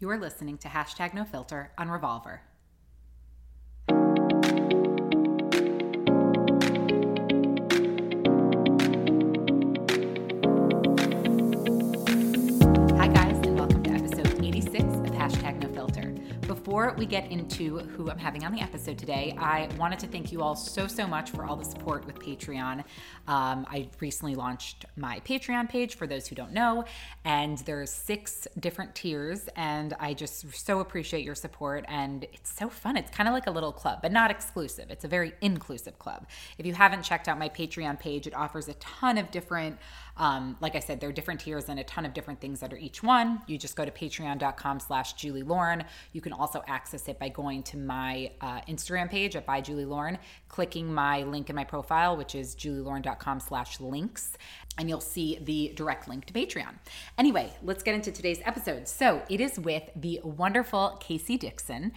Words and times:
You 0.00 0.08
are 0.10 0.16
listening 0.16 0.58
to 0.58 0.68
hashtag 0.68 1.12
no 1.12 1.24
filter 1.24 1.72
on 1.76 1.90
Revolver. 1.90 2.42
Before 16.68 16.94
we 16.98 17.06
get 17.06 17.32
into 17.32 17.78
who 17.78 18.10
I'm 18.10 18.18
having 18.18 18.44
on 18.44 18.52
the 18.52 18.60
episode 18.60 18.98
today, 18.98 19.34
I 19.38 19.70
wanted 19.78 19.98
to 20.00 20.06
thank 20.06 20.30
you 20.30 20.42
all 20.42 20.54
so, 20.54 20.86
so 20.86 21.06
much 21.06 21.30
for 21.30 21.46
all 21.46 21.56
the 21.56 21.64
support 21.64 22.04
with 22.04 22.18
Patreon. 22.18 22.84
Um, 23.26 23.66
I 23.70 23.88
recently 24.00 24.34
launched 24.34 24.84
my 24.94 25.20
Patreon 25.20 25.70
page 25.70 25.96
for 25.96 26.06
those 26.06 26.26
who 26.26 26.34
don't 26.34 26.52
know, 26.52 26.84
and 27.24 27.56
there's 27.60 27.88
six 27.88 28.46
different 28.60 28.94
tiers, 28.94 29.48
and 29.56 29.94
I 29.98 30.12
just 30.12 30.54
so 30.54 30.80
appreciate 30.80 31.24
your 31.24 31.34
support. 31.34 31.86
And 31.88 32.24
it's 32.34 32.54
so 32.54 32.68
fun. 32.68 32.98
It's 32.98 33.10
kind 33.10 33.30
of 33.30 33.32
like 33.32 33.46
a 33.46 33.50
little 33.50 33.72
club, 33.72 34.00
but 34.02 34.12
not 34.12 34.30
exclusive. 34.30 34.90
It's 34.90 35.06
a 35.06 35.08
very 35.08 35.32
inclusive 35.40 35.98
club. 35.98 36.26
If 36.58 36.66
you 36.66 36.74
haven't 36.74 37.02
checked 37.02 37.28
out 37.28 37.38
my 37.38 37.48
Patreon 37.48 37.98
page, 37.98 38.26
it 38.26 38.34
offers 38.34 38.68
a 38.68 38.74
ton 38.74 39.16
of 39.16 39.30
different 39.30 39.78
um, 40.18 40.56
like 40.60 40.74
I 40.74 40.80
said, 40.80 41.00
there 41.00 41.08
are 41.08 41.12
different 41.12 41.40
tiers 41.40 41.68
and 41.68 41.78
a 41.78 41.84
ton 41.84 42.04
of 42.04 42.12
different 42.12 42.40
things 42.40 42.62
under 42.62 42.76
each 42.76 43.02
one. 43.02 43.40
You 43.46 43.56
just 43.56 43.76
go 43.76 43.84
to 43.84 43.90
patreon.com 43.90 44.80
slash 44.80 45.14
Julie 45.14 45.42
Lauren. 45.42 45.84
You 46.12 46.20
can 46.20 46.32
also 46.32 46.62
access 46.66 47.08
it 47.08 47.18
by 47.18 47.28
going 47.28 47.62
to 47.64 47.76
my 47.76 48.32
uh, 48.40 48.60
Instagram 48.62 49.08
page 49.08 49.36
at 49.36 49.46
by 49.46 49.60
Julie 49.60 49.84
Lauren, 49.84 50.18
clicking 50.48 50.92
my 50.92 51.22
link 51.22 51.48
in 51.50 51.56
my 51.56 51.64
profile, 51.64 52.16
which 52.16 52.34
is 52.34 52.54
julielauren.com 52.56 53.40
slash 53.40 53.80
links, 53.80 54.36
and 54.76 54.88
you'll 54.88 55.00
see 55.00 55.38
the 55.42 55.72
direct 55.76 56.08
link 56.08 56.24
to 56.26 56.32
Patreon. 56.32 56.74
Anyway, 57.16 57.52
let's 57.62 57.82
get 57.82 57.94
into 57.94 58.12
today's 58.12 58.40
episode. 58.44 58.88
So 58.88 59.22
it 59.28 59.40
is 59.40 59.58
with 59.58 59.84
the 59.94 60.20
wonderful 60.24 60.98
Casey 61.00 61.36
Dixon. 61.36 61.92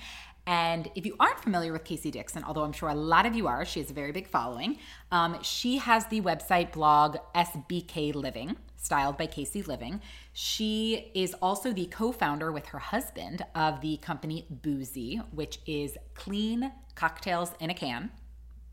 And 0.52 0.92
if 0.96 1.06
you 1.06 1.16
aren't 1.18 1.40
familiar 1.40 1.72
with 1.72 1.86
Casey 1.86 2.12
Dixon, 2.12 2.44
although 2.44 2.66
I'm 2.66 2.74
sure 2.74 2.90
a 2.90 2.94
lot 2.94 3.26
of 3.26 3.34
you 3.34 3.48
are, 3.48 3.64
she 3.64 3.80
has 3.80 3.90
a 3.90 3.94
very 3.94 4.12
big 4.12 4.28
following. 4.28 4.80
Um, 5.10 5.42
she 5.42 5.78
has 5.78 6.06
the 6.08 6.20
website 6.20 6.74
blog 6.74 7.16
SBK 7.34 8.14
Living, 8.14 8.58
styled 8.76 9.18
by 9.18 9.28
Casey 9.28 9.62
Living. 9.62 10.02
She 10.34 11.10
is 11.16 11.34
also 11.36 11.72
the 11.72 11.86
co 11.86 12.12
founder 12.12 12.52
with 12.52 12.66
her 12.66 12.80
husband 12.80 13.46
of 13.56 13.80
the 13.80 13.96
company 13.98 14.46
Boozy, 14.50 15.22
which 15.32 15.60
is 15.66 15.96
clean 16.16 16.70
cocktails 16.96 17.54
in 17.62 17.70
a 17.70 17.74
can. 17.74 18.12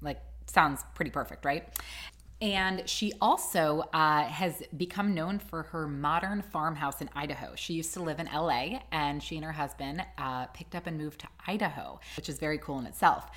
Like, 0.01 0.21
sounds 0.49 0.83
pretty 0.97 1.13
perfect, 1.13 1.45
right? 1.45 1.73
And 2.41 2.89
she 2.89 3.13
also 3.21 3.89
uh, 3.93 4.23
has 4.23 4.63
become 4.77 5.13
known 5.13 5.41
for 5.41 5.65
her 5.65 5.89
modern 5.89 6.41
farmhouse 6.43 7.01
in 7.01 7.11
Idaho. 7.15 7.55
She 7.57 7.75
used 7.75 7.93
to 7.95 8.03
live 8.03 8.21
in 8.21 8.27
LA, 8.27 8.81
and 8.93 9.21
she 9.21 9.37
and 9.37 9.45
her 9.45 9.53
husband 9.53 10.05
uh, 10.19 10.47
picked 10.47 10.77
up 10.77 10.87
and 10.87 10.97
moved 10.97 11.21
to 11.21 11.29
Idaho, 11.49 11.99
which 12.17 12.29
is 12.29 12.39
very 12.39 12.59
cool 12.59 12.79
in 12.79 12.87
itself. 12.87 13.29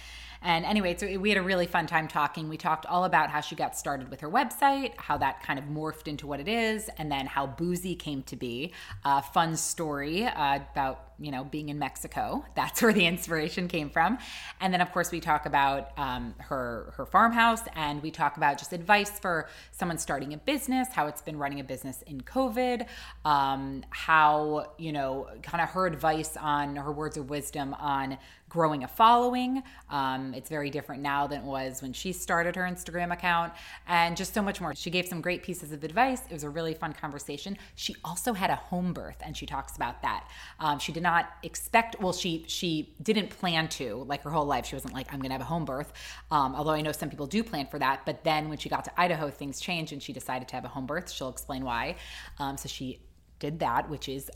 And 0.43 0.65
anyway, 0.65 0.95
so 0.97 1.05
we 1.19 1.29
had 1.29 1.37
a 1.37 1.43
really 1.43 1.67
fun 1.67 1.85
time 1.85 2.07
talking. 2.07 2.49
We 2.49 2.57
talked 2.57 2.87
all 2.87 3.05
about 3.05 3.29
how 3.29 3.41
she 3.41 3.55
got 3.55 3.77
started 3.77 4.09
with 4.09 4.21
her 4.21 4.29
website, 4.29 4.97
how 4.97 5.17
that 5.17 5.43
kind 5.43 5.59
of 5.59 5.65
morphed 5.65 6.07
into 6.07 6.25
what 6.25 6.39
it 6.39 6.47
is, 6.47 6.89
and 6.97 7.11
then 7.11 7.27
how 7.27 7.45
Boozy 7.45 7.95
came 7.95 8.23
to 8.23 8.35
be. 8.35 8.73
A 9.05 9.21
fun 9.21 9.55
story 9.55 10.25
uh, 10.25 10.59
about 10.71 11.11
you 11.19 11.31
know 11.31 11.43
being 11.43 11.69
in 11.69 11.77
Mexico. 11.77 12.43
That's 12.55 12.81
where 12.81 12.91
the 12.91 13.05
inspiration 13.05 13.67
came 13.67 13.89
from. 13.89 14.17
And 14.59 14.73
then 14.73 14.81
of 14.81 14.91
course 14.91 15.11
we 15.11 15.19
talk 15.19 15.45
about 15.45 15.97
um, 15.97 16.33
her 16.39 16.93
her 16.97 17.05
farmhouse, 17.05 17.61
and 17.75 18.01
we 18.01 18.09
talk 18.09 18.37
about 18.37 18.57
just 18.57 18.73
advice 18.73 19.19
for 19.19 19.47
someone 19.71 19.99
starting 19.99 20.33
a 20.33 20.37
business, 20.37 20.87
how 20.91 21.05
it's 21.05 21.21
been 21.21 21.37
running 21.37 21.59
a 21.59 21.63
business 21.63 22.01
in 22.07 22.21
COVID, 22.21 22.87
um, 23.25 23.83
how 23.91 24.71
you 24.79 24.91
know 24.91 25.27
kind 25.43 25.61
of 25.61 25.69
her 25.69 25.85
advice 25.85 26.35
on 26.35 26.77
her 26.77 26.91
words 26.91 27.17
of 27.17 27.29
wisdom 27.29 27.75
on 27.75 28.17
growing 28.51 28.83
a 28.83 28.87
following. 28.87 29.63
Um, 29.89 30.33
it's 30.33 30.49
very 30.49 30.69
different 30.69 31.01
now 31.01 31.25
than 31.25 31.39
it 31.39 31.45
was 31.45 31.81
when 31.81 31.93
she 31.93 32.11
started 32.11 32.53
her 32.57 32.63
Instagram 32.63 33.13
account, 33.13 33.53
and 33.87 34.17
just 34.17 34.33
so 34.33 34.41
much 34.41 34.59
more. 34.59 34.75
She 34.75 34.89
gave 34.89 35.07
some 35.07 35.21
great 35.21 35.41
pieces 35.41 35.71
of 35.71 35.85
advice. 35.85 36.23
It 36.29 36.33
was 36.33 36.43
a 36.43 36.49
really 36.49 36.73
fun 36.73 36.91
conversation. 36.91 37.57
She 37.75 37.95
also 38.03 38.33
had 38.33 38.49
a 38.49 38.57
home 38.57 38.91
birth, 38.91 39.15
and 39.21 39.37
she 39.37 39.45
talks 39.45 39.77
about 39.77 40.01
that. 40.01 40.27
Um, 40.59 40.79
she 40.79 40.91
did 40.91 41.01
not 41.01 41.29
expect. 41.43 42.01
Well, 42.01 42.11
she 42.11 42.43
she 42.47 42.93
didn't 43.01 43.29
plan 43.29 43.69
to 43.69 44.03
like 44.05 44.21
her 44.23 44.29
whole 44.29 44.45
life. 44.45 44.65
She 44.65 44.75
wasn't 44.75 44.93
like 44.93 45.07
I'm 45.13 45.19
going 45.19 45.29
to 45.29 45.35
have 45.35 45.41
a 45.41 45.45
home 45.45 45.63
birth. 45.63 45.93
Um, 46.29 46.53
although 46.53 46.71
I 46.71 46.81
know 46.81 46.91
some 46.91 47.09
people 47.09 47.27
do 47.27 47.43
plan 47.43 47.67
for 47.67 47.79
that. 47.79 48.05
But 48.05 48.25
then 48.25 48.49
when 48.49 48.57
she 48.57 48.67
got 48.67 48.83
to 48.83 48.91
Idaho, 48.99 49.29
things 49.29 49.61
changed, 49.61 49.93
and 49.93 50.03
she 50.03 50.11
decided 50.11 50.49
to 50.49 50.55
have 50.55 50.65
a 50.65 50.69
home 50.69 50.85
birth. 50.85 51.09
She'll 51.09 51.29
explain 51.29 51.63
why. 51.63 51.95
Um, 52.37 52.57
so 52.57 52.67
she 52.67 52.99
did 53.39 53.59
that, 53.59 53.89
which 53.89 54.07
is 54.09 54.29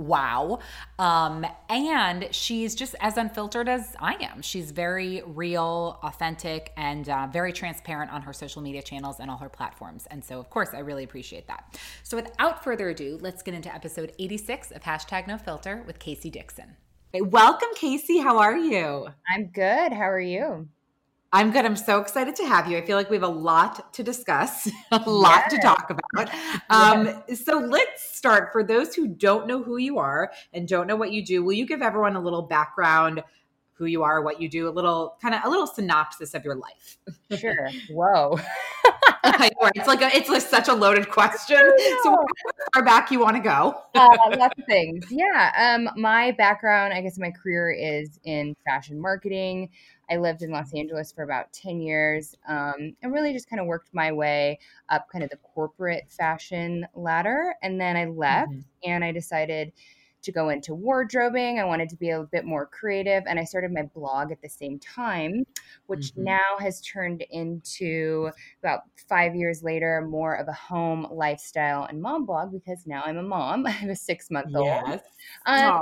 wow. 0.00 0.58
Um, 0.98 1.46
and 1.68 2.28
she's 2.32 2.74
just 2.74 2.94
as 3.00 3.16
unfiltered 3.16 3.68
as 3.68 3.94
I 4.00 4.14
am. 4.20 4.42
She's 4.42 4.70
very 4.70 5.22
real, 5.26 5.98
authentic, 6.02 6.72
and 6.76 7.08
uh, 7.08 7.28
very 7.32 7.52
transparent 7.52 8.12
on 8.12 8.22
her 8.22 8.32
social 8.32 8.62
media 8.62 8.82
channels 8.82 9.20
and 9.20 9.30
all 9.30 9.38
her 9.38 9.48
platforms. 9.48 10.06
And 10.10 10.24
so, 10.24 10.38
of 10.40 10.50
course, 10.50 10.70
I 10.74 10.80
really 10.80 11.04
appreciate 11.04 11.46
that. 11.48 11.78
So, 12.02 12.16
without 12.16 12.64
further 12.64 12.88
ado, 12.88 13.18
let's 13.20 13.42
get 13.42 13.54
into 13.54 13.72
episode 13.74 14.12
86 14.18 14.70
of 14.72 14.82
Hashtag 14.82 15.26
No 15.26 15.38
Filter 15.38 15.82
with 15.86 15.98
Casey 15.98 16.30
Dixon. 16.30 16.76
Welcome, 17.12 17.70
Casey. 17.74 18.18
How 18.18 18.38
are 18.38 18.56
you? 18.56 19.08
I'm 19.28 19.46
good. 19.48 19.92
How 19.92 20.08
are 20.08 20.20
you? 20.20 20.68
I'm 21.32 21.52
good. 21.52 21.64
I'm 21.64 21.76
so 21.76 22.00
excited 22.00 22.34
to 22.36 22.46
have 22.46 22.68
you. 22.68 22.76
I 22.76 22.84
feel 22.84 22.96
like 22.96 23.08
we 23.08 23.16
have 23.16 23.22
a 23.22 23.28
lot 23.28 23.92
to 23.94 24.02
discuss, 24.02 24.68
a 24.90 24.98
lot 25.08 25.48
to 25.50 25.58
talk 25.58 25.90
about. 25.90 26.30
Um, 26.70 27.22
So 27.34 27.58
let's 27.58 28.16
start. 28.16 28.52
For 28.52 28.62
those 28.62 28.94
who 28.94 29.08
don't 29.08 29.46
know 29.46 29.62
who 29.62 29.76
you 29.76 29.98
are 29.98 30.32
and 30.52 30.66
don't 30.66 30.86
know 30.86 30.96
what 30.96 31.12
you 31.12 31.24
do, 31.24 31.42
will 31.44 31.52
you 31.52 31.66
give 31.66 31.82
everyone 31.82 32.16
a 32.16 32.20
little 32.20 32.42
background, 32.42 33.22
who 33.72 33.86
you 33.86 34.02
are, 34.02 34.22
what 34.22 34.40
you 34.40 34.48
do, 34.48 34.68
a 34.68 34.70
little 34.70 35.16
kind 35.22 35.34
of 35.34 35.40
a 35.44 35.48
little 35.48 35.66
synopsis 35.66 36.34
of 36.34 36.44
your 36.44 36.56
life? 36.56 36.98
Sure. 37.38 37.68
Whoa. 37.90 38.38
it's 39.74 39.86
like 39.86 40.02
a, 40.02 40.14
it's 40.16 40.28
like 40.28 40.42
such 40.42 40.68
a 40.68 40.74
loaded 40.74 41.08
question. 41.10 41.72
So 42.02 42.16
far 42.74 42.84
back 42.84 43.10
you 43.10 43.20
want 43.20 43.36
to 43.36 43.42
go? 43.42 43.82
uh, 43.94 44.36
lots 44.36 44.58
of 44.58 44.64
things. 44.66 45.06
Yeah. 45.10 45.52
Um, 45.56 45.90
my 46.00 46.32
background, 46.32 46.92
I 46.92 47.00
guess, 47.00 47.18
my 47.18 47.30
career 47.30 47.70
is 47.70 48.18
in 48.24 48.54
fashion 48.64 49.00
marketing. 49.00 49.70
I 50.10 50.16
lived 50.16 50.42
in 50.42 50.50
Los 50.50 50.74
Angeles 50.74 51.12
for 51.12 51.22
about 51.22 51.52
10 51.52 51.80
years 51.80 52.34
um, 52.48 52.96
and 53.02 53.12
really 53.12 53.32
just 53.32 53.48
kind 53.48 53.60
of 53.60 53.66
worked 53.66 53.90
my 53.92 54.10
way 54.10 54.58
up 54.88 55.08
kind 55.08 55.22
of 55.22 55.30
the 55.30 55.36
corporate 55.36 56.10
fashion 56.10 56.86
ladder. 56.94 57.54
And 57.62 57.80
then 57.80 57.96
I 57.96 58.06
left 58.06 58.50
Mm-hmm. 58.50 58.60
and 58.90 59.04
I 59.04 59.12
decided 59.12 59.72
to 60.22 60.32
go 60.32 60.48
into 60.48 60.74
wardrobing. 60.74 61.58
I 61.58 61.64
wanted 61.64 61.88
to 61.90 61.96
be 61.96 62.10
a 62.10 62.22
bit 62.24 62.44
more 62.44 62.66
creative. 62.66 63.24
And 63.26 63.38
I 63.38 63.44
started 63.44 63.72
my 63.72 63.82
blog 63.82 64.30
at 64.32 64.42
the 64.42 64.48
same 64.48 64.78
time, 64.78 65.44
which 65.86 66.12
Mhm. 66.16 66.16
now 66.16 66.56
has 66.58 66.80
turned 66.80 67.22
into 67.30 68.30
about 68.62 68.82
five 69.08 69.34
years 69.34 69.62
later 69.62 70.02
more 70.02 70.34
of 70.34 70.48
a 70.48 70.52
home 70.52 71.06
lifestyle 71.10 71.84
and 71.84 72.00
mom 72.02 72.26
blog 72.26 72.52
because 72.52 72.86
now 72.86 73.02
I'm 73.04 73.18
a 73.18 73.22
mom. 73.22 73.66
I 73.66 73.70
have 73.70 73.90
a 73.90 73.96
six 73.96 74.30
month 74.30 74.54
old. 74.54 74.94
Yes. 74.94 75.02
Um, 75.46 75.72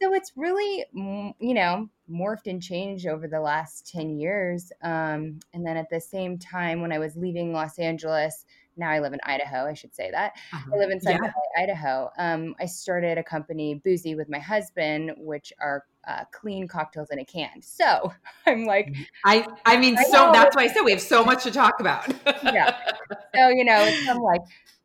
so 0.00 0.14
it's 0.14 0.32
really 0.36 0.84
you 0.92 1.54
know 1.54 1.88
morphed 2.10 2.46
and 2.46 2.62
changed 2.62 3.06
over 3.06 3.26
the 3.28 3.40
last 3.40 3.86
10 3.86 4.18
years 4.18 4.72
um, 4.82 5.40
and 5.52 5.66
then 5.66 5.76
at 5.76 5.90
the 5.90 6.00
same 6.00 6.38
time 6.38 6.80
when 6.80 6.92
i 6.92 6.98
was 6.98 7.16
leaving 7.16 7.52
los 7.52 7.78
angeles 7.78 8.46
now 8.78 8.90
I 8.90 9.00
live 9.00 9.12
in 9.12 9.20
Idaho. 9.24 9.66
I 9.66 9.74
should 9.74 9.94
say 9.94 10.10
that 10.10 10.32
Uh-huh. 10.52 10.70
I 10.74 10.78
live 10.78 10.90
in 10.90 11.00
Sun 11.00 11.18
Yeah. 11.22 11.30
Idaho. 11.56 12.10
Um, 12.18 12.54
I 12.60 12.66
started 12.66 13.18
a 13.18 13.22
company, 13.24 13.80
Boozy, 13.84 14.14
with 14.14 14.28
my 14.28 14.38
husband, 14.38 15.12
which 15.18 15.52
are 15.60 15.84
uh, 16.06 16.24
clean 16.32 16.66
cocktails 16.66 17.10
in 17.10 17.18
a 17.18 17.24
can. 17.24 17.60
So 17.60 18.12
I'm 18.46 18.64
like, 18.64 18.92
I 19.24 19.46
I 19.66 19.76
mean, 19.76 19.96
I 19.98 20.04
so 20.04 20.30
that's 20.32 20.56
why 20.56 20.64
I 20.64 20.68
said 20.68 20.82
we 20.82 20.92
have 20.92 21.00
so 21.00 21.24
much 21.24 21.44
to 21.44 21.50
talk 21.50 21.80
about. 21.80 22.12
Yeah. 22.44 22.76
so 23.34 23.48
you 23.48 23.64
know, 23.64 23.84
it's 23.84 24.06
from 24.06 24.22
like 24.22 24.40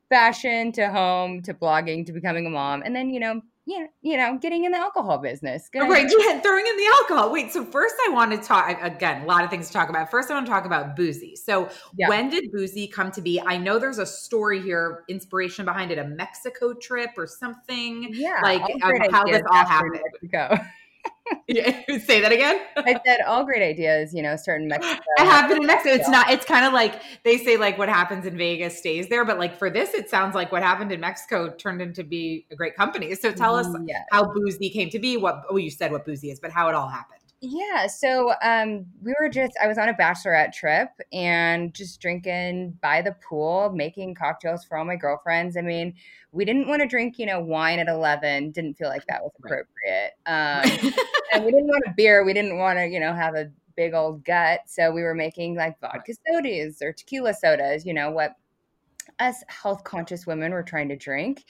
fashion 0.09 0.71
to 0.73 0.89
home 0.91 1.41
to 1.43 1.53
blogging 1.53 2.05
to 2.05 2.11
becoming 2.13 2.45
a 2.45 2.49
mom, 2.49 2.83
and 2.83 2.95
then 2.95 3.09
you 3.09 3.19
know, 3.19 3.41
you 3.65 3.79
know, 3.79 3.87
you 4.01 4.17
know, 4.17 4.37
getting 4.37 4.65
in 4.65 4.71
the 4.73 4.77
alcohol 4.77 5.17
business. 5.19 5.69
Good 5.71 5.81
Right, 5.81 6.05
idea. 6.05 6.17
yeah, 6.19 6.39
throwing 6.41 6.65
in 6.67 6.75
the 6.77 6.85
alcohol. 7.01 7.31
Wait, 7.31 7.51
so 7.51 7.63
first 7.63 7.95
I 8.07 8.11
want 8.11 8.31
to 8.31 8.37
talk 8.37 8.77
again, 8.81 9.23
a 9.23 9.25
lot 9.25 9.43
of 9.43 9.49
things 9.49 9.67
to 9.67 9.73
talk 9.73 9.89
about. 9.89 10.11
First, 10.11 10.29
I 10.29 10.33
want 10.33 10.45
to 10.45 10.51
talk 10.51 10.65
about 10.65 10.95
Boozy. 10.95 11.35
So, 11.35 11.69
Yeah. 11.95 12.09
when 12.09 12.29
did 12.29 12.51
Boozy 12.51 12.87
come 12.87 13.11
to 13.11 13.21
be? 13.21 13.41
I 13.45 13.57
know 13.57 13.79
there's 13.79 13.99
a 13.99 14.05
story 14.05 14.61
here, 14.61 15.03
inspiration 15.07 15.63
behind 15.65 15.91
it, 15.91 15.97
a 15.97 16.03
Mexico 16.05 16.73
trip 16.73 17.11
or 17.17 17.25
something. 17.27 18.07
Yeah, 18.11 18.39
Like, 18.43 18.61
um, 18.61 18.91
how 19.11 19.23
this 19.25 19.41
all 19.49 19.65
happened. 19.65 19.99
Mexico. 20.21 20.57
Yeah, 21.47 21.81
Say 22.05 22.21
that 22.21 22.31
again. 22.31 22.59
I 22.77 22.99
said 23.05 23.19
all 23.25 23.43
great 23.45 23.61
ideas. 23.61 24.13
You 24.13 24.21
know, 24.23 24.35
start 24.35 24.61
in 24.61 24.67
Mexico. 24.67 25.01
It 25.17 25.25
happened 25.25 25.61
in 25.61 25.67
Mexico. 25.67 25.95
It's 25.95 26.09
not. 26.09 26.29
It's 26.29 26.45
kind 26.45 26.65
of 26.65 26.73
like 26.73 27.01
they 27.23 27.37
say, 27.37 27.57
like 27.57 27.77
what 27.77 27.89
happens 27.89 28.25
in 28.25 28.37
Vegas 28.37 28.77
stays 28.77 29.07
there. 29.09 29.23
But 29.25 29.39
like 29.39 29.57
for 29.57 29.69
this, 29.69 29.93
it 29.93 30.09
sounds 30.09 30.35
like 30.35 30.51
what 30.51 30.63
happened 30.63 30.91
in 30.91 30.99
Mexico 30.99 31.49
turned 31.49 31.81
into 31.81 32.03
be 32.03 32.45
a 32.51 32.55
great 32.55 32.75
company. 32.75 33.13
So 33.15 33.31
tell 33.31 33.55
us 33.55 33.67
mm, 33.67 33.85
Yeah. 33.87 34.03
how 34.11 34.33
Boozy 34.33 34.69
came 34.69 34.89
to 34.89 34.99
be. 34.99 35.17
What? 35.17 35.43
Oh, 35.49 35.57
you 35.57 35.69
said 35.71 35.91
what 35.91 36.05
Boozy 36.05 36.31
is, 36.31 36.39
but 36.39 36.51
how 36.51 36.69
it 36.69 36.75
all 36.75 36.89
happened. 36.89 37.19
Yeah, 37.45 37.87
so 37.87 38.33
um, 38.41 38.85
we 39.01 39.13
were 39.19 39.27
just, 39.27 39.51
I 39.61 39.67
was 39.67 39.77
on 39.77 39.89
a 39.89 39.93
bachelorette 39.93 40.53
trip 40.53 40.87
and 41.11 41.73
just 41.73 41.99
drinking 41.99 42.77
by 42.81 43.01
the 43.01 43.17
pool, 43.27 43.69
making 43.75 44.15
cocktails 44.15 44.63
for 44.63 44.77
all 44.77 44.85
my 44.85 44.95
girlfriends. 44.95 45.57
I 45.57 45.61
mean, 45.61 45.93
we 46.31 46.45
didn't 46.45 46.69
want 46.69 46.83
to 46.83 46.87
drink, 46.87 47.19
you 47.19 47.25
know, 47.25 47.41
wine 47.41 47.79
at 47.79 47.89
11, 47.89 48.51
didn't 48.51 48.75
feel 48.75 48.87
like 48.87 49.05
that 49.07 49.21
was 49.21 49.33
appropriate. 49.43 50.13
Um, 50.25 50.93
and 51.33 51.43
we 51.43 51.51
didn't 51.51 51.67
want 51.67 51.83
a 51.85 51.93
beer, 51.97 52.23
we 52.23 52.31
didn't 52.31 52.59
want 52.59 52.79
to, 52.79 52.87
you 52.87 53.01
know, 53.01 53.13
have 53.13 53.35
a 53.35 53.51
big 53.75 53.93
old 53.93 54.23
gut. 54.23 54.61
So 54.65 54.93
we 54.93 55.03
were 55.03 55.13
making 55.13 55.55
like 55.55 55.77
vodka 55.81 56.13
sodas 56.25 56.81
or 56.81 56.93
tequila 56.93 57.33
sodas, 57.33 57.85
you 57.85 57.93
know, 57.93 58.09
what 58.09 58.37
us 59.19 59.43
health 59.47 59.83
conscious 59.83 60.25
women 60.25 60.53
were 60.53 60.63
trying 60.63 60.87
to 60.87 60.95
drink. 60.95 61.43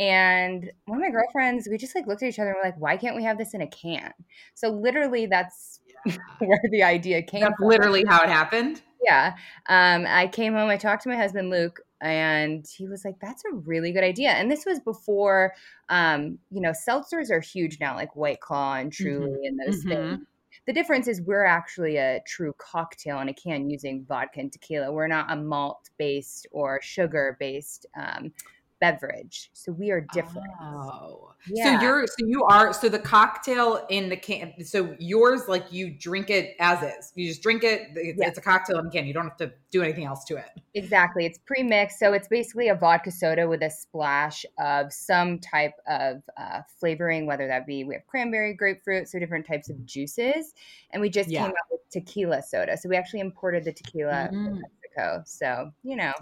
And 0.00 0.72
one 0.86 0.98
of 0.98 1.02
my 1.02 1.10
girlfriends, 1.10 1.68
we 1.70 1.76
just 1.76 1.94
like 1.94 2.06
looked 2.06 2.22
at 2.22 2.30
each 2.30 2.38
other 2.38 2.48
and 2.48 2.56
were 2.56 2.64
like, 2.64 2.80
why 2.80 2.96
can't 2.96 3.14
we 3.14 3.22
have 3.24 3.36
this 3.36 3.52
in 3.52 3.60
a 3.60 3.66
can? 3.66 4.12
So 4.54 4.70
literally 4.70 5.26
that's 5.26 5.80
where 6.38 6.60
the 6.70 6.82
idea 6.82 7.22
came 7.22 7.42
That's 7.42 7.54
from. 7.58 7.68
literally 7.68 8.04
how 8.08 8.22
it 8.22 8.30
happened. 8.30 8.80
Yeah. 9.04 9.36
Um, 9.68 10.06
I 10.08 10.26
came 10.26 10.54
home, 10.54 10.70
I 10.70 10.78
talked 10.78 11.02
to 11.02 11.10
my 11.10 11.16
husband, 11.16 11.50
Luke, 11.50 11.80
and 12.00 12.66
he 12.66 12.88
was 12.88 13.04
like, 13.04 13.16
that's 13.20 13.42
a 13.44 13.54
really 13.54 13.92
good 13.92 14.04
idea. 14.04 14.30
And 14.30 14.50
this 14.50 14.64
was 14.64 14.80
before, 14.80 15.52
um, 15.90 16.38
you 16.50 16.62
know, 16.62 16.72
seltzers 16.72 17.30
are 17.30 17.40
huge 17.40 17.78
now, 17.78 17.94
like 17.94 18.16
White 18.16 18.40
Claw 18.40 18.76
and 18.76 18.90
Truly 18.90 19.46
and 19.46 19.58
those 19.58 19.84
Mhm. 19.84 19.88
things. 19.88 20.26
The 20.66 20.72
difference 20.72 21.08
is 21.08 21.20
we're 21.22 21.44
actually 21.44 21.96
a 21.96 22.20
true 22.26 22.54
cocktail 22.58 23.20
in 23.20 23.28
a 23.28 23.34
can 23.34 23.68
using 23.70 24.04
vodka 24.04 24.40
and 24.40 24.52
tequila. 24.52 24.92
We're 24.92 25.08
not 25.08 25.30
a 25.30 25.36
malt 25.36 25.90
based 25.98 26.46
or 26.52 26.80
sugar 26.82 27.36
based 27.38 27.86
um, 27.96 28.32
beverage. 28.80 29.50
So 29.52 29.72
we 29.72 29.90
are 29.90 30.00
different. 30.12 30.48
Oh, 30.60 31.32
Yeah. 31.46 31.78
so 31.78 31.84
you're 31.84 32.06
so 32.06 32.26
you 32.26 32.44
are 32.44 32.72
so 32.72 32.88
the 32.88 32.98
cocktail 32.98 33.86
in 33.90 34.08
the 34.08 34.16
can. 34.16 34.52
So 34.64 34.96
yours, 34.98 35.42
like 35.48 35.72
you 35.72 35.90
drink 35.90 36.30
it 36.30 36.56
as 36.58 36.82
is. 36.82 37.12
You 37.14 37.28
just 37.28 37.42
drink 37.42 37.62
it. 37.62 37.88
It's, 37.94 38.18
Yeah. 38.18 38.28
it's 38.28 38.38
a 38.38 38.42
cocktail 38.42 38.78
in 38.78 38.86
a 38.86 38.90
can. 38.90 39.06
You 39.06 39.12
don't 39.14 39.24
have 39.28 39.36
to 39.38 39.52
do 39.70 39.82
anything 39.82 40.04
else 40.04 40.24
to 40.24 40.36
it. 40.36 40.48
Exactly. 40.74 41.26
It's 41.26 41.38
pre-mixed, 41.38 41.98
so 41.98 42.12
it's 42.12 42.28
basically 42.28 42.68
a 42.68 42.74
vodka 42.74 43.10
soda 43.10 43.46
with 43.48 43.62
a 43.62 43.70
splash 43.70 44.44
of 44.58 44.92
some 44.92 45.38
type 45.38 45.74
of 45.86 46.22
uh, 46.36 46.62
flavoring, 46.78 47.26
whether 47.26 47.46
that 47.46 47.66
be 47.66 47.84
we 47.84 47.94
have 47.94 48.06
cranberry, 48.06 48.54
grapefruit, 48.54 49.08
so 49.08 49.18
different 49.18 49.46
types 49.46 49.68
of 49.68 49.84
juices, 49.84 50.54
and 50.90 51.00
we 51.02 51.10
just 51.10 51.28
Yeah. 51.28 51.42
came 51.42 51.50
out 51.50 51.70
with 51.70 51.80
tequila 51.90 52.42
soda. 52.42 52.76
So 52.76 52.88
we 52.88 52.96
actually 52.96 53.20
imported 53.20 53.64
the 53.64 53.72
tequila 53.72 54.28
Mm. 54.32 54.44
from 54.44 54.60
Mexico. 54.60 55.22
So 55.26 55.72
you 55.82 55.96
know, 55.96 56.12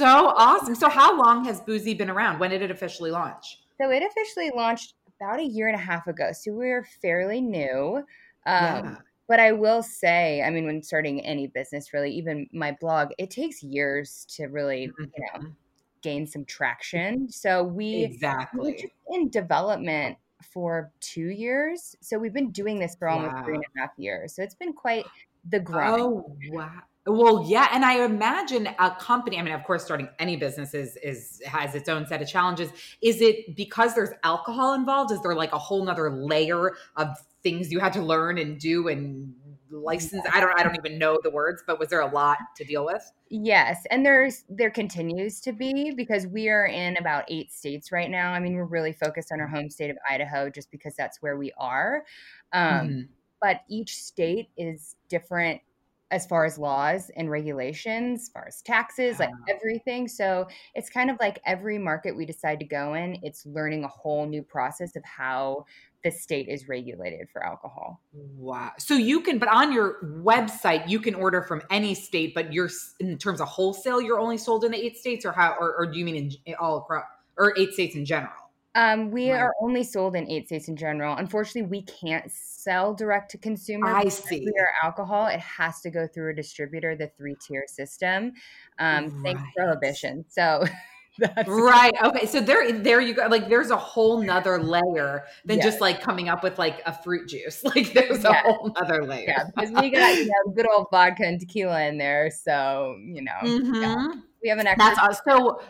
So 0.00 0.32
awesome. 0.34 0.74
So 0.74 0.88
how 0.88 1.14
long 1.14 1.44
has 1.44 1.60
Boozy 1.60 1.92
been 1.92 2.08
around? 2.08 2.38
When 2.38 2.48
did 2.50 2.62
it 2.62 2.70
officially 2.70 3.10
launch? 3.10 3.58
so 3.78 3.90
it 3.90 4.02
officially 4.02 4.50
launched 4.54 4.94
about 5.18 5.40
a 5.40 5.44
year 5.44 5.66
and 5.68 5.74
a 5.74 5.78
half 5.82 6.06
ago. 6.06 6.32
So 6.32 6.52
we're 6.52 6.84
fairly 6.84 7.40
new. 7.40 7.98
Um, 7.98 8.04
Yeah. 8.46 8.96
But 9.28 9.40
I 9.40 9.52
will 9.52 9.82
say, 9.82 10.42
I 10.42 10.50
mean, 10.50 10.64
when 10.66 10.82
starting 10.82 11.20
any 11.24 11.46
business, 11.46 11.92
really, 11.92 12.10
even 12.12 12.48
my 12.52 12.72
blog, 12.80 13.10
it 13.18 13.30
takes 13.30 13.62
years 13.62 14.26
to 14.36 14.46
really, 14.46 14.84
you 14.98 15.12
know, 15.18 15.40
Mhm. 15.40 15.54
gain 16.02 16.26
some 16.26 16.44
traction. 16.46 17.28
So 17.32 17.62
we 17.62 17.84
we 17.98 18.04
Exactly. 18.04 18.90
in 19.10 19.28
development 19.28 20.16
for 20.42 20.90
two 21.00 21.28
years. 21.28 21.94
So 22.00 22.18
we've 22.18 22.32
been 22.32 22.50
doing 22.52 22.78
this 22.80 22.96
for 22.96 23.06
almost 23.08 23.36
three 23.44 23.54
and 23.56 23.64
a 23.76 23.80
half 23.80 23.90
years. 23.98 24.34
So 24.34 24.42
it's 24.42 24.54
been 24.56 24.72
quite 24.72 25.06
the 25.50 25.60
grind. 25.60 26.00
Oh 26.00 26.36
wow. 26.50 26.82
Well, 27.06 27.46
yeah, 27.48 27.68
and 27.72 27.84
I 27.84 28.04
imagine 28.04 28.68
a 28.78 28.90
company. 28.90 29.38
I 29.38 29.42
mean, 29.42 29.54
of 29.54 29.64
course, 29.64 29.84
starting 29.84 30.08
any 30.18 30.36
business 30.36 30.74
is 30.74 30.96
is 31.02 31.40
has 31.46 31.74
its 31.74 31.88
own 31.88 32.06
set 32.06 32.20
of 32.20 32.28
challenges. 32.28 32.70
Is 33.02 33.22
it 33.22 33.56
because 33.56 33.94
there's 33.94 34.10
alcohol 34.22 34.74
involved? 34.74 35.10
Is 35.10 35.20
there 35.22 35.34
like 35.34 35.52
a 35.52 35.58
whole 35.58 35.84
nother 35.84 36.10
layer 36.10 36.72
of 36.96 37.08
things 37.42 37.72
you 37.72 37.80
had 37.80 37.94
to 37.94 38.02
learn 38.02 38.36
and 38.36 38.60
do 38.60 38.88
and 38.88 39.34
license? 39.70 40.26
I 40.30 40.40
don't. 40.40 40.52
I 40.58 40.62
don't 40.62 40.76
even 40.76 40.98
know 40.98 41.18
the 41.22 41.30
words, 41.30 41.62
but 41.66 41.78
was 41.78 41.88
there 41.88 42.02
a 42.02 42.10
lot 42.10 42.36
to 42.56 42.64
deal 42.64 42.84
with? 42.84 43.10
Yes, 43.30 43.86
and 43.90 44.04
there's 44.04 44.44
there 44.50 44.70
continues 44.70 45.40
to 45.40 45.52
be 45.52 45.92
because 45.96 46.26
we 46.26 46.50
are 46.50 46.66
in 46.66 46.98
about 46.98 47.24
eight 47.28 47.50
states 47.50 47.90
right 47.90 48.10
now. 48.10 48.32
I 48.32 48.40
mean, 48.40 48.54
we're 48.54 48.64
really 48.64 48.92
focused 48.92 49.32
on 49.32 49.40
our 49.40 49.48
home 49.48 49.70
state 49.70 49.88
of 49.88 49.96
Idaho 50.08 50.50
just 50.50 50.70
because 50.70 50.94
that's 50.96 51.22
where 51.22 51.38
we 51.38 51.50
are. 51.58 52.04
Um, 52.52 52.88
Mhm. 52.88 53.08
But 53.40 53.62
each 53.70 53.96
state 53.96 54.50
is 54.58 54.96
different 55.08 55.62
as 56.10 56.26
far 56.26 56.44
as 56.44 56.58
laws 56.58 57.10
and 57.16 57.30
regulations, 57.30 58.22
as 58.22 58.28
far 58.30 58.44
as 58.48 58.62
taxes, 58.62 59.18
like 59.18 59.30
Ah. 59.32 59.44
everything. 59.48 60.08
So 60.08 60.48
it's 60.74 60.90
kind 60.90 61.10
of 61.10 61.16
like 61.20 61.40
every 61.46 61.78
market 61.78 62.16
we 62.16 62.26
decide 62.26 62.58
to 62.60 62.66
go 62.66 62.94
in, 62.94 63.18
it's 63.22 63.46
learning 63.46 63.84
a 63.84 63.88
whole 63.88 64.26
new 64.26 64.42
process 64.42 64.96
of 64.96 65.04
how 65.04 65.66
the 66.02 66.10
state 66.10 66.48
is 66.48 66.66
regulated 66.66 67.28
for 67.30 67.44
alcohol. 67.44 68.00
Wow. 68.12 68.72
So 68.78 68.94
you 68.94 69.20
can, 69.20 69.38
but 69.38 69.48
on 69.50 69.70
your 69.72 69.98
website, 70.02 70.88
you 70.88 70.98
can 70.98 71.14
order 71.14 71.42
from 71.42 71.62
any 71.70 71.94
state, 71.94 72.34
but 72.34 72.52
you're 72.52 72.70
in 73.00 73.18
terms 73.18 73.40
of 73.40 73.48
wholesale, 73.48 74.00
you're 74.00 74.18
only 74.18 74.38
sold 74.38 74.64
in 74.64 74.72
the 74.72 74.82
eight 74.82 74.96
states, 74.96 75.24
or 75.26 75.32
how, 75.32 75.54
or, 75.60 75.74
or 75.76 75.86
do 75.86 75.98
you 75.98 76.04
mean 76.06 76.32
in 76.46 76.54
all 76.58 76.78
across, 76.78 77.04
or 77.36 77.54
eight 77.58 77.72
states 77.74 77.94
in 77.94 78.04
general? 78.06 78.32
Um, 78.74 79.10
we 79.10 79.32
Right. 79.32 79.40
are 79.40 79.52
only 79.60 79.82
sold 79.82 80.14
in 80.14 80.30
eight 80.30 80.46
states 80.46 80.68
in 80.68 80.76
general. 80.76 81.16
Unfortunately, 81.16 81.68
we 81.68 81.82
can't 81.82 82.30
sell 82.30 82.94
direct 82.94 83.30
to 83.32 83.38
consumer. 83.38 83.92
I 83.96 84.08
see. 84.08 84.40
We 84.46 84.52
are 84.60 84.70
alcohol. 84.84 85.26
It 85.26 85.40
has 85.40 85.80
to 85.80 85.90
go 85.90 86.06
through 86.06 86.30
a 86.30 86.34
distributor, 86.34 86.94
the 86.94 87.08
three 87.16 87.34
tier 87.34 87.64
system. 87.66 88.32
Um, 88.78 89.10
thanks 89.24 89.42
Right. 89.42 89.52
prohibition. 89.56 90.24
So 90.28 90.64
that's 91.18 91.48
Right. 91.48 91.92
Okay. 92.04 92.26
So 92.26 92.40
there, 92.40 92.70
there 92.70 93.00
you 93.00 93.12
go. 93.14 93.26
Like, 93.26 93.48
there's 93.48 93.70
a 93.70 93.76
whole 93.76 94.22
nother 94.22 94.58
layer 94.62 95.24
than 95.44 95.56
Yes. 95.58 95.64
just 95.66 95.80
like 95.80 96.00
coming 96.00 96.28
up 96.28 96.44
with 96.44 96.56
like 96.56 96.80
a 96.86 96.92
fruit 97.02 97.28
juice. 97.28 97.64
Like, 97.74 97.92
there's 97.92 98.24
a 98.24 98.28
Yeah. 98.28 98.42
whole 98.42 98.72
nother 98.80 99.04
layer. 99.04 99.24
yeah, 99.26 99.44
because 99.52 99.72
we 99.72 99.90
got 99.90 100.14
you 100.16 100.26
know 100.26 100.52
good 100.54 100.66
old 100.70 100.86
vodka 100.92 101.24
and 101.24 101.40
tequila 101.40 101.82
in 101.86 101.98
there. 101.98 102.30
So 102.30 102.96
you 103.04 103.22
know, 103.22 103.32
yeah, 103.42 103.96
Mhm. 103.96 104.22
we 104.44 104.48
have 104.48 104.58
an 104.58 104.68
extra. 104.68 104.94
That's 104.94 105.00
us. 105.00 105.20
So, 105.28 105.60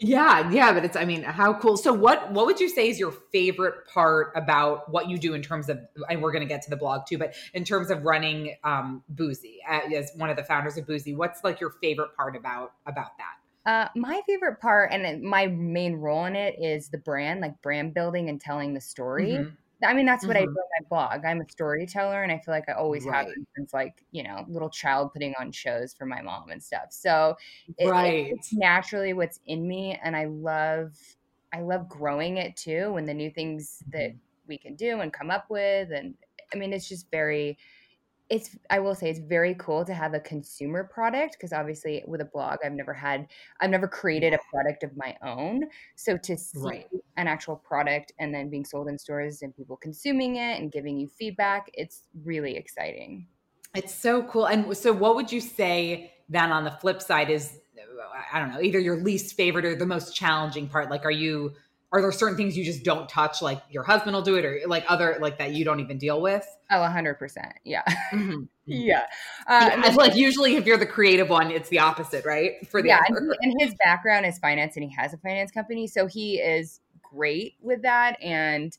yeah, 0.00 0.50
yeah, 0.50 0.72
but 0.72 0.84
it's. 0.84 0.96
I 0.96 1.04
mean, 1.04 1.22
how 1.22 1.54
cool. 1.54 1.76
So, 1.76 1.92
what 1.92 2.32
what 2.32 2.46
would 2.46 2.60
you 2.60 2.68
say 2.68 2.88
is 2.88 2.98
your 2.98 3.12
favorite 3.32 3.86
part 3.86 4.32
about 4.34 4.90
what 4.90 5.08
you 5.08 5.18
do 5.18 5.34
in 5.34 5.42
terms 5.42 5.68
of? 5.68 5.78
And 6.08 6.22
we're 6.22 6.32
going 6.32 6.46
to 6.46 6.48
get 6.48 6.62
to 6.62 6.70
the 6.70 6.76
blog 6.76 7.06
too, 7.06 7.18
but 7.18 7.34
in 7.54 7.64
terms 7.64 7.90
of 7.90 8.02
running 8.04 8.56
um, 8.64 9.02
Boozy 9.08 9.58
uh, 9.68 9.80
as 9.94 10.12
one 10.16 10.30
of 10.30 10.36
the 10.36 10.44
founders 10.44 10.76
of 10.76 10.86
Boozy, 10.86 11.14
what's 11.14 11.44
like 11.44 11.60
your 11.60 11.70
favorite 11.82 12.16
part 12.16 12.36
about 12.36 12.72
about 12.86 13.12
that? 13.18 13.70
Uh, 13.70 13.88
my 13.96 14.22
favorite 14.26 14.60
part 14.60 14.92
and 14.92 15.22
my 15.22 15.48
main 15.48 15.94
role 15.94 16.24
in 16.26 16.36
it 16.36 16.54
is 16.60 16.88
the 16.88 16.98
brand, 16.98 17.40
like 17.40 17.60
brand 17.62 17.94
building 17.94 18.28
and 18.28 18.40
telling 18.40 18.74
the 18.74 18.80
story. 18.80 19.32
Mhm. 19.32 19.56
I 19.84 19.92
mean, 19.94 20.06
that's 20.06 20.26
what 20.26 20.36
I 20.36 20.40
do 20.40 20.46
on 20.46 20.68
my 20.80 20.86
blog. 20.88 21.24
I'm 21.24 21.40
a 21.40 21.48
storyteller, 21.50 22.22
and 22.22 22.32
I 22.32 22.38
feel 22.38 22.54
like 22.54 22.68
I 22.68 22.72
always 22.72 23.06
have 23.06 23.26
Right. 23.26 23.34
been 23.34 23.46
since 23.56 23.74
like 23.74 24.04
you 24.10 24.22
know, 24.22 24.44
little 24.48 24.70
child 24.70 25.12
putting 25.12 25.34
on 25.38 25.52
shows 25.52 25.92
for 25.94 26.06
my 26.06 26.22
mom 26.22 26.50
and 26.50 26.62
stuff. 26.62 26.92
So 26.92 27.36
it- 27.78 27.94
it- 27.96 28.16
Right. 28.16 28.26
it's 28.30 28.52
naturally 28.54 29.12
what's 29.12 29.40
in 29.46 29.66
me, 29.68 29.94
and 30.02 30.16
I 30.16 30.24
love, 30.26 30.98
I 31.52 31.60
love 31.60 31.88
growing 31.88 32.36
it 32.38 32.56
too. 32.56 32.96
And 32.96 33.08
the 33.08 33.14
new 33.14 33.30
things 33.30 33.84
that 33.92 34.12
Mm-hmm. 34.12 34.18
we 34.46 34.58
can 34.58 34.76
do 34.76 35.00
and 35.00 35.12
come 35.12 35.30
up 35.30 35.50
with, 35.50 35.92
and 35.92 36.16
I 36.54 36.56
mean, 36.56 36.72
it's 36.72 36.88
just 36.88 37.10
very. 37.10 37.58
It's 38.28 38.56
I 38.70 38.80
will 38.80 38.94
say 38.94 39.08
it's 39.10 39.20
very 39.20 39.54
cool 39.54 39.84
to 39.84 39.94
have 39.94 40.14
a 40.14 40.20
consumer 40.20 40.84
product 40.84 41.34
because 41.34 41.52
obviously 41.52 42.02
with 42.06 42.20
a 42.20 42.24
blog 42.24 42.58
I've 42.64 42.72
never 42.72 42.92
had 42.92 43.28
I've 43.60 43.70
never 43.70 43.86
created 43.88 44.34
a 44.34 44.38
product 44.50 44.82
of 44.82 44.96
my 44.96 45.16
own. 45.22 45.64
So 45.96 46.16
to 46.18 46.36
see 46.36 46.62
Right. 46.62 46.86
an 47.16 47.28
actual 47.28 47.56
product 47.56 48.12
and 48.18 48.34
then 48.34 48.50
being 48.50 48.64
sold 48.64 48.88
in 48.88 48.98
stores 48.98 49.42
and 49.42 49.54
people 49.54 49.76
consuming 49.76 50.36
it 50.36 50.60
and 50.60 50.72
giving 50.72 50.98
you 50.98 51.08
feedback, 51.08 51.70
it's 51.74 52.02
really 52.24 52.56
exciting. 52.56 53.28
It's 53.74 53.94
so 53.94 54.22
cool. 54.22 54.46
And 54.46 54.76
so, 54.76 54.92
what 54.92 55.16
would 55.16 55.30
you 55.30 55.40
say 55.40 56.12
then 56.28 56.50
on 56.50 56.64
the 56.64 56.70
flip 56.70 57.02
side 57.02 57.30
is 57.30 57.60
uh, 57.78 58.22
I 58.32 58.40
don't 58.40 58.50
know, 58.52 58.60
either 58.60 58.78
your 58.78 58.96
least 59.02 59.36
favorite 59.36 59.64
or 59.64 59.76
the 59.76 59.86
most 59.86 60.14
challenging 60.14 60.68
part? 60.68 60.90
Like, 60.90 61.04
are 61.04 61.10
you, 61.10 61.54
are 61.92 62.00
there 62.00 62.12
certain 62.12 62.36
things 62.36 62.56
you 62.56 62.64
just 62.64 62.84
don't 62.84 63.08
touch? 63.08 63.40
Like 63.40 63.62
your 63.70 63.84
husband 63.84 64.14
will 64.14 64.22
do 64.22 64.36
it 64.36 64.44
or 64.44 64.60
like 64.66 64.84
other, 64.88 65.16
like 65.20 65.38
that 65.38 65.52
you 65.52 65.64
don't 65.64 65.80
even 65.80 65.98
deal 65.98 66.20
with? 66.20 66.46
Oh, 66.70 66.82
a 66.82 66.88
hundred 66.88 67.14
percent. 67.14 67.52
Yeah. 67.64 67.82
Mm-hmm. 68.12 68.42
yeah. 68.66 69.06
Uh, 69.48 69.70
Uh, 69.72 69.82
yeah, 69.84 69.94
like 69.94 70.16
usually 70.16 70.56
if 70.56 70.66
you're 70.66 70.76
the 70.76 70.86
creative 70.86 71.28
one, 71.30 71.50
it's 71.50 71.68
the 71.68 71.78
opposite, 71.78 72.24
right? 72.24 72.52
For 72.68 72.82
the 72.82 72.88
yeah, 72.88 73.00
and, 73.06 73.16
he- 73.32 73.48
and 73.48 73.60
his 73.60 73.74
background 73.84 74.26
is 74.26 74.38
finance, 74.38 74.76
and 74.76 74.84
he 74.84 74.90
has 74.94 75.14
a 75.14 75.18
finance 75.18 75.50
company, 75.52 75.86
so 75.86 76.06
he 76.06 76.38
is 76.40 76.80
great 77.02 77.54
with 77.60 77.82
that, 77.82 78.20
and 78.22 78.76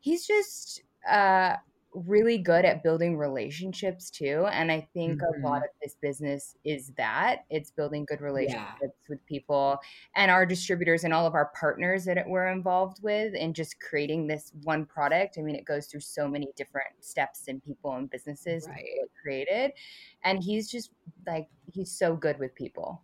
he's 0.00 0.26
just 0.26 0.82
uh, 1.10 1.56
really 1.94 2.38
good 2.38 2.64
at 2.64 2.82
building 2.82 3.16
relationships 3.16 4.10
too. 4.10 4.46
And 4.50 4.70
I 4.72 4.86
think 4.92 5.20
a 5.22 5.40
lot 5.46 5.58
of 5.62 5.68
this 5.80 5.96
business 6.02 6.56
is 6.64 6.92
that 6.96 7.44
it's 7.50 7.70
building 7.70 8.04
good 8.04 8.20
relationships 8.20 8.98
with 9.08 9.24
people 9.26 9.78
and 10.16 10.30
our 10.30 10.44
distributors 10.44 11.04
and 11.04 11.14
all 11.14 11.24
of 11.26 11.34
our 11.34 11.52
partners 11.58 12.04
that 12.06 12.28
we're 12.28 12.48
involved 12.48 13.02
with, 13.02 13.34
and 13.38 13.54
just 13.54 13.78
creating 13.80 14.26
this 14.26 14.50
one 14.64 14.84
product. 14.84 15.36
I 15.38 15.42
mean, 15.42 15.54
it 15.54 15.64
goes 15.64 15.86
through 15.86 16.00
so 16.00 16.26
many 16.26 16.48
different 16.56 16.88
steps 17.00 17.44
and 17.48 17.62
people 17.64 17.92
and 17.94 18.10
businesses 18.10 18.66
Right. 18.68 18.84
created, 19.22 19.72
and 20.24 20.42
he's 20.42 20.68
just 20.70 20.90
like 21.26 21.46
he's 21.72 21.92
so 21.92 22.16
good 22.16 22.38
with 22.40 22.54
people. 22.54 23.02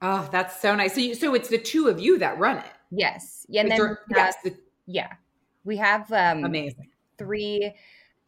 Oh, 0.00 0.28
that's 0.32 0.60
so 0.62 0.74
nice. 0.74 0.94
So, 0.94 1.00
you, 1.00 1.14
so 1.14 1.34
it's 1.34 1.48
the 1.48 1.58
two 1.58 1.88
of 1.88 2.00
you 2.00 2.18
that 2.18 2.38
run 2.38 2.58
it. 2.58 2.64
Yes. 2.90 3.44
Yeah. 3.48 3.62
And 3.62 3.70
then 3.72 3.96
have- 4.14 4.34
the- 4.44 4.56
yeah. 4.86 5.12
We 5.64 5.76
have 5.76 6.10
um 6.12 6.44
amazing. 6.44 6.88
three 7.18 7.74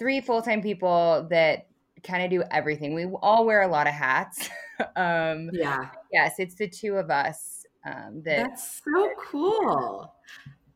three 0.00 0.20
full-time 0.22 0.62
people 0.62 1.28
that 1.30 1.68
kind 2.02 2.24
of 2.24 2.30
do 2.30 2.42
everything. 2.50 2.94
We 2.94 3.04
all 3.04 3.44
wear 3.44 3.62
a 3.62 3.68
lot 3.68 3.86
of 3.86 3.92
hats. 3.92 4.48
um 4.96 5.50
Yeah, 5.52 5.90
yes, 6.10 6.36
it's 6.38 6.54
the 6.56 6.66
two 6.66 6.96
of 6.96 7.10
us 7.10 7.66
um 7.84 8.22
that 8.24 8.38
that's 8.38 8.80
so 8.82 9.10
cool. 9.18 10.12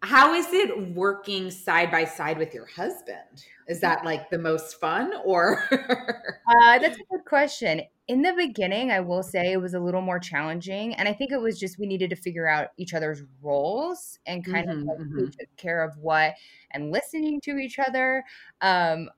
How 0.04 0.34
is 0.34 0.52
it 0.52 0.94
working 0.94 1.50
side 1.50 1.90
by 1.90 2.04
side 2.04 2.38
with 2.38 2.52
your 2.52 2.66
husband? 2.66 3.44
Is 3.66 3.80
that 3.80 4.04
like 4.04 4.28
the 4.30 4.38
most 4.38 4.78
fun 4.78 5.12
or? 5.25 5.64
Uh, 6.46 6.78
that's 6.78 6.99
a 6.99 7.04
good 7.11 7.25
question. 7.25 7.80
In 8.06 8.20
the 8.20 8.34
beginning, 8.34 8.90
I 8.90 9.00
will 9.00 9.23
say 9.23 9.52
it 9.52 9.56
was 9.62 9.73
a 9.73 9.80
little 9.80 10.02
more 10.02 10.18
challenging, 10.18 10.94
and 10.94 11.08
I 11.08 11.14
think 11.14 11.32
it 11.32 11.40
was 11.40 11.58
just 11.58 11.78
we 11.78 11.87
needed 11.87 12.11
to 12.11 12.16
figure 12.16 12.46
out 12.46 12.68
each 12.76 12.92
other's 12.92 13.23
roles 13.40 14.18
and 14.26 14.44
kind 14.44 14.66
of 14.68 14.75
Mhm, 14.75 14.84
like 14.87 14.99
who 15.14 15.25
mhm. 15.25 15.34
took 15.40 15.49
care 15.56 15.82
of 15.82 15.96
what 15.99 16.34
and 16.70 16.90
listening 16.90 17.40
to 17.44 17.56
each 17.56 17.78
other. 17.78 18.23
Um, 18.61 19.08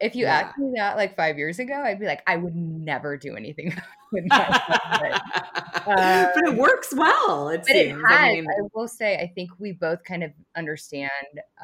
if 0.00 0.14
you 0.14 0.26
Yeah. 0.26 0.40
asked 0.46 0.58
me 0.58 0.72
that 0.76 0.96
like 0.96 1.16
five 1.16 1.38
years 1.38 1.58
ago, 1.58 1.74
I'd 1.74 2.00
be 2.00 2.06
like, 2.06 2.22
I 2.26 2.36
would 2.36 2.54
never 2.54 3.16
do 3.16 3.36
anything 3.36 3.74
with 4.12 4.24
husband. 4.30 5.20
but 5.84 6.44
it 6.44 6.56
works 6.56 6.92
well. 6.94 7.48
It 7.50 7.60
but 7.66 7.76
it 7.76 7.90
has. 7.90 8.20
I 8.20 8.42
I, 8.48 8.62
will 8.74 8.88
say, 8.88 9.16
I 9.18 9.26
think 9.34 9.50
we 9.58 9.72
both 9.72 10.04
kind 10.04 10.22
of 10.24 10.32
understand 10.56 11.10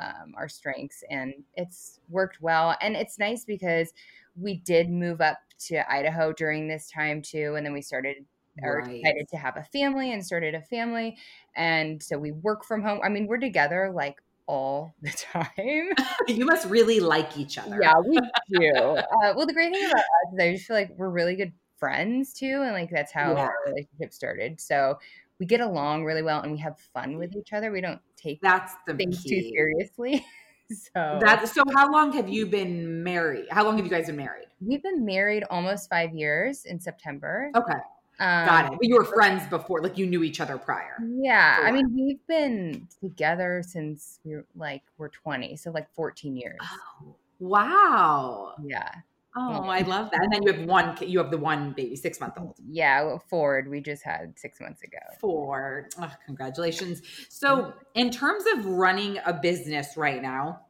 um, 0.00 0.34
our 0.36 0.48
strengths, 0.48 1.02
and 1.10 1.34
it's 1.54 2.00
worked 2.08 2.40
well. 2.40 2.76
And 2.80 2.96
it's 2.96 3.18
nice 3.18 3.44
because 3.44 3.92
we 4.36 4.56
did 4.56 4.88
move 4.90 5.20
up 5.20 5.38
to 5.66 5.90
Idaho 5.92 6.32
during 6.32 6.68
this 6.68 6.90
time 6.90 7.22
too, 7.22 7.54
and 7.56 7.64
then 7.66 7.72
we 7.72 7.82
started 7.82 8.16
or 8.62 8.82
Right. 8.82 9.02
decided 9.02 9.28
to 9.30 9.36
have 9.38 9.56
a 9.56 9.64
family 9.64 10.12
and 10.12 10.24
started 10.24 10.54
a 10.54 10.62
family, 10.62 11.16
and 11.56 12.02
so 12.02 12.18
we 12.18 12.32
work 12.32 12.64
from 12.64 12.82
home. 12.82 13.00
I 13.02 13.08
mean, 13.08 13.26
we're 13.26 13.38
together 13.38 13.90
like 13.94 14.22
all 14.46 14.94
the 15.02 15.10
time. 15.32 15.90
you 16.28 16.44
must 16.44 16.68
really 16.68 17.00
like 17.00 17.36
each 17.36 17.58
other. 17.58 17.78
yeah, 17.80 17.94
we 18.06 18.18
do. 18.50 18.74
Uh, 18.76 19.32
well, 19.36 19.46
the 19.46 19.52
great 19.52 19.72
thing 19.72 19.84
about 19.84 19.98
us 20.00 20.32
is 20.34 20.38
I 20.40 20.52
just 20.52 20.66
feel 20.66 20.76
like 20.76 20.90
we're 20.96 21.10
really 21.10 21.36
good 21.36 21.52
friends 21.78 22.32
too, 22.32 22.62
and 22.62 22.72
like 22.72 22.90
that's 22.90 23.12
how 23.12 23.32
Yeah. 23.34 23.40
our 23.42 23.54
relationship 23.66 24.12
started. 24.12 24.60
So 24.60 24.98
we 25.40 25.46
get 25.46 25.60
along 25.60 26.04
really 26.04 26.22
well, 26.22 26.40
and 26.42 26.52
we 26.52 26.58
have 26.58 26.78
fun 26.94 27.18
with 27.18 27.34
each 27.36 27.52
other. 27.52 27.72
We 27.72 27.80
don't 27.80 28.00
take 28.16 28.40
That's 28.42 28.74
the 28.86 28.94
things 28.94 29.22
too 29.24 29.40
seriously. 29.40 30.24
so 30.70 31.18
that's 31.20 31.52
so 31.52 31.62
how 31.74 31.90
long 31.90 32.12
have 32.12 32.28
you 32.28 32.46
been 32.46 33.02
married? 33.02 33.46
How 33.50 33.64
long 33.64 33.76
have 33.76 33.84
you 33.84 33.90
guys 33.90 34.06
been 34.06 34.16
married? 34.16 34.46
we've 34.64 34.82
been 34.82 35.04
married 35.04 35.42
almost 35.50 35.90
five 35.90 36.14
years 36.14 36.64
in 36.66 36.78
September. 36.78 37.50
Okay, 37.56 37.78
Um, 38.22 38.46
got 38.46 38.72
it. 38.72 38.78
But 38.78 38.88
you 38.88 38.94
were 38.96 39.04
friends 39.04 39.46
before, 39.48 39.82
like 39.82 39.98
you 39.98 40.06
knew 40.06 40.22
each 40.22 40.40
other 40.40 40.56
prior. 40.56 40.96
Yeah, 41.20 41.58
I 41.64 41.72
mean 41.72 41.92
we've 41.94 42.24
been 42.28 42.86
together 43.00 43.62
since 43.66 44.20
we 44.24 44.36
were 44.36 44.46
like 44.54 44.82
we're 44.96 45.08
twenty, 45.08 45.56
so 45.56 45.70
like 45.70 45.92
fourteen 45.94 46.36
years. 46.36 46.60
Oh, 46.62 47.16
wow. 47.40 48.54
Yeah, 48.64 48.88
Oh, 49.34 49.64
I 49.64 49.80
love 49.80 50.10
that. 50.10 50.20
And 50.22 50.32
then 50.32 50.42
you 50.42 50.52
have 50.52 50.68
one. 50.68 50.96
You 51.00 51.18
have 51.18 51.30
the 51.30 51.38
one 51.38 51.72
baby, 51.72 51.96
six 51.96 52.20
month 52.20 52.34
old. 52.38 52.56
yeah. 52.68 53.02
well, 53.02 53.22
Ford 53.30 53.68
we 53.68 53.80
just 53.80 54.02
had 54.02 54.38
six 54.38 54.60
months 54.60 54.82
ago. 54.82 54.98
Four. 55.20 55.88
Oh, 56.00 56.12
congratulations. 56.26 57.00
So, 57.30 57.72
in 57.94 58.10
terms 58.10 58.44
of 58.54 58.66
running 58.66 59.18
a 59.24 59.32
business 59.32 59.96
right 59.96 60.20
now, 60.20 60.60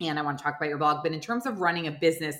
and 0.00 0.18
I 0.18 0.22
want 0.22 0.38
to 0.38 0.44
talk 0.44 0.56
about 0.56 0.68
your 0.68 0.78
blog, 0.78 1.04
but 1.04 1.12
in 1.12 1.20
terms 1.20 1.46
of 1.46 1.60
running 1.60 1.86
a 1.86 1.92
business 1.92 2.36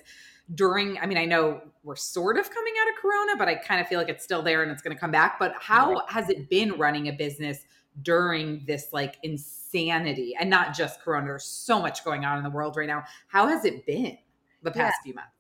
during, 0.55 0.99
I 0.99 1.07
mean, 1.07 1.19
I 1.19 1.25
know 1.25 1.61
we're 1.83 1.97
sort 1.97 2.39
of 2.39 2.51
coming 2.51 2.75
out 2.81 2.89
of 2.89 2.95
Corona, 3.01 3.37
but 3.37 3.49
I 3.49 3.55
kind 3.57 3.81
of 3.81 3.89
feel 3.89 3.99
like 3.99 4.09
it's 4.09 4.25
still 4.25 4.43
there 4.43 4.63
and 4.63 4.71
it's 4.71 4.83
going 4.83 4.95
to 4.95 5.01
come 5.01 5.11
back. 5.11 5.39
But 5.39 5.55
how 5.59 6.07
has 6.09 6.31
it 6.31 6.49
been 6.49 6.73
running 6.79 7.09
a 7.09 7.13
business 7.13 7.65
during 8.03 8.65
this 8.67 8.93
like 8.93 9.17
insanity 9.23 10.35
and 10.39 10.49
not 10.49 10.75
just 10.75 11.01
Corona? 11.01 11.27
There's 11.27 11.45
so 11.45 11.81
much 11.81 12.05
going 12.05 12.25
on 12.25 12.39
in 12.39 12.45
the 12.45 12.51
world 12.51 12.77
right 12.77 12.87
now. 12.89 13.05
How 13.29 13.47
has 13.47 13.65
it 13.65 13.85
been 13.87 14.19
the 14.63 14.71
past 14.71 15.03
few 15.03 15.15
months? 15.15 15.33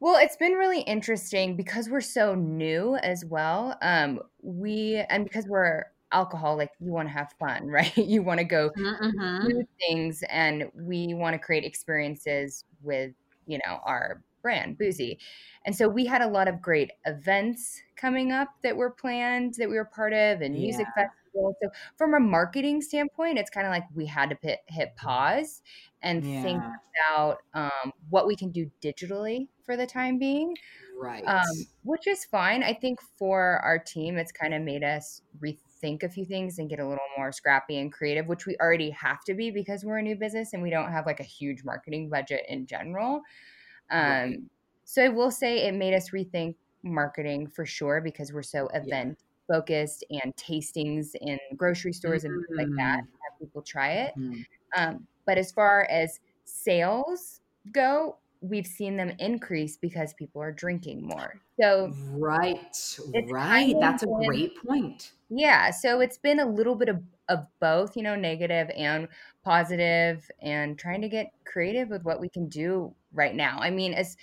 Well, 0.00 0.16
it's 0.18 0.36
been 0.36 0.52
really 0.52 0.80
interesting 0.82 1.56
because 1.56 1.88
we're 1.88 2.00
so 2.00 2.34
new 2.34 2.96
as 2.96 3.24
well. 3.24 3.76
Um, 3.82 4.20
we 4.42 4.96
and 5.10 5.24
because 5.24 5.46
we're 5.46 5.84
alcoholic, 6.12 6.70
you 6.80 6.90
want 6.92 7.08
to 7.08 7.12
have 7.12 7.32
fun, 7.38 7.66
right? 7.70 7.96
You 7.96 8.22
want 8.22 8.38
to 8.38 8.44
go 8.44 8.70
Mm-hmm. 8.76 9.48
do 9.48 9.64
things, 9.88 10.22
and 10.30 10.70
we 10.74 11.14
want 11.14 11.34
to 11.34 11.38
create 11.38 11.64
experiences 11.64 12.64
with 12.82 13.12
you 13.46 13.58
know 13.66 13.80
our 13.84 14.22
brand, 14.42 14.78
Boozy. 14.78 15.18
And 15.64 15.74
so 15.74 15.88
we 15.88 16.06
had 16.06 16.22
a 16.22 16.28
lot 16.28 16.48
of 16.48 16.60
great 16.62 16.90
events 17.04 17.80
coming 17.96 18.32
up 18.32 18.48
that 18.62 18.76
were 18.76 18.90
planned 18.90 19.54
that 19.58 19.68
we 19.68 19.76
were 19.76 19.84
part 19.84 20.12
of, 20.12 20.40
and 20.40 20.54
music 20.54 20.86
festivals. 20.96 21.54
So 21.62 21.70
from 21.96 22.14
a 22.14 22.20
marketing 22.20 22.80
standpoint, 22.80 23.38
it's 23.38 23.50
kind 23.50 23.66
of 23.66 23.70
like 23.70 23.84
we 23.94 24.06
had 24.06 24.30
to 24.30 24.38
hit, 24.42 24.60
hit 24.68 24.96
pause 24.96 25.62
and 26.02 26.24
think 26.24 26.62
about 27.06 27.38
um, 27.54 27.92
what 28.08 28.26
we 28.26 28.34
can 28.36 28.50
do 28.50 28.70
digitally 28.82 29.48
for 29.64 29.76
the 29.76 29.86
time 29.86 30.18
being, 30.18 30.56
Right. 30.98 31.22
um, 31.26 31.44
which 31.82 32.06
is 32.06 32.24
fine. 32.24 32.62
I 32.62 32.74
think 32.74 33.00
for 33.18 33.60
our 33.64 33.78
team, 33.78 34.16
it's 34.16 34.32
kind 34.32 34.54
of 34.54 34.62
made 34.62 34.82
us 34.82 35.22
rethink 35.42 36.02
a 36.02 36.08
few 36.08 36.24
things 36.24 36.58
and 36.58 36.68
get 36.68 36.80
a 36.80 36.86
little 36.88 37.04
more 37.16 37.32
scrappy 37.32 37.78
and 37.78 37.92
creative, 37.92 38.26
which 38.26 38.46
we 38.46 38.56
already 38.60 38.90
have 38.90 39.22
to 39.24 39.34
be 39.34 39.50
because 39.50 39.84
we're 39.84 39.98
a 39.98 40.02
new 40.02 40.16
business 40.16 40.52
and 40.52 40.62
we 40.62 40.70
don't 40.70 40.90
have 40.90 41.06
like 41.06 41.20
a 41.20 41.24
huge 41.24 41.64
marketing 41.64 42.08
budget 42.10 42.44
in 42.48 42.66
general. 42.66 43.20
Um, 43.90 44.50
So 44.84 45.04
I 45.04 45.08
will 45.08 45.30
say 45.30 45.66
it 45.68 45.74
made 45.74 45.94
us 45.94 46.10
rethink 46.10 46.56
marketing 46.82 47.46
for 47.48 47.64
sure 47.66 48.00
because 48.00 48.32
we're 48.32 48.42
so 48.42 48.66
event 48.68 49.18
focused 49.48 50.04
and 50.10 50.34
tastings 50.36 51.14
in 51.20 51.38
grocery 51.56 51.92
stores 51.92 52.24
and 52.24 52.34
things 52.34 52.48
like 52.56 52.74
that. 52.76 53.00
Mm. 53.04 53.08
Have 53.22 53.38
people 53.38 53.62
try 53.62 53.92
it. 53.92 54.14
Mhm. 54.16 54.44
Um, 54.76 55.06
but 55.26 55.38
as 55.38 55.52
far 55.52 55.84
as 55.90 56.20
sales 56.44 57.40
go, 57.72 58.18
we've 58.40 58.66
seen 58.66 58.96
them 58.96 59.10
increase 59.18 59.76
because 59.76 60.14
people 60.14 60.40
are 60.42 60.52
drinking 60.52 61.02
more. 61.02 61.40
So 61.60 61.92
Right, 61.92 62.98
right. 63.28 63.76
That's 63.80 64.02
a 64.02 64.06
great 64.06 64.56
point. 64.66 65.12
yeah, 65.28 65.70
so 65.70 66.00
it's 66.00 66.18
been 66.18 66.40
a 66.40 66.46
little 66.46 66.74
bit 66.74 66.88
of, 66.88 67.02
of 67.28 67.46
both, 67.60 67.96
you 67.96 68.02
know, 68.02 68.16
negative 68.16 68.70
and 68.76 69.08
positive, 69.44 70.28
and 70.40 70.78
trying 70.78 71.02
to 71.02 71.08
get 71.08 71.32
creative 71.44 71.88
with 71.90 72.02
what 72.04 72.20
we 72.20 72.28
can 72.28 72.48
do 72.48 72.94
right 73.12 73.34
now. 73.34 73.58
I 73.60 73.70
mean, 73.70 73.94
as 73.94 74.16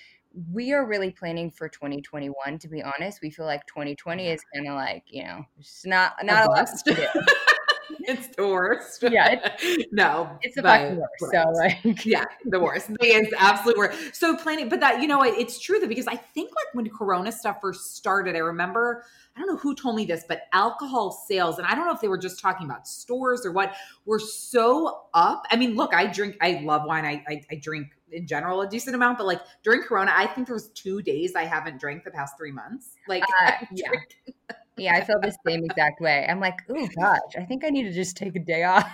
we 0.51 0.74
are 0.74 0.86
really 0.86 1.12
planning 1.12 1.50
for 1.50 1.67
2021, 1.67 2.60
to 2.60 2.67
be 2.67 2.84
honest, 2.84 3.22
we 3.22 3.29
feel 3.29 3.46
like 3.46 3.65
2020 3.67 4.27
is 4.27 4.41
kind 4.53 4.67
of 4.67 4.75
like, 4.75 5.03
you 5.08 5.24
know, 5.24 5.46
it's 5.60 5.86
not 5.86 6.13
not 6.24 6.46
a 6.46 6.50
lot 6.50 6.67
to 6.86 6.94
do. 6.94 7.08
it's 8.01 8.36
the 8.36 8.48
worst. 8.48 9.03
Yeah, 9.03 9.56
no, 9.91 10.38
It's 10.41 10.56
the 10.56 10.62
fucking 10.62 10.98
worst. 10.98 11.34
So 11.34 11.50
like, 11.51 12.06
yeah, 12.06 12.25
the 12.46 12.60
worst. 12.60 12.91
It's 13.00 13.34
absolutely 13.38 13.79
worst. 13.79 14.15
So 14.15 14.36
planning, 14.38 14.70
but 14.70 14.79
that 14.79 15.01
you 15.01 15.08
know, 15.08 15.24
it, 15.24 15.36
it's 15.38 15.60
true 15.60 15.79
though 15.79 15.88
because 15.88 16.08
I 16.08 16.15
think 16.15 16.50
like 16.51 16.74
when 16.74 16.89
Corona 16.89 17.32
stuff 17.32 17.58
first 17.62 17.96
started, 17.96 18.36
I 18.36 18.39
remember 18.39 19.06
I 19.36 19.39
don't 19.39 19.50
know 19.50 19.58
who 19.58 19.75
told 19.75 19.96
me 19.96 20.06
this, 20.06 20.24
but 20.27 20.41
alcohol 20.53 21.12
sales, 21.12 21.58
and 21.58 21.67
I 21.67 21.75
don't 21.75 21.86
know 21.86 21.94
if 21.94 22.01
they 22.01 22.08
were 22.08 22.17
just 22.17 22.39
talking 22.39 22.65
about 22.65 22.88
stores 22.88 23.46
or 23.46 23.51
what, 23.51 23.75
were 24.06 24.20
so 24.20 25.03
up. 25.13 25.46
I 25.51 25.56
mean, 25.56 25.75
look, 25.75 25.94
I 25.94 26.08
drink, 26.08 26.38
I 26.41 26.62
love 26.63 26.84
wine. 26.86 27.06
I 27.06 27.24
I, 27.27 27.41
I 27.51 27.56
drink 27.56 27.88
in 28.12 28.28
general 28.28 28.62
a 28.62 28.68
decent 28.68 28.96
amount, 28.96 29.18
but 29.18 29.28
like 29.28 29.42
during 29.64 29.82
Corona, 29.82 30.12
I 30.16 30.28
think 30.28 30.48
there 30.48 30.56
was 30.56 30.70
two 30.70 31.02
days 31.02 31.36
I 31.36 31.44
haven't 31.44 31.80
drank 31.80 32.04
the 32.04 32.12
past 32.12 32.36
three 32.38 32.52
months. 32.52 32.96
Like, 33.08 33.24
Uh, 33.42 33.52
yeah. 33.72 33.92
yeah, 34.78 34.96
I 34.96 35.04
feel 35.04 35.20
the 35.22 35.36
same 35.46 35.64
exact 35.64 36.02
way. 36.02 36.26
I'm 36.30 36.40
like, 36.40 36.56
oh 36.70 36.88
gosh, 37.00 37.36
I 37.38 37.44
think 37.44 37.66
I 37.66 37.70
need 37.70 37.84
to 37.84 37.94
just 37.94 38.18
take 38.18 38.36
a 38.36 38.40
day 38.40 38.64
off. 38.64 38.90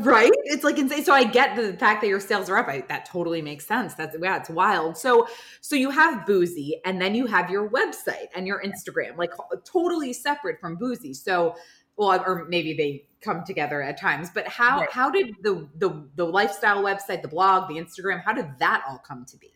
right? 0.00 0.30
It's 0.44 0.64
like 0.64 0.78
insane. 0.78 1.04
So 1.04 1.12
I 1.12 1.24
get 1.24 1.56
the 1.56 1.72
fact 1.74 2.02
that 2.02 2.08
your 2.08 2.20
sales 2.20 2.50
are 2.50 2.56
up. 2.58 2.68
I, 2.68 2.84
that 2.88 3.06
totally 3.06 3.40
makes 3.40 3.66
sense. 3.66 3.94
That's 3.94 4.16
yeah, 4.20 4.36
it's 4.36 4.50
wild. 4.50 4.96
So 4.98 5.26
so 5.60 5.76
you 5.76 5.90
have 5.90 6.26
Boozy, 6.26 6.80
and 6.84 7.00
then 7.00 7.14
you 7.14 7.26
have 7.26 7.48
your 7.48 7.70
website 7.70 8.26
and 8.34 8.46
your 8.46 8.62
Instagram, 8.62 9.16
like 9.16 9.30
totally 9.64 10.12
separate 10.12 10.60
from 10.60 10.76
Boozy. 10.76 11.14
So 11.14 11.56
well, 11.96 12.22
or 12.24 12.46
maybe 12.48 12.74
they 12.74 13.07
come 13.20 13.44
together 13.44 13.82
at 13.82 13.98
times. 14.00 14.30
But 14.32 14.46
how 14.48 14.80
right. 14.80 14.90
how 14.90 15.10
did 15.10 15.34
the 15.42 15.68
the 15.76 16.08
the 16.16 16.24
lifestyle 16.24 16.82
website, 16.82 17.22
the 17.22 17.28
blog, 17.28 17.68
the 17.68 17.74
Instagram, 17.74 18.22
how 18.22 18.32
did 18.32 18.58
that 18.58 18.84
all 18.88 18.98
come 18.98 19.24
to 19.26 19.36
be? 19.36 19.52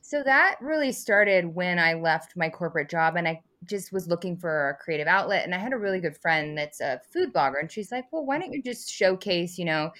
So 0.00 0.22
that 0.22 0.56
really 0.60 0.92
started 0.92 1.52
when 1.52 1.80
I 1.80 1.94
left 1.94 2.36
my 2.36 2.48
corporate 2.48 2.88
job 2.88 3.16
and 3.16 3.26
I 3.26 3.42
just 3.64 3.92
was 3.92 4.06
looking 4.06 4.36
for 4.36 4.70
a 4.70 4.76
creative 4.76 5.08
outlet. 5.08 5.44
And 5.44 5.52
I 5.52 5.58
had 5.58 5.72
a 5.72 5.76
really 5.78 5.98
good 5.98 6.16
friend 6.16 6.56
that's 6.56 6.80
a 6.80 7.00
food 7.12 7.32
blogger. 7.32 7.58
And 7.58 7.70
she's 7.70 7.90
like, 7.90 8.04
well, 8.12 8.24
why 8.24 8.38
don't 8.38 8.52
you 8.52 8.62
just 8.62 8.88
showcase, 8.88 9.58
you 9.58 9.64
know, 9.64 9.90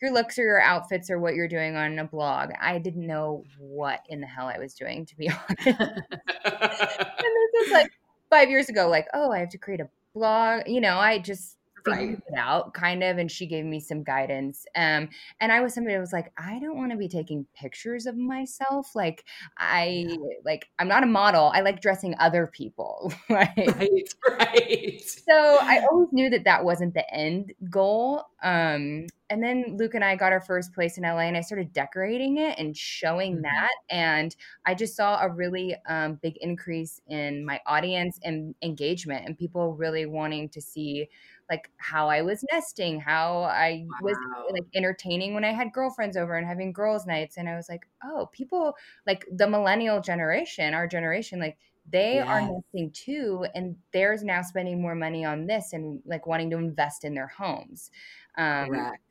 your 0.00 0.12
looks 0.12 0.38
or 0.38 0.42
your 0.42 0.62
outfits 0.62 1.10
or 1.10 1.18
what 1.18 1.34
you're 1.34 1.48
doing 1.48 1.74
on 1.74 1.98
a 1.98 2.04
blog? 2.04 2.50
I 2.60 2.78
didn't 2.78 3.08
know 3.08 3.42
what 3.58 4.02
in 4.08 4.20
the 4.20 4.26
hell 4.28 4.46
I 4.46 4.58
was 4.58 4.74
doing, 4.74 5.04
to 5.06 5.16
be 5.16 5.28
honest. 5.48 5.66
and 5.66 5.96
this 6.44 7.66
is 7.66 7.72
like 7.72 7.90
five 8.30 8.48
years 8.48 8.68
ago, 8.68 8.88
like, 8.88 9.08
oh, 9.14 9.32
I 9.32 9.40
have 9.40 9.50
to 9.50 9.58
create 9.58 9.80
a 9.80 9.88
blog. 10.14 10.68
You 10.68 10.80
know, 10.80 10.96
I 10.98 11.18
just 11.18 11.56
right. 11.86 12.10
it 12.10 12.38
out 12.38 12.74
kind 12.74 13.02
of 13.02 13.18
and 13.18 13.30
she 13.30 13.46
gave 13.46 13.64
me 13.64 13.80
some 13.80 14.02
guidance 14.02 14.64
um 14.76 15.08
and 15.40 15.52
i 15.52 15.60
was 15.60 15.74
somebody 15.74 15.94
that 15.94 16.00
was 16.00 16.12
like 16.12 16.32
i 16.38 16.58
don't 16.58 16.76
want 16.76 16.90
to 16.90 16.96
be 16.96 17.08
taking 17.08 17.46
pictures 17.54 18.06
of 18.06 18.16
myself 18.16 18.94
like 18.94 19.24
i 19.58 20.06
yeah. 20.08 20.16
like 20.44 20.68
i'm 20.78 20.88
not 20.88 21.02
a 21.02 21.06
model 21.06 21.50
i 21.54 21.60
like 21.60 21.80
dressing 21.80 22.14
other 22.18 22.46
people 22.46 23.12
right 23.30 23.50
right 23.56 24.14
right 24.38 25.02
so 25.02 25.58
i 25.60 25.84
always 25.90 26.08
knew 26.12 26.30
that 26.30 26.44
that 26.44 26.64
wasn't 26.64 26.92
the 26.94 27.14
end 27.14 27.52
goal 27.70 28.24
um 28.42 29.06
and 29.30 29.42
then 29.42 29.76
Luke 29.76 29.94
and 29.94 30.04
I 30.04 30.16
got 30.16 30.32
our 30.32 30.40
first 30.40 30.72
place 30.72 30.98
in 30.98 31.02
LA 31.02 31.20
and 31.20 31.36
I 31.36 31.40
started 31.40 31.72
decorating 31.72 32.38
it 32.38 32.58
and 32.58 32.76
showing 32.76 33.34
mm-hmm. 33.34 33.42
that. 33.42 33.70
And 33.90 34.34
I 34.64 34.74
just 34.74 34.96
saw 34.96 35.20
a 35.20 35.28
really 35.28 35.76
um, 35.88 36.18
big 36.22 36.36
increase 36.40 37.00
in 37.08 37.44
my 37.44 37.60
audience 37.66 38.20
and 38.22 38.54
engagement 38.62 39.26
and 39.26 39.38
people 39.38 39.74
really 39.74 40.06
wanting 40.06 40.48
to 40.50 40.60
see 40.60 41.08
like 41.48 41.70
how 41.76 42.08
I 42.08 42.22
was 42.22 42.44
nesting, 42.50 43.00
how 43.00 43.42
I 43.42 43.84
wow. 43.86 43.98
was 44.02 44.16
like 44.50 44.64
entertaining 44.74 45.34
when 45.34 45.44
I 45.44 45.52
had 45.52 45.72
girlfriends 45.72 46.16
over 46.16 46.36
and 46.36 46.46
having 46.46 46.72
girls' 46.72 47.06
nights. 47.06 47.36
And 47.36 47.48
I 47.48 47.56
was 47.56 47.68
like, 47.68 47.86
oh, 48.04 48.28
people 48.32 48.74
like 49.06 49.24
the 49.32 49.48
millennial 49.48 50.00
generation, 50.00 50.74
our 50.74 50.86
generation, 50.86 51.38
like 51.38 51.56
they 51.90 52.14
yes. 52.14 52.26
are 52.26 52.40
nesting 52.40 52.90
too. 52.92 53.46
And 53.54 53.76
they're 53.92 54.16
now 54.22 54.42
spending 54.42 54.82
more 54.82 54.94
money 54.94 55.24
on 55.24 55.46
this 55.46 55.72
and 55.72 56.00
like 56.04 56.26
wanting 56.26 56.50
to 56.50 56.56
invest 56.56 57.04
in 57.04 57.14
their 57.14 57.28
homes. 57.28 57.90
Um, 58.36 58.68
Correct. 58.68 59.02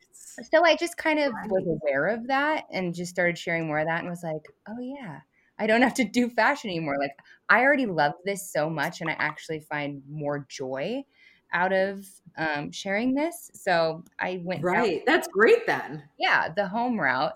So 0.52 0.64
I 0.64 0.76
just 0.76 0.98
kind 0.98 1.18
of 1.18 1.32
right. 1.32 1.50
was 1.50 1.66
aware 1.66 2.08
of 2.08 2.26
that 2.26 2.64
and 2.70 2.94
just 2.94 3.10
started 3.10 3.38
sharing 3.38 3.66
more 3.66 3.78
of 3.78 3.86
that 3.86 4.00
and 4.00 4.10
was 4.10 4.22
like, 4.22 4.42
oh, 4.68 4.80
yeah. 4.80 5.20
I 5.58 5.66
don't 5.66 5.80
have 5.80 5.94
to 5.94 6.04
do 6.04 6.28
fashion 6.28 6.68
anymore. 6.68 6.98
Like 7.00 7.16
I 7.48 7.62
already 7.62 7.86
love 7.86 8.12
this 8.26 8.52
so 8.52 8.68
much 8.68 9.00
and 9.00 9.08
I 9.08 9.14
actually 9.14 9.60
find 9.60 10.02
more 10.06 10.46
joy 10.50 11.04
out 11.52 11.72
of 11.72 12.06
um, 12.36 12.70
sharing 12.70 13.14
this. 13.14 13.50
So 13.54 14.04
I 14.20 14.40
went 14.44 14.62
right. 14.62 15.02
That's 15.06 15.28
great 15.28 15.66
then. 15.66 16.02
Yeah, 16.18 16.48
the 16.54 16.66
home 16.66 17.00
route, 17.00 17.34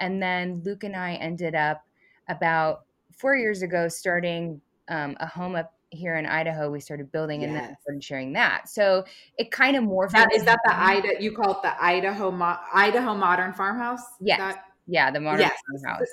and 0.00 0.22
then 0.22 0.62
Luke 0.64 0.84
and 0.84 0.96
I 0.96 1.14
ended 1.14 1.54
up 1.54 1.84
about 2.28 2.84
four 3.12 3.36
years 3.36 3.62
ago 3.62 3.88
starting 3.88 4.60
um, 4.88 5.16
a 5.20 5.26
home 5.26 5.56
up 5.56 5.72
here 5.90 6.16
in 6.16 6.26
Idaho. 6.26 6.70
We 6.70 6.80
started 6.80 7.10
building 7.12 7.40
yes. 7.40 7.48
and 7.48 7.56
then 7.56 7.76
started 7.80 8.04
sharing 8.04 8.32
that. 8.34 8.68
So 8.68 9.04
it 9.38 9.50
kind 9.50 9.76
of 9.76 9.84
morphed. 9.84 10.12
That, 10.12 10.32
is 10.34 10.44
that 10.44 10.60
the 10.64 10.76
Idaho? 10.76 11.18
You 11.20 11.32
call 11.32 11.52
it 11.52 11.62
the 11.62 11.82
Idaho 11.82 12.30
Mo- 12.30 12.58
Idaho 12.74 13.14
Modern 13.14 13.52
Farmhouse? 13.52 14.02
Yes. 14.20 14.38
That- 14.38 14.62
yeah, 14.88 15.10
the 15.10 15.18
modern 15.18 15.40
yes. 15.40 15.58
farmhouse 15.82 16.06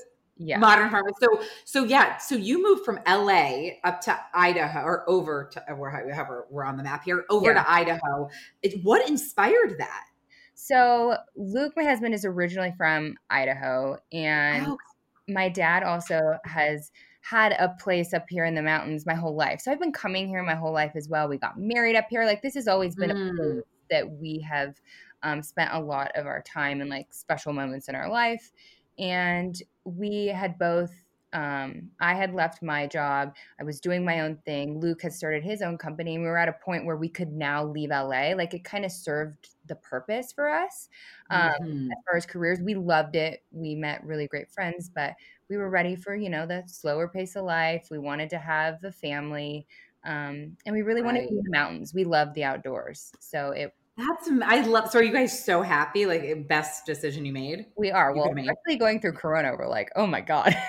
yeah. 0.45 0.57
Modern 0.57 0.89
farming 0.89 1.13
so 1.19 1.41
so 1.63 1.83
yeah 1.83 2.17
so 2.17 2.35
you 2.35 2.61
moved 2.61 2.83
from 2.83 2.99
la 3.07 3.69
up 3.83 4.01
to 4.01 4.19
idaho 4.33 4.81
or 4.81 5.09
over 5.09 5.49
to 5.53 5.59
wherever 5.75 6.47
we're 6.49 6.65
on 6.65 6.77
the 6.77 6.83
map 6.83 7.03
here 7.03 7.25
over 7.29 7.51
yeah. 7.51 7.63
to 7.63 7.71
idaho. 7.71 8.29
It, 8.61 8.83
what 8.83 9.07
inspired 9.07 9.77
that? 9.79 10.05
So 10.53 11.17
luke 11.35 11.73
my 11.75 11.83
husband 11.83 12.13
is 12.13 12.25
originally 12.25 12.73
from 12.77 13.15
idaho 13.29 13.97
and 14.11 14.67
oh. 14.67 14.77
my 15.27 15.49
dad 15.49 15.83
also 15.83 16.19
has 16.45 16.91
had 17.21 17.53
a 17.53 17.69
place 17.79 18.13
up 18.13 18.25
here 18.27 18.43
in 18.43 18.53
the 18.53 18.61
mountains 18.61 19.05
my 19.05 19.15
whole 19.15 19.35
life. 19.35 19.61
So 19.61 19.71
i've 19.71 19.79
been 19.79 19.93
coming 19.93 20.27
here 20.27 20.43
my 20.43 20.55
whole 20.55 20.73
life 20.73 20.91
as 20.95 21.07
well. 21.07 21.27
We 21.29 21.37
got 21.37 21.57
married 21.57 21.95
up 21.95 22.07
here. 22.09 22.25
Like 22.25 22.41
this 22.41 22.55
has 22.55 22.67
always 22.67 22.95
been 22.95 23.11
mm. 23.11 23.31
a 23.31 23.35
place 23.35 23.63
that 23.89 24.09
we 24.09 24.39
have 24.39 24.75
um, 25.23 25.41
spent 25.41 25.71
a 25.73 25.79
lot 25.79 26.11
of 26.15 26.25
our 26.27 26.41
time 26.41 26.81
and 26.81 26.89
like 26.89 27.13
special 27.13 27.53
moments 27.53 27.87
in 27.87 27.95
our 27.95 28.09
life 28.09 28.51
and 28.97 29.61
we 29.85 30.27
had 30.27 30.57
both 30.57 30.91
um, 31.33 31.89
I 31.99 32.13
had 32.13 32.33
left 32.33 32.61
my 32.61 32.85
job. 32.85 33.35
I 33.59 33.63
was 33.63 33.79
doing 33.79 34.05
my 34.05 34.21
own 34.21 34.37
thing. 34.45 34.79
Luke 34.79 35.01
had 35.01 35.13
started 35.13 35.43
his 35.43 35.61
own 35.61 35.77
company, 35.77 36.13
and 36.13 36.23
we 36.23 36.29
were 36.29 36.37
at 36.37 36.47
a 36.47 36.55
point 36.63 36.85
where 36.85 36.95
we 36.95 37.09
could 37.09 37.33
now 37.33 37.65
leave 37.65 37.89
LA. 37.89 38.33
Like 38.35 38.53
it 38.53 38.63
kind 38.63 38.85
of 38.85 38.91
served 38.91 39.49
the 39.67 39.75
purpose 39.75 40.31
for 40.31 40.47
us 40.47 40.89
um, 41.31 41.51
mm-hmm. 41.61 41.91
as 41.91 41.97
far 42.05 42.17
as 42.17 42.25
careers. 42.25 42.59
We 42.61 42.75
loved 42.75 43.15
it. 43.15 43.43
We 43.51 43.73
met 43.73 44.05
really 44.05 44.27
great 44.27 44.51
friends, 44.51 44.89
but 44.93 45.15
we 45.49 45.57
were 45.57 45.69
ready 45.69 45.95
for 45.95 46.15
you 46.15 46.29
know 46.29 46.45
the 46.45 46.63
slower 46.67 47.07
pace 47.07 47.35
of 47.35 47.45
life. 47.45 47.87
We 47.89 47.99
wanted 47.99 48.29
to 48.31 48.37
have 48.37 48.83
a 48.83 48.91
family, 48.91 49.65
um, 50.05 50.55
and 50.65 50.73
we 50.73 50.83
really 50.83 51.01
right. 51.01 51.07
wanted 51.07 51.21
to 51.23 51.29
be 51.29 51.37
in 51.39 51.43
the 51.43 51.51
mountains. 51.51 51.95
We 51.95 52.03
love 52.03 52.33
the 52.35 52.43
outdoors, 52.43 53.11
so 53.19 53.51
it 53.51 53.73
that's 53.97 54.29
I 54.43 54.61
love. 54.61 54.89
So 54.89 54.99
are 54.99 55.03
you 55.03 55.13
guys 55.13 55.43
so 55.43 55.61
happy? 55.61 56.05
Like 56.05 56.47
best 56.47 56.85
decision 56.85 57.25
you 57.25 57.33
made? 57.33 57.67
We 57.77 57.91
are. 57.91 58.15
You 58.15 58.21
well, 58.21 58.29
especially 58.29 58.77
going 58.77 58.99
through 58.99 59.13
Corona, 59.13 59.55
we're 59.57 59.67
like, 59.67 59.91
oh 59.95 60.07
my 60.07 60.21
god. 60.21 60.55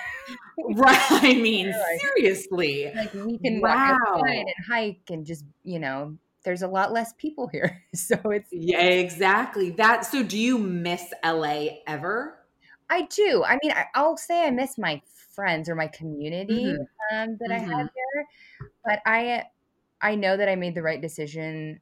right. 0.75 1.11
I 1.11 1.33
mean, 1.33 1.67
like, 1.67 2.01
seriously. 2.01 2.91
Like 2.95 3.13
we 3.13 3.37
can 3.39 3.61
wow. 3.61 3.91
walk 3.91 3.99
outside 4.07 4.37
and 4.37 4.65
hike 4.67 5.09
and 5.09 5.25
just 5.25 5.43
you 5.63 5.79
know, 5.79 6.17
there's 6.43 6.61
a 6.61 6.67
lot 6.67 6.93
less 6.93 7.13
people 7.17 7.47
here, 7.47 7.83
so 7.95 8.15
it's 8.25 8.49
yeah, 8.51 8.81
exactly 8.81 9.71
that. 9.71 10.05
So 10.05 10.23
do 10.23 10.37
you 10.37 10.57
miss 10.57 11.13
LA 11.23 11.67
ever? 11.87 12.39
I 12.89 13.03
do. 13.03 13.43
I 13.43 13.57
mean, 13.63 13.73
I, 13.73 14.01
will 14.01 14.17
say 14.17 14.45
I 14.45 14.51
miss 14.51 14.77
my 14.77 15.01
friends 15.33 15.67
or 15.67 15.75
my 15.75 15.87
community 15.87 16.65
mm-hmm. 16.65 17.17
um, 17.17 17.37
that 17.39 17.49
mm-hmm. 17.49 17.71
I 17.71 17.77
have 17.77 17.89
here, 17.93 18.69
but 18.85 18.99
I 19.05 19.43
I 20.01 20.15
know 20.15 20.37
that 20.37 20.47
I 20.47 20.55
made 20.55 20.75
the 20.75 20.83
right 20.83 21.01
decision 21.01 21.81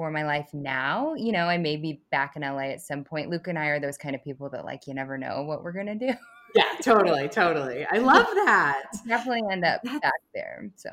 for 0.00 0.10
my 0.10 0.24
life 0.24 0.48
now. 0.54 1.12
You 1.14 1.30
know, 1.30 1.44
I 1.44 1.58
may 1.58 1.76
be 1.76 2.00
back 2.10 2.34
in 2.34 2.40
LA 2.40 2.70
at 2.70 2.80
some 2.80 3.04
point. 3.04 3.28
Luke 3.28 3.48
and 3.48 3.58
I 3.58 3.66
are 3.66 3.78
those 3.78 3.98
kind 3.98 4.14
of 4.14 4.24
people 4.24 4.48
that 4.48 4.64
like 4.64 4.86
you 4.86 4.94
never 4.94 5.18
know 5.18 5.42
what 5.42 5.62
we're 5.62 5.72
gonna 5.72 5.94
do. 5.94 6.10
Yeah, 6.54 6.64
totally, 6.82 7.28
totally. 7.28 7.84
I 7.84 7.98
love 7.98 8.26
that. 8.34 8.84
Definitely 9.06 9.42
end 9.52 9.62
up 9.62 9.82
That's 9.84 10.00
back 10.00 10.20
there. 10.34 10.70
So 10.74 10.88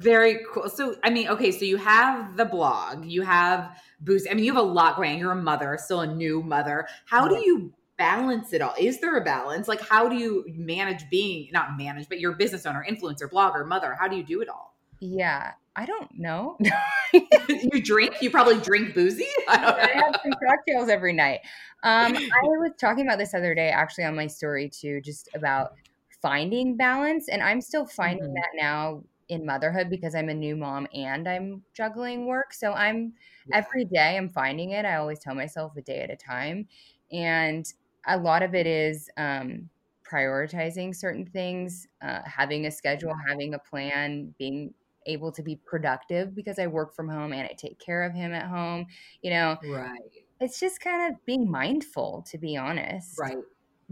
very 0.00 0.40
cool. 0.52 0.68
So, 0.68 0.96
I 1.02 1.08
mean, 1.08 1.28
okay, 1.28 1.50
so 1.50 1.64
you 1.64 1.78
have 1.78 2.36
the 2.36 2.44
blog, 2.44 3.06
you 3.06 3.22
have 3.22 3.80
boost. 4.00 4.28
I 4.30 4.34
mean, 4.34 4.44
you 4.44 4.54
have 4.54 4.62
a 4.62 4.66
lot 4.66 4.96
going. 4.96 5.18
You're 5.18 5.32
a 5.32 5.42
mother, 5.42 5.78
still 5.82 6.02
a 6.02 6.06
new 6.06 6.42
mother. 6.42 6.86
How 7.06 7.26
do 7.26 7.36
you 7.36 7.72
balance 7.96 8.52
it 8.52 8.60
all? 8.60 8.74
Is 8.78 9.00
there 9.00 9.16
a 9.16 9.24
balance? 9.24 9.66
Like, 9.66 9.80
how 9.80 10.10
do 10.10 10.14
you 10.14 10.44
manage 10.54 11.08
being 11.10 11.48
not 11.52 11.78
manage, 11.78 12.06
but 12.06 12.20
you're 12.20 12.34
a 12.34 12.36
business 12.36 12.66
owner, 12.66 12.84
influencer, 12.86 13.30
blogger, 13.30 13.66
mother? 13.66 13.96
How 13.98 14.08
do 14.08 14.16
you 14.16 14.22
do 14.22 14.42
it 14.42 14.50
all? 14.50 14.76
Yeah, 15.00 15.52
I 15.76 15.84
don't 15.84 16.08
know. 16.18 16.56
you 17.12 17.82
drink? 17.82 18.22
You 18.22 18.30
probably 18.30 18.58
drink 18.58 18.94
boozy? 18.94 19.28
I, 19.48 19.90
I 19.94 19.98
have 19.98 20.20
some 20.22 20.32
cocktails 20.42 20.88
every 20.88 21.12
night. 21.12 21.40
Um, 21.82 22.16
I 22.16 22.42
was 22.42 22.72
talking 22.80 23.06
about 23.06 23.18
this 23.18 23.34
other 23.34 23.54
day, 23.54 23.68
actually, 23.68 24.04
on 24.04 24.16
my 24.16 24.26
story 24.26 24.70
too, 24.70 25.02
just 25.02 25.28
about 25.34 25.74
finding 26.22 26.76
balance. 26.76 27.28
And 27.28 27.42
I'm 27.42 27.60
still 27.60 27.86
finding 27.86 28.24
mm-hmm. 28.24 28.34
that 28.34 28.48
now 28.54 29.02
in 29.28 29.44
motherhood 29.44 29.90
because 29.90 30.14
I'm 30.14 30.30
a 30.30 30.34
new 30.34 30.56
mom 30.56 30.86
and 30.94 31.28
I'm 31.28 31.62
juggling 31.74 32.26
work. 32.26 32.54
So 32.54 32.72
I'm 32.72 33.12
yeah. 33.48 33.58
every 33.58 33.84
day 33.84 34.16
I'm 34.16 34.30
finding 34.30 34.70
it. 34.70 34.86
I 34.86 34.96
always 34.96 35.18
tell 35.18 35.34
myself 35.34 35.76
a 35.76 35.82
day 35.82 36.00
at 36.00 36.10
a 36.10 36.16
time. 36.16 36.68
And 37.12 37.70
a 38.06 38.16
lot 38.16 38.42
of 38.42 38.54
it 38.54 38.66
is 38.66 39.10
um, 39.18 39.68
prioritizing 40.10 40.94
certain 40.94 41.26
things, 41.26 41.86
uh, 42.02 42.20
having 42.24 42.66
a 42.66 42.70
schedule, 42.70 43.12
having 43.28 43.54
a 43.54 43.58
plan, 43.58 44.34
being 44.38 44.72
able 45.06 45.32
to 45.32 45.42
be 45.42 45.56
productive 45.56 46.34
because 46.34 46.58
I 46.58 46.66
work 46.66 46.94
from 46.94 47.08
home 47.08 47.32
and 47.32 47.42
I 47.42 47.54
take 47.56 47.78
care 47.78 48.02
of 48.02 48.14
him 48.14 48.32
at 48.32 48.46
home. 48.46 48.86
You 49.22 49.30
know, 49.30 49.56
right. 49.68 49.98
It's 50.40 50.60
just 50.60 50.80
kind 50.80 51.12
of 51.12 51.24
being 51.24 51.50
mindful, 51.50 52.24
to 52.30 52.38
be 52.38 52.56
honest. 52.56 53.18
Right. 53.18 53.38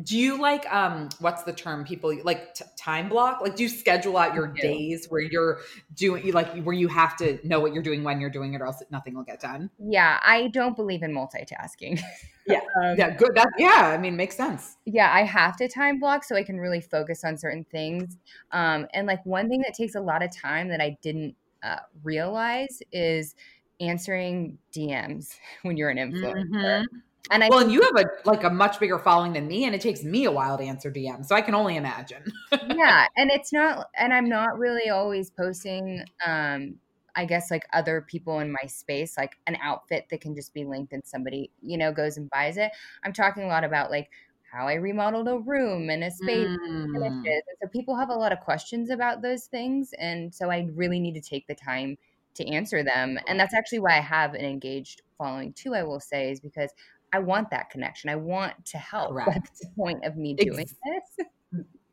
Do 0.02 0.18
you 0.18 0.40
like 0.40 0.70
um 0.72 1.08
what's 1.20 1.44
the 1.44 1.52
term 1.52 1.84
people 1.84 2.16
like 2.24 2.54
t- 2.54 2.64
time 2.76 3.08
block? 3.08 3.40
Like 3.40 3.54
do 3.54 3.62
you 3.62 3.68
schedule 3.68 4.16
out 4.16 4.34
your 4.34 4.48
days 4.48 5.06
where 5.08 5.20
you're 5.20 5.60
doing 5.94 6.32
like 6.32 6.62
where 6.62 6.74
you 6.74 6.88
have 6.88 7.16
to 7.18 7.38
know 7.46 7.60
what 7.60 7.72
you're 7.72 7.82
doing 7.82 8.02
when 8.02 8.20
you're 8.20 8.30
doing 8.30 8.54
it 8.54 8.60
or 8.60 8.66
else 8.66 8.82
nothing 8.90 9.14
will 9.14 9.22
get 9.22 9.40
done? 9.40 9.70
Yeah, 9.78 10.18
I 10.24 10.48
don't 10.48 10.74
believe 10.74 11.04
in 11.04 11.12
multitasking. 11.12 12.00
yeah. 12.46 12.60
um, 12.82 12.96
yeah, 12.98 13.10
good. 13.10 13.36
That 13.36 13.48
yeah, 13.56 13.92
I 13.94 13.98
mean 13.98 14.16
makes 14.16 14.36
sense. 14.36 14.76
Yeah, 14.84 15.12
I 15.12 15.22
have 15.22 15.56
to 15.58 15.68
time 15.68 16.00
block 16.00 16.24
so 16.24 16.34
I 16.34 16.42
can 16.42 16.58
really 16.58 16.80
focus 16.80 17.22
on 17.24 17.38
certain 17.38 17.64
things. 17.70 18.16
Um 18.50 18.88
and 18.94 19.06
like 19.06 19.24
one 19.24 19.48
thing 19.48 19.60
that 19.60 19.74
takes 19.74 19.94
a 19.94 20.00
lot 20.00 20.24
of 20.24 20.34
time 20.34 20.68
that 20.70 20.80
I 20.80 20.96
didn't 21.02 21.36
uh, 21.62 21.78
realize 22.02 22.82
is 22.92 23.36
answering 23.80 24.58
DMs 24.74 25.36
when 25.62 25.76
you're 25.76 25.90
an 25.90 25.98
influencer. 25.98 26.50
Mm-hmm 26.50 26.96
and 27.30 27.42
I 27.42 27.48
well, 27.48 27.60
and 27.60 27.72
you 27.72 27.80
have 27.82 27.96
a 27.96 28.06
like 28.24 28.44
a 28.44 28.50
much 28.50 28.78
bigger 28.78 28.98
following 28.98 29.32
than 29.32 29.48
me, 29.48 29.64
and 29.64 29.74
it 29.74 29.80
takes 29.80 30.02
me 30.02 30.24
a 30.24 30.32
while 30.32 30.58
to 30.58 30.64
answer 30.64 30.90
DMs, 30.90 31.26
so 31.26 31.34
I 31.34 31.40
can 31.40 31.54
only 31.54 31.76
imagine. 31.76 32.22
yeah, 32.52 33.06
and 33.16 33.30
it's 33.30 33.52
not, 33.52 33.88
and 33.96 34.12
I'm 34.12 34.28
not 34.28 34.58
really 34.58 34.90
always 34.90 35.30
posting. 35.30 36.04
um 36.26 36.76
I 37.16 37.24
guess 37.26 37.50
like 37.50 37.64
other 37.72 38.00
people 38.00 38.40
in 38.40 38.50
my 38.50 38.66
space, 38.66 39.16
like 39.16 39.36
an 39.46 39.56
outfit 39.62 40.06
that 40.10 40.20
can 40.20 40.34
just 40.34 40.52
be 40.52 40.64
linked 40.64 40.92
and 40.92 41.02
somebody, 41.04 41.50
you 41.62 41.78
know, 41.78 41.92
goes 41.92 42.16
and 42.16 42.28
buys 42.28 42.56
it. 42.56 42.72
I'm 43.04 43.12
talking 43.12 43.44
a 43.44 43.46
lot 43.46 43.62
about 43.62 43.90
like 43.90 44.10
how 44.50 44.68
I 44.68 44.74
remodeled 44.74 45.28
a 45.28 45.38
room 45.38 45.90
and 45.90 46.04
a 46.04 46.10
space. 46.10 46.48
Mm. 46.48 47.06
And 47.06 47.26
so 47.62 47.68
people 47.68 47.96
have 47.96 48.10
a 48.10 48.14
lot 48.14 48.32
of 48.32 48.40
questions 48.40 48.90
about 48.90 49.22
those 49.22 49.46
things. 49.46 49.92
And 49.98 50.34
so 50.34 50.50
I 50.50 50.68
really 50.74 51.00
need 51.00 51.14
to 51.14 51.20
take 51.20 51.46
the 51.46 51.54
time 51.54 51.96
to 52.34 52.46
answer 52.46 52.82
them. 52.82 53.18
And 53.26 53.38
that's 53.38 53.54
actually 53.54 53.80
why 53.80 53.96
I 53.96 54.00
have 54.00 54.34
an 54.34 54.44
engaged 54.44 55.02
following 55.18 55.52
too, 55.52 55.74
I 55.74 55.82
will 55.82 56.00
say, 56.00 56.30
is 56.30 56.40
because 56.40 56.70
I 57.14 57.20
want 57.20 57.50
that 57.50 57.70
connection. 57.70 58.10
I 58.10 58.16
want 58.16 58.66
to 58.66 58.78
help. 58.78 59.10
Correct. 59.10 59.30
That's 59.32 59.60
the 59.60 59.68
point 59.76 60.04
of 60.04 60.16
me 60.16 60.34
doing 60.34 60.66
this. 60.84 61.26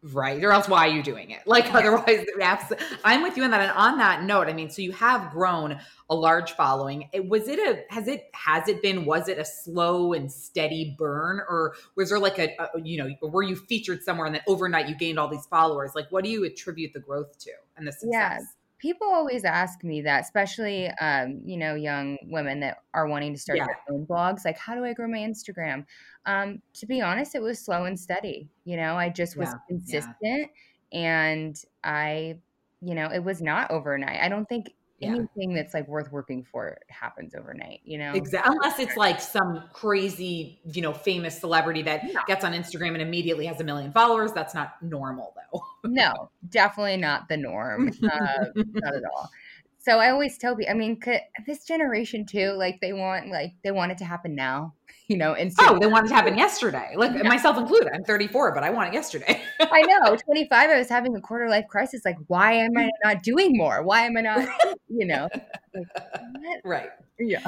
Right. 0.03 0.43
Or 0.43 0.51
else 0.51 0.67
why 0.67 0.87
are 0.87 0.91
you 0.91 1.03
doing 1.03 1.29
it? 1.29 1.45
Like 1.45 1.65
yeah. 1.65 1.77
otherwise 1.77 2.25
I'm 3.05 3.21
with 3.21 3.37
you 3.37 3.43
on 3.43 3.51
that. 3.51 3.61
And 3.61 3.71
on 3.73 3.99
that 3.99 4.23
note, 4.23 4.47
I 4.47 4.53
mean, 4.53 4.71
so 4.71 4.81
you 4.81 4.91
have 4.93 5.29
grown 5.29 5.77
a 6.09 6.15
large 6.15 6.53
following. 6.53 7.07
It, 7.13 7.29
was 7.29 7.47
it 7.47 7.59
a 7.59 7.83
has 7.93 8.07
it 8.07 8.31
has 8.33 8.67
it 8.67 8.81
been 8.81 9.05
was 9.05 9.27
it 9.27 9.37
a 9.37 9.45
slow 9.45 10.13
and 10.13 10.31
steady 10.31 10.95
burn 10.97 11.39
or 11.47 11.75
was 11.95 12.09
there 12.09 12.17
like 12.17 12.39
a, 12.39 12.49
a 12.59 12.81
you 12.81 12.97
know 12.97 13.29
were 13.29 13.43
you 13.43 13.55
featured 13.55 14.01
somewhere 14.01 14.25
and 14.25 14.33
then 14.33 14.41
overnight 14.47 14.89
you 14.89 14.95
gained 14.95 15.19
all 15.19 15.27
these 15.27 15.45
followers? 15.45 15.91
Like 15.93 16.07
what 16.09 16.23
do 16.23 16.31
you 16.31 16.45
attribute 16.45 16.93
the 16.93 16.99
growth 16.99 17.37
to 17.37 17.51
and 17.77 17.87
the 17.87 17.91
success? 17.91 18.11
Yeah 18.11 18.39
people 18.81 19.07
always 19.07 19.45
ask 19.45 19.83
me 19.83 20.01
that 20.01 20.23
especially 20.23 20.89
um, 20.99 21.39
you 21.45 21.57
know 21.57 21.75
young 21.75 22.17
women 22.23 22.59
that 22.59 22.79
are 22.93 23.07
wanting 23.07 23.33
to 23.33 23.39
start 23.39 23.59
yeah. 23.59 23.65
their 23.65 23.95
own 23.95 24.05
blogs 24.05 24.43
like 24.43 24.57
how 24.57 24.73
do 24.75 24.83
i 24.83 24.91
grow 24.91 25.07
my 25.07 25.19
instagram 25.19 25.85
um, 26.25 26.61
to 26.73 26.85
be 26.85 26.99
honest 27.01 27.35
it 27.35 27.41
was 27.41 27.59
slow 27.59 27.85
and 27.85 27.99
steady 27.99 28.49
you 28.65 28.75
know 28.75 28.95
i 28.95 29.07
just 29.07 29.37
was 29.37 29.49
yeah. 29.49 29.55
consistent 29.67 30.49
yeah. 30.91 30.99
and 30.99 31.63
i 31.83 32.35
you 32.81 32.95
know 32.95 33.07
it 33.07 33.23
was 33.23 33.41
not 33.41 33.69
overnight 33.69 34.19
i 34.21 34.27
don't 34.27 34.49
think 34.49 34.73
yeah. 35.01 35.09
anything 35.09 35.53
that's 35.53 35.73
like 35.73 35.87
worth 35.87 36.11
working 36.11 36.43
for 36.43 36.77
happens 36.89 37.33
overnight, 37.35 37.81
you 37.83 37.97
know? 37.97 38.13
Exactly. 38.13 38.55
Unless 38.55 38.79
it's 38.79 38.95
like 38.97 39.19
some 39.19 39.63
crazy, 39.73 40.59
you 40.71 40.81
know, 40.81 40.93
famous 40.93 41.39
celebrity 41.39 41.81
that 41.83 42.03
yeah. 42.07 42.19
gets 42.27 42.43
on 42.43 42.53
Instagram 42.53 42.93
and 42.93 43.01
immediately 43.01 43.45
has 43.45 43.59
a 43.59 43.63
million 43.63 43.91
followers. 43.91 44.31
That's 44.31 44.53
not 44.53 44.81
normal 44.81 45.33
though. 45.51 45.63
no, 45.85 46.29
definitely 46.49 46.97
not 46.97 47.27
the 47.27 47.37
norm. 47.37 47.91
Uh, 48.01 48.45
not 48.55 48.95
at 48.95 49.03
all. 49.15 49.29
So 49.81 49.97
I 49.97 50.11
always 50.11 50.37
tell 50.37 50.55
people, 50.55 50.71
I 50.71 50.75
mean, 50.75 50.99
this 51.47 51.65
generation 51.65 52.25
too, 52.25 52.51
like 52.51 52.79
they 52.81 52.93
want, 52.93 53.29
like 53.29 53.53
they 53.63 53.71
want 53.71 53.91
it 53.91 53.97
to 53.99 54.05
happen 54.05 54.35
now 54.35 54.73
you 55.07 55.17
know, 55.17 55.33
And 55.33 55.51
Oh, 55.59 55.77
they 55.77 55.87
wanted 55.87 56.07
to 56.07 56.15
happen 56.15 56.37
yesterday. 56.37 56.93
Like 56.95 57.11
yeah. 57.13 57.27
myself 57.27 57.57
included. 57.57 57.89
I'm 57.93 58.03
34, 58.03 58.53
but 58.53 58.63
I 58.63 58.69
want 58.69 58.89
it 58.89 58.93
yesterday. 58.93 59.41
I 59.59 59.81
know. 60.05 60.15
25, 60.15 60.69
I 60.69 60.77
was 60.77 60.87
having 60.87 61.15
a 61.15 61.21
quarter 61.21 61.49
life 61.49 61.65
crisis. 61.67 62.03
Like, 62.05 62.17
why 62.27 62.53
am 62.53 62.77
I 62.77 62.89
not 63.03 63.21
doing 63.21 63.57
more? 63.57 63.83
Why 63.83 64.03
am 64.03 64.15
I 64.15 64.21
not, 64.21 64.47
you 64.87 65.05
know? 65.05 65.27
Like, 65.75 65.87
right. 66.63 66.89
Yeah. 67.19 67.45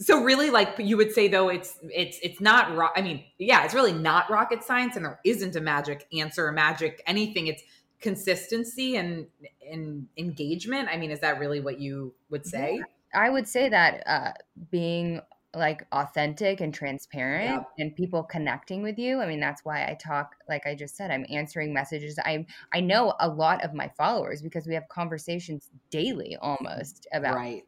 So 0.00 0.22
really, 0.22 0.50
like 0.50 0.74
you 0.78 0.96
would 0.96 1.12
say 1.12 1.28
though, 1.28 1.48
it's 1.48 1.78
it's 1.82 2.18
it's 2.22 2.40
not. 2.40 2.76
Ro- 2.76 2.88
I 2.96 3.00
mean, 3.00 3.22
yeah, 3.38 3.64
it's 3.64 3.72
really 3.72 3.92
not 3.92 4.28
rocket 4.28 4.64
science, 4.64 4.96
and 4.96 5.04
there 5.04 5.20
isn't 5.24 5.54
a 5.54 5.60
magic 5.60 6.06
answer, 6.12 6.48
a 6.48 6.52
magic 6.52 7.00
anything. 7.06 7.46
It's 7.46 7.62
consistency 8.00 8.96
and 8.96 9.26
and 9.70 10.06
engagement. 10.16 10.88
I 10.90 10.96
mean, 10.96 11.10
is 11.10 11.20
that 11.20 11.38
really 11.38 11.60
what 11.60 11.80
you 11.80 12.14
would 12.30 12.46
say? 12.46 12.76
Yeah. 12.76 12.84
I 13.14 13.30
would 13.30 13.46
say 13.46 13.68
that 13.68 14.02
uh, 14.06 14.32
being 14.70 15.20
like 15.54 15.86
authentic 15.92 16.60
and 16.60 16.74
transparent 16.74 17.64
yeah. 17.78 17.84
and 17.84 17.94
people 17.94 18.22
connecting 18.22 18.82
with 18.82 18.98
you 18.98 19.20
i 19.20 19.26
mean 19.26 19.40
that's 19.40 19.64
why 19.64 19.84
i 19.84 19.96
talk 20.02 20.34
like 20.48 20.66
i 20.66 20.74
just 20.74 20.96
said 20.96 21.10
i'm 21.10 21.24
answering 21.30 21.72
messages 21.72 22.18
i 22.24 22.44
i 22.72 22.80
know 22.80 23.14
a 23.20 23.28
lot 23.28 23.62
of 23.62 23.72
my 23.72 23.88
followers 23.96 24.42
because 24.42 24.66
we 24.66 24.74
have 24.74 24.88
conversations 24.88 25.70
daily 25.90 26.36
almost 26.40 27.06
about 27.12 27.36
right 27.36 27.64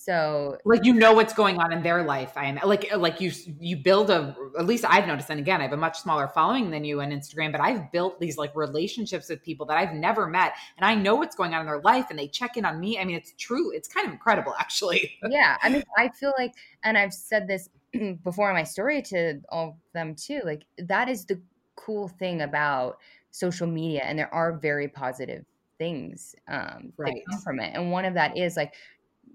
so 0.00 0.56
like 0.64 0.84
you 0.84 0.94
know 0.94 1.12
what's 1.12 1.32
going 1.32 1.58
on 1.58 1.72
in 1.72 1.82
their 1.82 2.04
life. 2.04 2.30
I 2.36 2.44
am 2.44 2.60
like 2.64 2.96
like 2.96 3.20
you 3.20 3.32
you 3.58 3.76
build 3.76 4.10
a 4.10 4.36
at 4.56 4.64
least 4.64 4.84
I've 4.88 5.08
noticed 5.08 5.28
and 5.28 5.40
again 5.40 5.58
I 5.60 5.64
have 5.64 5.72
a 5.72 5.76
much 5.76 5.98
smaller 5.98 6.28
following 6.28 6.70
than 6.70 6.84
you 6.84 7.00
on 7.00 7.10
Instagram, 7.10 7.50
but 7.50 7.60
I've 7.60 7.90
built 7.90 8.20
these 8.20 8.38
like 8.38 8.54
relationships 8.54 9.28
with 9.28 9.42
people 9.42 9.66
that 9.66 9.76
I've 9.76 9.94
never 9.94 10.28
met 10.28 10.54
and 10.76 10.86
I 10.86 10.94
know 10.94 11.16
what's 11.16 11.34
going 11.34 11.52
on 11.52 11.62
in 11.62 11.66
their 11.66 11.80
life 11.80 12.06
and 12.10 12.18
they 12.18 12.28
check 12.28 12.56
in 12.56 12.64
on 12.64 12.78
me. 12.78 12.96
I 12.96 13.04
mean 13.04 13.16
it's 13.16 13.34
true. 13.36 13.72
It's 13.72 13.88
kind 13.88 14.06
of 14.06 14.12
incredible 14.12 14.54
actually. 14.60 15.18
yeah. 15.28 15.56
I 15.64 15.68
mean 15.68 15.82
I 15.96 16.10
feel 16.10 16.32
like 16.38 16.54
and 16.84 16.96
I've 16.96 17.12
said 17.12 17.48
this 17.48 17.68
before 18.22 18.50
in 18.50 18.54
my 18.54 18.62
story 18.62 19.02
to 19.02 19.40
all 19.48 19.70
of 19.70 19.74
them 19.94 20.14
too. 20.14 20.42
Like 20.44 20.62
that 20.78 21.08
is 21.08 21.24
the 21.24 21.40
cool 21.74 22.06
thing 22.06 22.42
about 22.42 22.98
social 23.32 23.66
media 23.66 24.02
and 24.04 24.16
there 24.16 24.32
are 24.32 24.52
very 24.58 24.86
positive 24.86 25.44
things 25.78 26.34
um, 26.48 26.92
right. 26.96 27.14
that 27.14 27.22
come 27.30 27.40
from 27.40 27.60
it. 27.60 27.72
And 27.74 27.90
one 27.90 28.04
of 28.04 28.14
that 28.14 28.36
is 28.36 28.56
like 28.56 28.74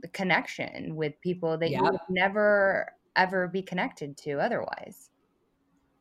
connection 0.10 0.96
with 0.96 1.20
people 1.22 1.58
that 1.58 1.72
you 1.72 1.82
would 1.82 1.98
never 2.10 2.92
ever 3.16 3.48
be 3.48 3.62
connected 3.62 4.18
to 4.18 4.40
otherwise. 4.40 5.10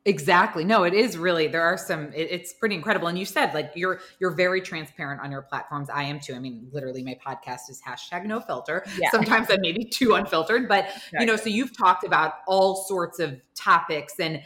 Exactly. 0.05 0.65
No, 0.65 0.83
it 0.83 0.93
is 0.93 1.17
really 1.17 1.47
there 1.47 1.61
are 1.61 1.77
some 1.77 2.11
it, 2.13 2.27
it's 2.29 2.51
pretty 2.51 2.75
incredible. 2.75 3.07
And 3.07 3.17
you 3.17 3.23
said 3.23 3.53
like 3.53 3.71
you're 3.73 4.01
you're 4.19 4.31
very 4.31 4.59
transparent 4.59 5.21
on 5.21 5.31
your 5.31 5.43
platforms. 5.43 5.89
I 5.89 6.03
am 6.03 6.19
too. 6.19 6.33
I 6.35 6.39
mean, 6.39 6.67
literally 6.73 7.03
my 7.03 7.17
podcast 7.25 7.69
is 7.69 7.81
hashtag 7.87 8.25
no 8.25 8.41
filter. 8.41 8.83
Yeah. 8.99 9.09
Sometimes 9.11 9.49
I'm 9.49 9.61
maybe 9.61 9.85
too 9.85 10.15
unfiltered, 10.15 10.67
but 10.67 10.85
exactly. 10.87 11.19
you 11.21 11.25
know, 11.25 11.37
so 11.37 11.47
you've 11.47 11.77
talked 11.77 12.03
about 12.03 12.33
all 12.47 12.83
sorts 12.83 13.19
of 13.19 13.39
topics 13.55 14.19
and 14.19 14.41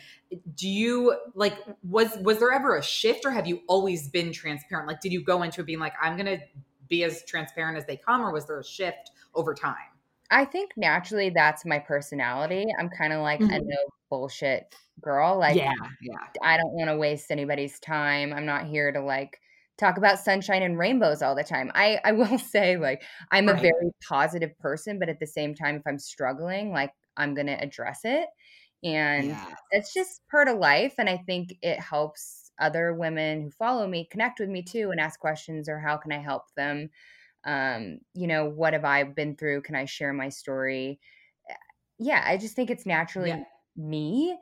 do 0.56 0.70
you 0.70 1.18
like 1.34 1.58
was 1.82 2.16
was 2.22 2.38
there 2.38 2.52
ever 2.52 2.76
a 2.76 2.84
shift 2.84 3.26
or 3.26 3.32
have 3.32 3.48
you 3.48 3.62
always 3.68 4.10
been 4.10 4.32
transparent? 4.32 4.88
Like 4.88 5.02
did 5.02 5.12
you 5.12 5.24
go 5.24 5.42
into 5.42 5.62
it 5.62 5.66
being 5.66 5.80
like, 5.80 5.94
I'm 6.00 6.18
gonna 6.18 6.38
be 6.88 7.04
as 7.04 7.24
transparent 7.26 7.78
as 7.78 7.86
they 7.86 7.98
come, 7.98 8.22
or 8.22 8.32
was 8.32 8.46
there 8.46 8.60
a 8.60 8.64
shift 8.64 9.12
over 9.38 9.54
time? 9.54 9.76
I 10.30 10.44
think 10.44 10.72
naturally 10.76 11.30
that's 11.30 11.66
my 11.66 11.80
personality. 11.80 12.66
I'm 12.78 12.90
kind 12.90 13.14
of 13.14 13.22
like 13.22 13.40
mm-hmm. 13.40 13.54
a 13.54 13.60
no 13.60 13.78
bullshit 14.10 14.76
girl. 15.02 15.38
Like, 15.40 15.56
yeah, 15.56 15.72
yeah. 16.02 16.18
I 16.44 16.58
don't 16.58 16.74
want 16.74 16.90
to 16.90 16.98
waste 16.98 17.32
anybody's 17.32 17.80
time. 17.80 18.34
I'm 18.34 18.46
not 18.46 18.66
here 18.66 18.92
to 18.92 19.02
like 19.02 19.40
talk 19.78 19.98
about 19.98 20.20
sunshine 20.20 20.64
and 20.64 20.78
rainbows 20.78 21.22
all 21.22 21.36
the 21.36 21.44
time. 21.44 21.72
I 21.76 22.00
I 22.04 22.12
will 22.14 22.38
say 22.38 22.78
like 22.78 23.04
I'm 23.32 23.48
right. 23.48 23.58
a 23.58 23.62
very 23.62 23.92
positive 24.08 24.58
person, 24.60 25.00
but 25.00 25.10
at 25.10 25.20
the 25.20 25.28
same 25.28 25.56
time, 25.56 25.78
if 25.78 25.84
I'm 25.88 26.00
struggling, 26.00 26.72
like 26.72 26.92
I'm 27.16 27.34
gonna 27.34 27.58
address 27.60 28.02
it, 28.04 28.28
and 28.84 29.28
yeah. 29.28 29.54
it's 29.72 29.94
just 29.94 30.22
part 30.30 30.48
of 30.48 30.58
life. 30.58 30.96
And 30.98 31.10
I 31.10 31.18
think 31.26 31.56
it 31.62 31.80
helps 31.80 32.52
other 32.60 32.94
women 32.94 33.44
who 33.44 33.52
follow 33.52 33.88
me 33.88 34.08
connect 34.12 34.40
with 34.40 34.50
me 34.50 34.64
too 34.64 34.90
and 34.92 35.00
ask 35.00 35.20
questions 35.20 35.70
or 35.70 35.80
how 35.80 35.96
can 35.96 36.12
I 36.12 36.18
help 36.18 36.44
them 36.56 36.90
um, 37.48 38.00
you 38.14 38.28
know, 38.28 38.46
what 38.46 38.74
have 38.74 38.86
I 38.86 39.04
been 39.04 39.36
through? 39.36 39.62
Can 39.62 39.76
I 39.76 39.86
share 39.86 40.14
my 40.14 40.30
story? 40.30 41.00
Eh, 41.50 41.54
yeah, 41.98 42.24
I 42.26 42.38
just 42.38 42.56
think 42.56 42.70
it's 42.70 42.86
naturally 42.86 43.30
yeah. 43.30 43.44
me. 43.76 44.38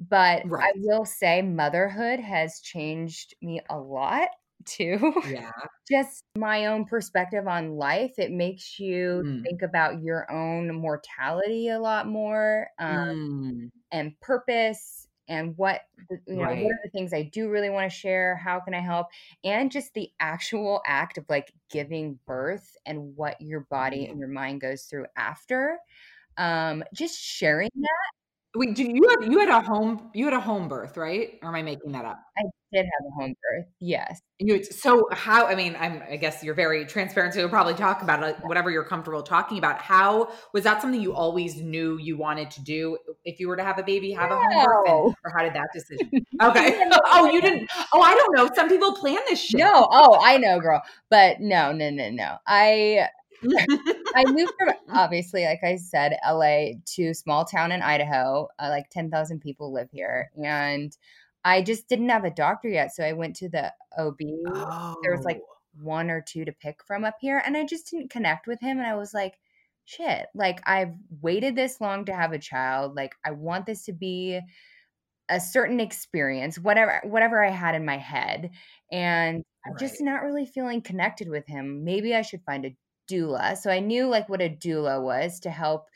But 0.00 0.42
right. 0.48 0.72
I 0.74 0.78
will 0.78 1.04
say 1.04 1.42
motherhood 1.42 2.20
has 2.20 2.60
changed 2.60 3.34
me 3.40 3.60
a 3.70 3.78
lot 3.78 4.28
too. 4.64 5.14
Yeah. 5.28 5.50
just 5.88 6.24
my 6.36 6.66
own 6.66 6.86
perspective 6.86 7.46
on 7.46 7.76
life. 7.76 8.14
It 8.18 8.32
makes 8.32 8.78
you 8.78 9.22
mm. 9.24 9.42
think 9.42 9.62
about 9.62 10.02
your 10.02 10.30
own 10.32 10.74
mortality 10.74 11.68
a 11.68 11.78
lot 11.78 12.08
more 12.08 12.68
um, 12.78 13.52
mm. 13.54 13.70
and 13.92 14.18
purpose 14.20 15.05
and 15.28 15.56
what 15.56 15.82
you 16.08 16.36
know 16.36 16.42
right. 16.42 16.62
what 16.62 16.72
are 16.72 16.80
the 16.84 16.90
things 16.90 17.12
i 17.12 17.22
do 17.22 17.48
really 17.50 17.70
want 17.70 17.90
to 17.90 17.96
share 17.96 18.36
how 18.36 18.60
can 18.60 18.74
i 18.74 18.80
help 18.80 19.06
and 19.44 19.70
just 19.70 19.92
the 19.94 20.10
actual 20.20 20.80
act 20.86 21.18
of 21.18 21.24
like 21.28 21.52
giving 21.70 22.18
birth 22.26 22.76
and 22.86 23.16
what 23.16 23.40
your 23.40 23.60
body 23.70 24.06
and 24.06 24.18
your 24.18 24.28
mind 24.28 24.60
goes 24.60 24.84
through 24.84 25.06
after 25.16 25.78
um 26.38 26.84
just 26.94 27.18
sharing 27.20 27.70
that 27.74 27.90
Wait, 28.56 28.74
do 28.74 28.84
you 28.84 29.06
had 29.10 29.30
you 29.30 29.38
had 29.38 29.50
a 29.50 29.60
home 29.60 30.10
you 30.14 30.24
had 30.24 30.32
a 30.32 30.40
home 30.40 30.66
birth, 30.66 30.96
right? 30.96 31.38
Or 31.42 31.50
am 31.50 31.54
I 31.56 31.62
making 31.62 31.92
that 31.92 32.06
up? 32.06 32.18
I 32.38 32.42
did 32.76 32.86
have 32.86 33.06
a 33.06 33.10
home 33.14 33.34
birth. 33.42 33.66
Yes. 33.80 34.20
You, 34.38 34.62
so 34.62 35.08
how? 35.12 35.46
I 35.46 35.54
mean, 35.54 35.76
I'm. 35.78 36.02
I 36.08 36.16
guess 36.16 36.42
you're 36.42 36.54
very 36.54 36.84
transparent. 36.84 37.34
So 37.34 37.40
you'll 37.40 37.48
probably 37.48 37.74
talk 37.74 38.02
about 38.02 38.22
it, 38.22 38.36
whatever 38.42 38.70
you're 38.70 38.84
comfortable 38.84 39.22
talking 39.22 39.58
about. 39.58 39.80
How 39.80 40.30
was 40.52 40.64
that 40.64 40.82
something 40.82 41.00
you 41.00 41.14
always 41.14 41.56
knew 41.56 41.98
you 41.98 42.16
wanted 42.16 42.50
to 42.52 42.62
do? 42.62 42.98
If 43.24 43.40
you 43.40 43.48
were 43.48 43.56
to 43.56 43.64
have 43.64 43.78
a 43.78 43.82
baby, 43.82 44.12
have 44.12 44.30
no. 44.30 44.36
a 44.36 44.38
home 44.38 44.64
birth, 44.64 44.88
and, 44.88 45.14
or 45.24 45.32
how 45.34 45.42
did 45.42 45.54
that 45.54 45.68
decision? 45.74 46.10
Okay. 46.42 46.86
oh, 47.06 47.30
you 47.30 47.40
didn't. 47.40 47.70
Oh, 47.94 48.00
I 48.02 48.14
don't 48.14 48.36
know. 48.36 48.50
Some 48.54 48.68
people 48.68 48.92
plan 48.94 49.18
this 49.26 49.40
shit. 49.40 49.58
No. 49.58 49.88
Oh, 49.90 50.20
I 50.22 50.36
know, 50.36 50.60
girl. 50.60 50.82
But 51.08 51.40
no, 51.40 51.72
no, 51.72 51.88
no, 51.88 52.10
no. 52.10 52.36
I 52.46 53.08
I 54.14 54.24
moved 54.26 54.52
from 54.58 54.74
obviously, 54.90 55.44
like 55.44 55.62
I 55.62 55.76
said, 55.76 56.16
LA 56.26 56.78
to 56.94 57.14
small 57.14 57.44
town 57.44 57.72
in 57.72 57.82
Idaho. 57.82 58.48
Uh, 58.58 58.68
like 58.68 58.90
ten 58.90 59.10
thousand 59.10 59.40
people 59.40 59.72
live 59.72 59.88
here, 59.92 60.30
and 60.42 60.96
I 61.46 61.62
just 61.62 61.88
didn't 61.88 62.08
have 62.08 62.24
a 62.24 62.30
doctor 62.30 62.68
yet, 62.68 62.92
so 62.92 63.04
I 63.04 63.12
went 63.12 63.36
to 63.36 63.48
the 63.48 63.72
OB. 63.96 64.18
Oh. 64.48 64.96
There 65.02 65.14
was 65.14 65.24
like 65.24 65.38
oh. 65.40 65.54
one 65.80 66.10
or 66.10 66.20
two 66.20 66.44
to 66.44 66.52
pick 66.52 66.82
from 66.84 67.04
up 67.04 67.14
here, 67.20 67.40
and 67.46 67.56
I 67.56 67.64
just 67.64 67.88
didn't 67.88 68.10
connect 68.10 68.48
with 68.48 68.60
him. 68.60 68.78
And 68.78 68.86
I 68.86 68.96
was 68.96 69.14
like, 69.14 69.34
shit, 69.84 70.26
like 70.34 70.60
I've 70.66 70.94
waited 71.22 71.54
this 71.54 71.80
long 71.80 72.04
to 72.06 72.14
have 72.16 72.32
a 72.32 72.38
child. 72.38 72.96
Like 72.96 73.14
I 73.24 73.30
want 73.30 73.64
this 73.64 73.84
to 73.84 73.92
be 73.92 74.40
a 75.28 75.40
certain 75.40 75.78
experience, 75.78 76.58
whatever 76.58 77.00
whatever 77.04 77.44
I 77.44 77.50
had 77.50 77.76
in 77.76 77.84
my 77.84 77.98
head. 77.98 78.50
And 78.90 79.44
I'm 79.64 79.72
Right. 79.72 79.80
just 79.80 80.00
not 80.00 80.22
really 80.22 80.46
feeling 80.46 80.82
connected 80.82 81.28
with 81.28 81.46
him. 81.46 81.84
Maybe 81.84 82.14
I 82.14 82.22
should 82.22 82.42
find 82.42 82.64
a 82.66 82.76
doula. 83.08 83.56
So 83.56 83.70
I 83.70 83.78
knew 83.78 84.08
like 84.08 84.28
what 84.28 84.42
a 84.42 84.50
doula 84.50 85.00
was 85.00 85.38
to 85.40 85.50
help 85.50 85.86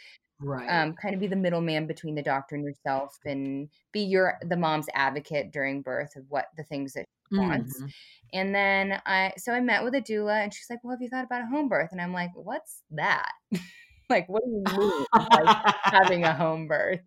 Right. 0.43 0.67
um, 0.69 0.95
kind 0.95 1.15
of 1.15 1.21
be 1.21 1.27
the 1.27 1.37
middleman 1.37 1.87
between 1.87 2.15
the 2.15 2.23
doctor 2.23 2.55
and 2.55 2.65
yourself 2.65 3.19
and 3.27 3.69
be 3.93 4.01
your 4.01 4.39
the 4.43 4.57
mom's 4.57 4.87
advocate 4.95 5.53
during 5.53 5.83
birth 5.83 6.17
of 6.17 6.25
what 6.31 6.47
the 6.57 6.65
things 6.65 6.95
that 6.95 7.05
she 7.29 7.39
wants. 7.39 7.83
Mhm. 7.83 7.93
And 8.33 8.55
then 8.55 9.03
I 9.05 9.35
so 9.37 9.53
I 9.53 9.61
met 9.61 9.85
with 9.85 9.95
a 9.95 10.01
doula 10.01 10.43
and 10.43 10.55
she's 10.55 10.71
like, 10.71 10.83
Well, 10.83 10.93
have 10.93 11.03
you 11.03 11.09
thought 11.11 11.25
about 11.25 11.43
a 11.43 11.47
home 11.47 11.69
birth? 11.69 11.91
And 11.93 12.01
I'm 12.01 12.13
like, 12.13 12.31
What's 12.35 12.83
that? 12.93 13.33
like, 14.09 14.29
what 14.29 14.43
do 14.45 14.51
you 14.51 14.65
mean 14.67 15.07
by 15.13 15.75
having 15.85 16.25
a 16.25 16.35
home 16.35 16.67
birth? 16.67 17.01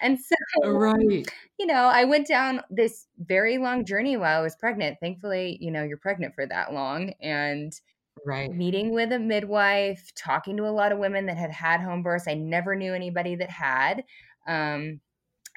And 0.00 0.18
so 0.20 0.36
right. 0.64 1.26
you 1.58 1.66
know, 1.66 1.86
I 1.86 2.04
went 2.04 2.26
down 2.26 2.60
this 2.70 3.06
very 3.18 3.58
long 3.58 3.84
journey 3.84 4.16
while 4.16 4.38
I 4.38 4.42
was 4.42 4.56
pregnant. 4.56 4.98
Thankfully, 5.00 5.58
you 5.60 5.70
know, 5.70 5.82
you're 5.82 5.96
pregnant 5.96 6.34
for 6.34 6.46
that 6.46 6.72
long. 6.72 7.14
And 7.20 7.72
Right. 8.24 8.50
meeting 8.50 8.92
with 8.92 9.12
a 9.12 9.18
midwife, 9.18 10.12
talking 10.14 10.56
to 10.58 10.64
a 10.66 10.70
lot 10.70 10.92
of 10.92 10.98
women 10.98 11.26
that 11.26 11.36
had 11.36 11.50
had 11.50 11.80
home 11.80 12.02
births. 12.02 12.28
I 12.28 12.34
never 12.34 12.76
knew 12.76 12.94
anybody 12.94 13.36
that 13.36 13.50
had. 13.50 14.04
Um, 14.46 15.00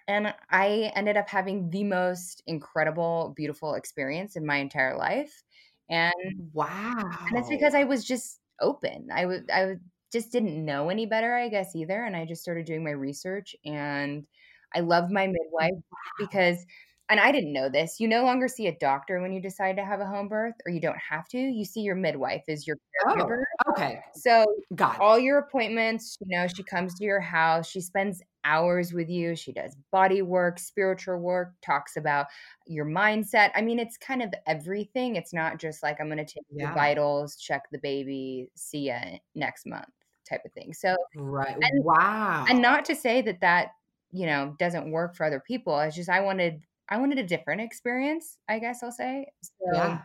and 0.08 0.36
I 0.52 0.92
ended 0.96 1.18
up 1.18 1.30
having 1.30 1.70
the 1.72 1.84
most 1.86 2.44
incredible, 2.48 3.34
beautiful 3.36 3.76
experience 3.76 4.36
in 4.38 4.46
my 4.46 4.58
entire 4.58 4.98
life. 4.98 5.44
And, 5.90 6.14
Wow. 6.54 7.30
and 7.30 7.40
it's 7.40 7.50
because 7.50 7.76
I 7.76 7.84
was 7.84 8.06
just 8.06 8.42
open. 8.60 9.10
I 9.12 9.26
was, 9.26 9.42
I 9.54 9.66
was- 9.66 9.80
just 10.10 10.32
didn't 10.32 10.64
know 10.64 10.88
any 10.90 11.06
better, 11.06 11.36
I 11.36 11.50
guess, 11.50 11.76
either. 11.76 12.02
And 12.02 12.16
I 12.16 12.24
just 12.26 12.42
started 12.42 12.66
doing 12.66 12.82
my 12.82 12.92
research 12.92 13.54
and 13.66 14.26
I 14.74 14.80
loved 14.80 15.12
my 15.12 15.28
midwife 15.28 15.74
because 16.18 16.66
and 17.10 17.20
I 17.20 17.32
didn't 17.32 17.54
know 17.54 17.70
this. 17.70 18.00
You 18.00 18.08
no 18.08 18.24
longer 18.24 18.48
see 18.48 18.68
a 18.68 18.78
doctor 18.78 19.22
when 19.22 19.32
you 19.32 19.42
decide 19.42 19.78
to 19.78 19.86
have 19.86 20.00
a 20.02 20.06
home 20.06 20.28
birth, 20.28 20.56
or 20.66 20.72
you 20.72 20.82
don't 20.82 20.98
have 20.98 21.28
to. 21.30 21.38
You 21.38 21.64
see 21.66 21.82
your 21.82 21.96
midwife 21.96 22.44
as 22.48 22.68
your 22.68 22.78
Oh, 23.08 23.30
okay. 23.70 24.00
So 24.16 24.46
Got 24.76 24.96
it. 24.96 25.02
all 25.02 25.18
your 25.20 25.38
appointments, 25.38 26.18
you 26.20 26.36
know, 26.38 26.48
she 26.48 26.64
comes 26.64 26.96
to 26.96 27.04
your 27.06 27.20
house, 27.20 27.68
she 27.70 27.80
spends 27.80 28.22
hours 28.44 28.92
with 28.94 29.10
you, 29.10 29.36
she 29.36 29.52
does 29.54 29.76
body 29.92 30.22
work, 30.22 30.58
spiritual 30.60 31.18
work, 31.18 31.54
talks 31.62 31.96
about 31.98 32.26
your 32.66 32.86
mindset. 32.86 33.52
I 33.56 33.62
mean, 33.62 33.78
it's 33.80 33.98
kind 33.98 34.22
of 34.24 34.34
everything. 34.46 35.16
It's 35.16 35.34
not 35.34 35.60
just 35.60 35.84
like 35.84 36.00
I'm 36.02 36.08
going 36.08 36.18
to 36.18 36.26
take 36.26 36.44
Yeah. 36.50 36.70
the 36.70 36.74
vitals, 36.74 37.36
check 37.36 37.64
the 37.72 37.78
baby, 37.80 38.50
see 38.56 38.88
ya 38.88 39.00
next 39.36 39.66
month 39.66 39.86
type 40.28 40.42
of 40.46 40.52
thing. 40.54 40.74
So 40.74 40.96
right. 41.16 41.56
and- 41.62 41.84
wow. 41.86 42.46
and 42.50 42.62
not 42.62 42.84
to 42.86 42.96
say 42.96 43.22
that 43.22 43.40
that 43.42 43.70
you 44.12 44.26
know 44.26 44.56
doesn't 44.58 44.90
work 44.90 45.14
for 45.18 45.26
other 45.26 45.42
people 45.46 45.78
it's 45.82 45.94
just 45.98 46.10
i 46.10 46.22
wanted 46.22 46.62
i 46.90 46.98
wanted 46.98 47.18
a 47.18 47.24
different 47.24 47.62
experience 47.62 48.38
i 48.50 48.60
guess 48.60 48.84
i'll 48.84 48.92
say 48.92 49.28
so 49.42 49.52
yeah. 49.74 50.02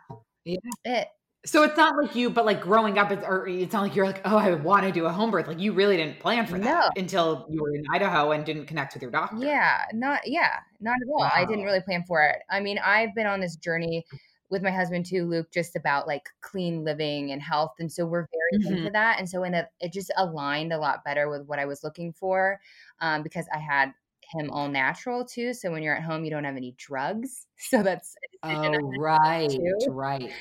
it 0.84 1.08
So 1.44 1.64
it's 1.64 1.76
not 1.76 1.96
like 2.00 2.14
you, 2.14 2.30
but 2.30 2.44
like 2.46 2.60
growing 2.60 2.98
up, 2.98 3.10
it's, 3.10 3.24
or 3.26 3.48
it's 3.48 3.72
not 3.72 3.82
like 3.82 3.96
you're 3.96 4.06
like, 4.06 4.20
oh, 4.24 4.36
I 4.36 4.54
want 4.54 4.84
to 4.86 4.92
do 4.92 5.06
a 5.06 5.10
home 5.12 5.32
birth. 5.32 5.48
Like 5.48 5.58
you 5.58 5.72
really 5.72 5.96
didn't 5.96 6.20
plan 6.20 6.46
for 6.46 6.56
that 6.56 6.64
No. 6.94 7.00
until 7.02 7.46
you 7.50 7.60
were 7.60 7.74
in 7.74 7.82
Idaho 7.92 8.30
and 8.30 8.44
didn't 8.44 8.66
connect 8.66 8.94
with 8.94 9.02
your 9.02 9.10
doctor. 9.10 9.44
yeah 9.44 9.84
not 9.92 10.20
yeah 10.24 10.60
not 10.80 10.94
at 11.02 11.08
all 11.12 11.24
i 11.34 11.44
didn't 11.44 11.64
really 11.64 11.80
plan 11.80 12.04
for 12.06 12.22
it 12.22 12.42
i 12.48 12.60
mean 12.60 12.78
i've 12.84 13.12
been 13.16 13.26
on 13.26 13.40
this 13.40 13.56
journey 13.56 14.04
with 14.50 14.62
my 14.62 14.70
husband 14.70 15.04
too 15.04 15.24
luke 15.26 15.50
just 15.52 15.74
about 15.74 16.06
like 16.06 16.28
clean 16.42 16.84
living 16.84 17.32
and 17.32 17.42
health 17.42 17.72
and 17.80 17.90
so 17.90 18.06
we're 18.06 18.26
very 18.30 18.62
Mhm. 18.62 18.76
into 18.78 18.90
that 18.92 19.18
and 19.18 19.28
so 19.28 19.42
in 19.42 19.54
a, 19.54 19.66
it 19.80 19.92
just 19.92 20.12
aligned 20.18 20.72
a 20.72 20.78
lot 20.78 21.02
better 21.04 21.28
with 21.28 21.42
what 21.48 21.58
i 21.58 21.64
was 21.64 21.82
looking 21.82 22.12
for 22.12 22.60
um, 23.00 23.22
because 23.24 23.46
i 23.52 23.58
had 23.58 23.92
him 24.32 24.50
all 24.50 24.68
natural 24.68 25.24
too 25.24 25.52
so 25.54 25.70
when 25.70 25.82
you're 25.82 25.96
at 25.96 26.02
home 26.02 26.24
you 26.24 26.30
don't 26.30 26.44
have 26.44 26.56
any 26.56 26.74
drugs 26.78 27.46
so 27.58 27.82
that's 27.82 28.14
Oh, 28.44 28.72
right, 28.98 29.48
too. 29.48 29.76
right. 29.90 30.32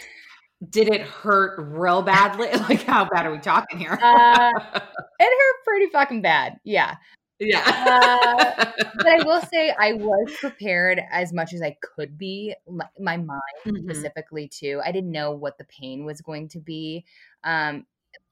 Did 0.69 0.87
it 0.89 1.01
hurt 1.01 1.59
real 1.59 2.01
badly? 2.01 2.47
Like, 2.69 2.81
how 2.83 3.05
bad 3.07 3.25
are 3.27 3.31
we 3.31 3.37
talking 3.39 3.77
here? 3.77 3.91
Uh, 4.01 4.51
it 5.19 5.23
hurt 5.23 5.63
pretty 5.63 5.85
fucking 5.91 6.21
bad. 6.23 6.59
Yeah. 6.63 6.95
yeah. 7.39 8.71
But 8.95 9.07
I 9.07 9.23
will 9.23 9.41
say 9.41 9.73
I 9.79 9.93
was 9.93 10.35
prepared 10.39 10.99
as 11.11 11.31
much 11.33 11.53
as 11.53 11.61
I 11.61 11.75
could 11.95 12.17
be, 12.17 12.55
my, 12.67 12.85
my 12.99 13.17
mind 13.17 13.41
Mhm. 13.65 13.83
specifically 13.83 14.47
too. 14.47 14.81
I 14.83 14.91
didn't 14.91 15.11
know 15.11 15.31
what 15.31 15.57
the 15.57 15.65
pain 15.65 16.05
was 16.05 16.21
going 16.21 16.49
to 16.49 16.59
be. 16.59 17.05
Um, 17.43 17.85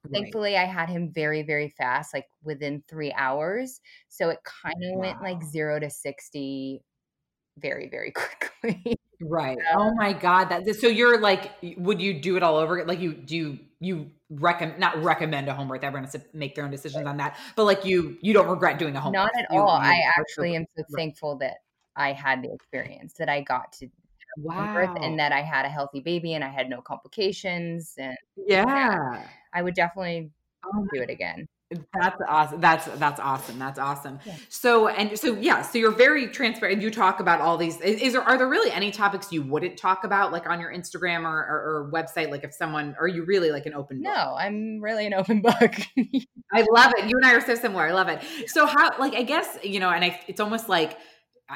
Right. 0.05 0.13
thankfully, 0.13 0.57
I 0.57 0.65
had 0.65 0.89
him 0.89 1.11
very, 1.11 1.43
very 1.43 1.69
fast, 1.69 2.13
like 2.13 2.25
within 2.43 2.83
three 2.87 3.11
hours. 3.13 3.81
So 4.07 4.29
it 4.29 4.39
kind 4.43 4.75
of 4.83 4.97
went 4.99 5.21
like 5.21 5.43
zero 5.43 5.79
to 5.79 5.89
60 5.89 6.81
very, 7.57 7.89
very 7.89 8.11
quickly. 8.61 8.95
Right. 9.21 9.57
Oh 9.75 9.93
my 9.95 10.13
God. 10.13 10.45
That 10.45 10.65
so 10.75 10.87
you're 10.87 11.19
like, 11.19 11.51
would 11.77 12.01
you 12.01 12.21
do 12.21 12.37
it 12.37 12.43
all 12.43 12.55
over? 12.55 12.85
Like 12.85 12.99
you 13.01 13.13
do 13.13 13.35
you, 13.35 13.59
you 13.81 14.11
recommend 14.29 14.79
not 14.79 15.03
recommend 15.03 15.49
a 15.49 15.53
home 15.53 15.67
birth. 15.67 15.83
Everyone 15.83 16.05
has 16.05 16.13
to 16.13 16.21
make 16.33 16.55
their 16.55 16.63
own 16.63 16.71
decisions 16.71 17.05
on 17.05 17.17
that. 17.17 17.37
But 17.57 17.65
like 17.65 17.83
you 17.83 18.17
you 18.21 18.31
don't 18.31 18.47
regret 18.47 18.79
doing 18.79 18.95
a 18.95 19.01
home 19.01 19.11
Not 19.11 19.31
birth. 19.33 19.43
at 19.49 19.53
You- 19.53 19.59
all. 19.59 19.77
you- 19.77 19.89
I 19.89 19.99
actually 20.17 20.55
am 20.55 20.65
so 20.77 20.83
thankful 20.95 21.35
that 21.39 21.57
I 21.97 22.13
had 22.13 22.41
the 22.41 22.53
experience, 22.53 23.15
that 23.15 23.27
I 23.27 23.41
got 23.41 23.73
to 23.73 23.89
wow. 24.37 24.73
birth 24.73 24.97
and 25.01 25.19
that 25.19 25.33
I 25.33 25.41
had 25.41 25.65
a 25.65 25.69
healthy 25.69 25.99
baby 25.99 26.35
and 26.35 26.43
I 26.43 26.49
had 26.49 26.69
no 26.69 26.79
complications. 26.81 27.95
And 27.97 28.17
yeah. 28.37 29.27
I 29.53 29.61
would 29.61 29.75
definitely 29.75 30.31
Oh 30.65 30.87
do 30.93 31.01
it 31.01 31.09
again. 31.09 31.47
That's 31.93 32.19
awesome. 32.27 32.61
That's 32.61 32.85
that's 32.85 33.19
awesome. 33.19 33.59
That's 33.59 33.77
awesome. 33.77 34.19
Yeah. 34.25 34.35
So 34.49 34.87
and 34.87 35.17
so 35.17 35.35
yeah. 35.35 35.61
So 35.61 35.77
you're 35.77 35.91
very 35.91 36.27
transparent. 36.27 36.81
You 36.81 36.89
talk 36.89 37.19
about 37.19 37.41
all 37.41 37.57
these. 37.57 37.79
Is, 37.81 38.01
is 38.01 38.13
there 38.13 38.23
are 38.23 38.39
there 38.39 38.49
really 38.49 38.71
any 38.71 38.89
topics 38.89 39.31
you 39.31 39.43
wouldn't 39.43 39.77
talk 39.77 40.03
about, 40.03 40.31
like 40.31 40.49
on 40.49 40.59
your 40.59 40.73
Instagram 40.73 41.25
or, 41.25 41.37
or, 41.37 41.85
or 41.85 41.91
website? 41.93 42.31
Like 42.31 42.43
if 42.43 42.55
someone, 42.55 42.95
are 42.99 43.07
you 43.07 43.23
really 43.23 43.51
like 43.51 43.67
an 43.67 43.75
open 43.75 44.01
book? 44.01 44.11
No, 44.11 44.35
I'm 44.35 44.81
really 44.81 45.05
an 45.05 45.13
open 45.13 45.41
book. 45.43 45.75
I 46.51 46.65
love 46.71 46.93
it. 46.97 47.07
You 47.07 47.15
and 47.17 47.25
I 47.25 47.35
are 47.35 47.41
so 47.41 47.53
similar. 47.53 47.83
I 47.83 47.91
love 47.91 48.07
it. 48.07 48.19
So 48.47 48.65
how, 48.65 48.89
like, 48.97 49.13
I 49.13 49.21
guess 49.21 49.59
you 49.63 49.79
know, 49.79 49.91
and 49.91 50.03
I, 50.03 50.19
it's 50.27 50.39
almost 50.39 50.69
like 50.69 50.97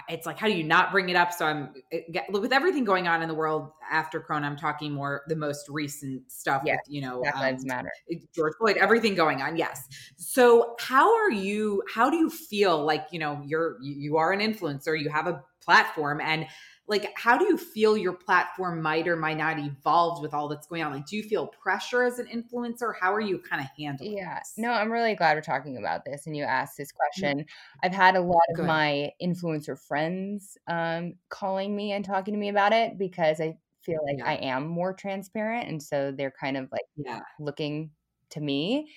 it's 0.09 0.25
like 0.25 0.39
how 0.39 0.47
do 0.47 0.53
you 0.53 0.63
not 0.63 0.91
bring 0.91 1.09
it 1.09 1.15
up? 1.15 1.31
So 1.31 1.45
I'm 1.45 1.73
it- 1.91 2.23
with 2.31 2.51
everything 2.51 2.83
going 2.83 3.07
on 3.07 3.21
in 3.21 3.27
the 3.27 3.33
world 3.33 3.71
after 3.91 4.19
Corona. 4.19 4.47
I'm 4.47 4.57
talking 4.57 4.91
more 4.91 5.23
the 5.27 5.35
most 5.35 5.69
recent 5.69 6.31
stuff. 6.31 6.63
Yes, 6.65 6.79
with, 6.87 6.93
you 6.93 7.01
know, 7.01 7.21
Black 7.21 7.35
Lives 7.35 7.63
um, 7.63 7.67
Matter. 7.67 7.91
George 8.33 8.53
Floyd, 8.57 8.77
everything 8.77 9.15
going 9.15 9.41
on. 9.41 9.55
Yes. 9.55 9.87
So 10.15 10.75
how 10.79 11.15
are 11.15 11.31
you, 11.31 11.83
how 11.93 12.09
do 12.09 12.17
you 12.17 12.29
feel 12.29 12.83
like, 12.83 13.05
you 13.11 13.19
know, 13.19 13.41
you're, 13.45 13.77
you 13.81 13.93
you 13.93 14.17
are 14.17 14.31
an 14.31 14.39
influencer, 14.39 14.99
you 14.99 15.09
have 15.09 15.27
a 15.27 15.43
platform 15.61 16.19
and 16.21 16.45
like, 16.93 17.11
how 17.17 17.37
do 17.37 17.45
you 17.45 17.57
feel 17.57 17.97
your 17.97 18.13
platform 18.13 18.81
might 18.81 19.07
or 19.07 19.15
might 19.15 19.37
not 19.37 19.59
evolve 19.59 20.21
with 20.21 20.33
all 20.33 20.47
that's 20.47 20.67
going 20.67 20.83
on? 20.83 20.93
Like, 20.93 21.07
do 21.07 21.17
you 21.17 21.23
feel 21.23 21.47
pressure 21.47 22.03
as 22.03 22.19
an 22.19 22.27
influencer? 22.27 22.93
How 22.99 23.13
are 23.13 23.21
you 23.21 23.39
kind 23.39 23.61
of 23.61 23.67
handling 23.77 24.15
Yeah. 24.15 24.29
this? 24.39 24.55
No, 24.57 24.71
I'm 24.71 24.91
really 24.91 25.15
glad 25.15 25.35
we're 25.35 25.41
talking 25.41 25.77
about 25.77 26.03
this 26.05 26.27
and 26.27 26.35
you 26.35 26.43
asked 26.43 26.77
this 26.77 26.91
question. 26.91 27.45
I've 27.83 27.93
had 27.93 28.15
a 28.15 28.21
lot 28.21 28.41
of 28.49 28.59
my 28.59 29.11
influencer 29.21 29.79
friends 29.79 30.57
um, 30.67 31.13
calling 31.29 31.75
me 31.75 31.91
and 31.93 32.03
talking 32.03 32.33
to 32.33 32.39
me 32.39 32.49
about 32.49 32.73
it 32.73 32.97
because 32.97 33.39
I 33.39 33.57
feel 33.81 33.99
like 34.05 34.17
Yeah. 34.17 34.25
I 34.25 34.35
am 34.35 34.67
more 34.67 34.93
transparent. 34.93 35.69
And 35.69 35.81
so 35.81 36.11
they're 36.11 36.31
kind 36.31 36.57
of 36.57 36.71
like 36.71 36.85
Yeah. 36.95 37.21
looking 37.39 37.91
to 38.31 38.41
me. 38.41 38.91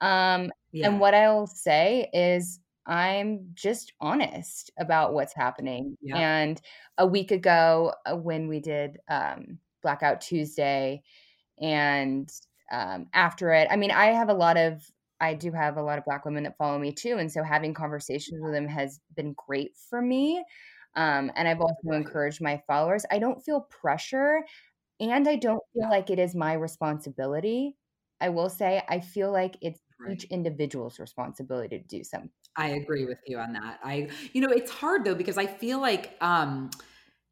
Um, 0.00 0.50
Yeah. 0.72 0.88
And 0.88 1.00
what 1.00 1.14
I'll 1.14 1.46
say 1.46 2.10
is, 2.12 2.60
I'm 2.86 3.50
just 3.54 3.92
honest 4.00 4.70
about 4.78 5.14
what's 5.14 5.34
happening. 5.34 5.96
Yeah. 6.00 6.16
And 6.16 6.60
a 6.98 7.06
week 7.06 7.30
ago, 7.30 7.94
uh, 8.06 8.16
when 8.16 8.48
we 8.48 8.60
did 8.60 8.98
um, 9.08 9.58
Blackout 9.82 10.20
Tuesday, 10.20 11.02
and 11.60 12.30
um, 12.70 13.08
after 13.12 13.52
it, 13.52 13.68
I 13.70 13.76
mean, 13.76 13.90
I 13.90 14.06
have 14.06 14.28
a 14.28 14.34
lot 14.34 14.56
of, 14.56 14.90
I 15.20 15.34
do 15.34 15.52
have 15.52 15.76
a 15.76 15.82
lot 15.82 15.98
of 15.98 16.04
Black 16.04 16.24
women 16.24 16.44
that 16.44 16.56
follow 16.58 16.78
me 16.78 16.92
too. 16.92 17.18
And 17.18 17.30
so 17.30 17.42
having 17.42 17.74
conversations 17.74 18.40
with 18.42 18.52
them 18.52 18.66
has 18.68 19.00
been 19.14 19.34
great 19.34 19.76
for 19.76 20.02
me. 20.02 20.44
Um, 20.94 21.30
and 21.36 21.48
I've 21.48 21.60
also 21.60 21.92
encouraged 21.92 22.40
my 22.42 22.62
followers. 22.66 23.06
I 23.10 23.18
don't 23.18 23.42
feel 23.44 23.62
pressure 23.62 24.44
and 25.00 25.28
I 25.28 25.36
don't 25.36 25.62
feel 25.74 25.84
Yeah. 25.84 25.90
like 25.90 26.10
it 26.10 26.18
is 26.18 26.34
my 26.34 26.54
responsibility. 26.54 27.76
I 28.20 28.30
will 28.30 28.50
say, 28.50 28.82
I 28.88 29.00
feel 29.00 29.32
like 29.32 29.56
it's 29.60 29.80
Right. 29.98 30.14
each 30.14 30.24
individual's 30.24 30.98
responsibility 31.00 31.78
to 31.78 31.84
do 31.84 32.04
something. 32.04 32.30
I 32.56 32.68
agree 32.70 33.04
with 33.06 33.18
you 33.26 33.38
on 33.38 33.52
that. 33.54 33.80
I, 33.82 34.08
you 34.32 34.40
know, 34.40 34.48
it's 34.50 34.70
hard 34.70 35.04
though 35.04 35.14
because 35.14 35.38
I 35.38 35.46
feel 35.46 35.80
like, 35.80 36.16
um, 36.20 36.70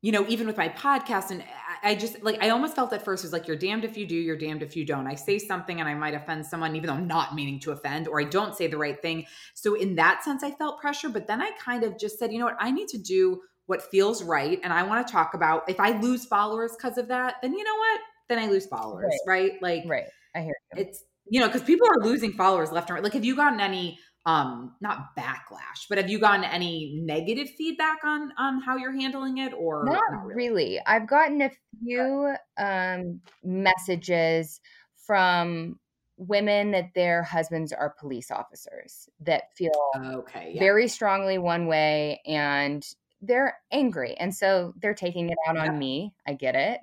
you 0.03 0.13
know, 0.13 0.25
even 0.29 0.47
with 0.47 0.57
my 0.57 0.71
podcast, 0.71 1.31
and 1.31 1.45
I- 1.83 1.95
just 1.95 2.23
like, 2.23 2.43
I 2.43 2.49
almost 2.51 2.75
felt 2.75 2.91
at 2.95 3.05
first 3.05 3.23
it 3.23 3.27
was 3.27 3.33
like, 3.35 3.47
you're 3.47 3.57
damned 3.57 3.85
if 3.85 3.99
you 3.99 4.07
do, 4.07 4.15
you're 4.15 4.37
damned 4.37 4.63
if 4.63 4.75
you 4.77 4.87
don't. 4.87 5.07
I 5.07 5.15
say 5.15 5.39
something 5.39 5.79
and 5.79 5.87
I 5.89 5.93
might 5.95 6.15
offend 6.15 6.47
someone, 6.47 6.75
even 6.75 6.89
though 6.89 6.95
I'm 6.95 7.07
not 7.07 7.35
meaning 7.35 7.61
to 7.61 7.73
offend, 7.73 8.09
or 8.09 8.19
I 8.21 8.25
don't 8.25 8.55
say 8.57 8.67
the 8.67 8.79
right 8.79 9.01
thing. 9.01 9.27
So, 9.55 9.75
in 9.75 9.97
that 9.97 10.25
sense, 10.25 10.43
I 10.43 10.53
felt 10.53 10.81
pressure. 10.81 11.11
But 11.11 11.27
then 11.27 11.43
I 11.43 11.51
kind 11.63 11.85
of 11.85 11.99
just 11.99 12.19
said, 12.19 12.33
you 12.33 12.39
know 12.39 12.47
what, 12.47 12.57
I 12.59 12.71
need 12.71 12.89
to 12.89 12.99
do 12.99 13.43
what 13.67 13.83
feels 13.91 14.23
right. 14.25 14.59
And 14.63 14.73
I 14.73 14.83
want 14.85 15.07
to 15.07 15.13
talk 15.13 15.35
about 15.35 15.69
if 15.69 15.79
I 15.79 15.99
lose 16.01 16.25
followers 16.25 16.73
because 16.77 16.97
of 16.97 17.09
that, 17.09 17.35
then 17.43 17.53
you 17.53 17.63
know 17.63 17.77
what? 17.77 18.01
Then 18.31 18.39
I 18.39 18.47
lose 18.49 18.67
followers, 18.67 19.13
right? 19.27 19.53
Like, 19.61 19.85
Right. 19.87 20.05
I 20.35 20.41
hear 20.41 20.55
you. 20.75 20.83
it's 20.83 21.05
you 21.29 21.41
know, 21.41 21.47
because 21.47 21.63
people 21.63 21.87
are 21.87 22.03
losing 22.05 22.33
followers 22.33 22.73
left 22.73 22.89
and 22.89 22.95
right. 22.95 23.05
Like, 23.05 23.13
have 23.13 23.25
you 23.25 23.37
gotten 23.37 23.61
any 23.61 23.99
um 24.27 24.75
not 24.81 25.17
backlash 25.19 25.87
but 25.89 25.97
have 25.97 26.11
you 26.11 26.19
gotten 26.19 26.45
any 26.45 27.01
negative 27.03 27.49
feedback 27.57 27.99
on 28.05 28.33
on 28.39 28.61
how 28.61 28.77
you're 28.77 28.93
handling 28.93 29.39
it 29.39 29.53
or 29.55 29.85
not, 29.85 29.95
not 30.11 30.25
really? 30.25 30.35
really? 30.35 30.81
i've 30.87 31.09
gotten 31.09 31.41
a 31.41 31.51
few 31.83 32.35
um 32.59 33.21
messages 33.43 34.61
from 35.07 35.79
women 36.19 36.71
that 36.71 36.91
their 36.95 37.23
husbands 37.23 37.73
are 37.73 37.95
police 37.99 38.31
officers 38.31 39.09
that 39.21 39.45
feel 39.57 39.71
okay 39.97 40.53
yeah. 40.55 40.61
very 40.61 40.87
strongly 40.87 41.39
one 41.39 41.67
way 41.67 42.21
and 42.27 42.87
they're 43.23 43.57
angry 43.73 44.15
and 44.19 44.35
so 44.35 44.75
they're 44.83 44.93
taking 44.93 45.31
it 45.31 45.39
out 45.49 45.55
yeah. 45.55 45.63
on 45.63 45.79
me 45.79 46.15
i 46.27 46.35
get 46.35 46.55
it 46.55 46.79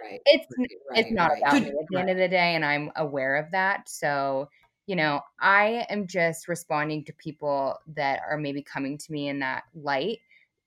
right 0.00 0.20
it's 0.24 0.46
right, 0.56 1.00
it's 1.00 1.10
not 1.10 1.32
right. 1.32 1.42
about 1.42 1.62
me 1.62 1.68
at 1.68 1.86
the 1.90 1.98
end 1.98 2.10
of 2.10 2.16
the 2.16 2.28
day 2.28 2.54
and 2.54 2.64
i'm 2.64 2.92
aware 2.94 3.36
of 3.36 3.50
that 3.50 3.88
so 3.88 4.48
you 4.86 4.96
know, 4.96 5.20
I 5.40 5.86
am 5.88 6.06
just 6.06 6.48
responding 6.48 7.04
to 7.04 7.12
people 7.12 7.76
that 7.94 8.20
are 8.28 8.38
maybe 8.38 8.62
coming 8.62 8.98
to 8.98 9.12
me 9.12 9.28
in 9.28 9.40
that 9.40 9.64
light 9.74 10.18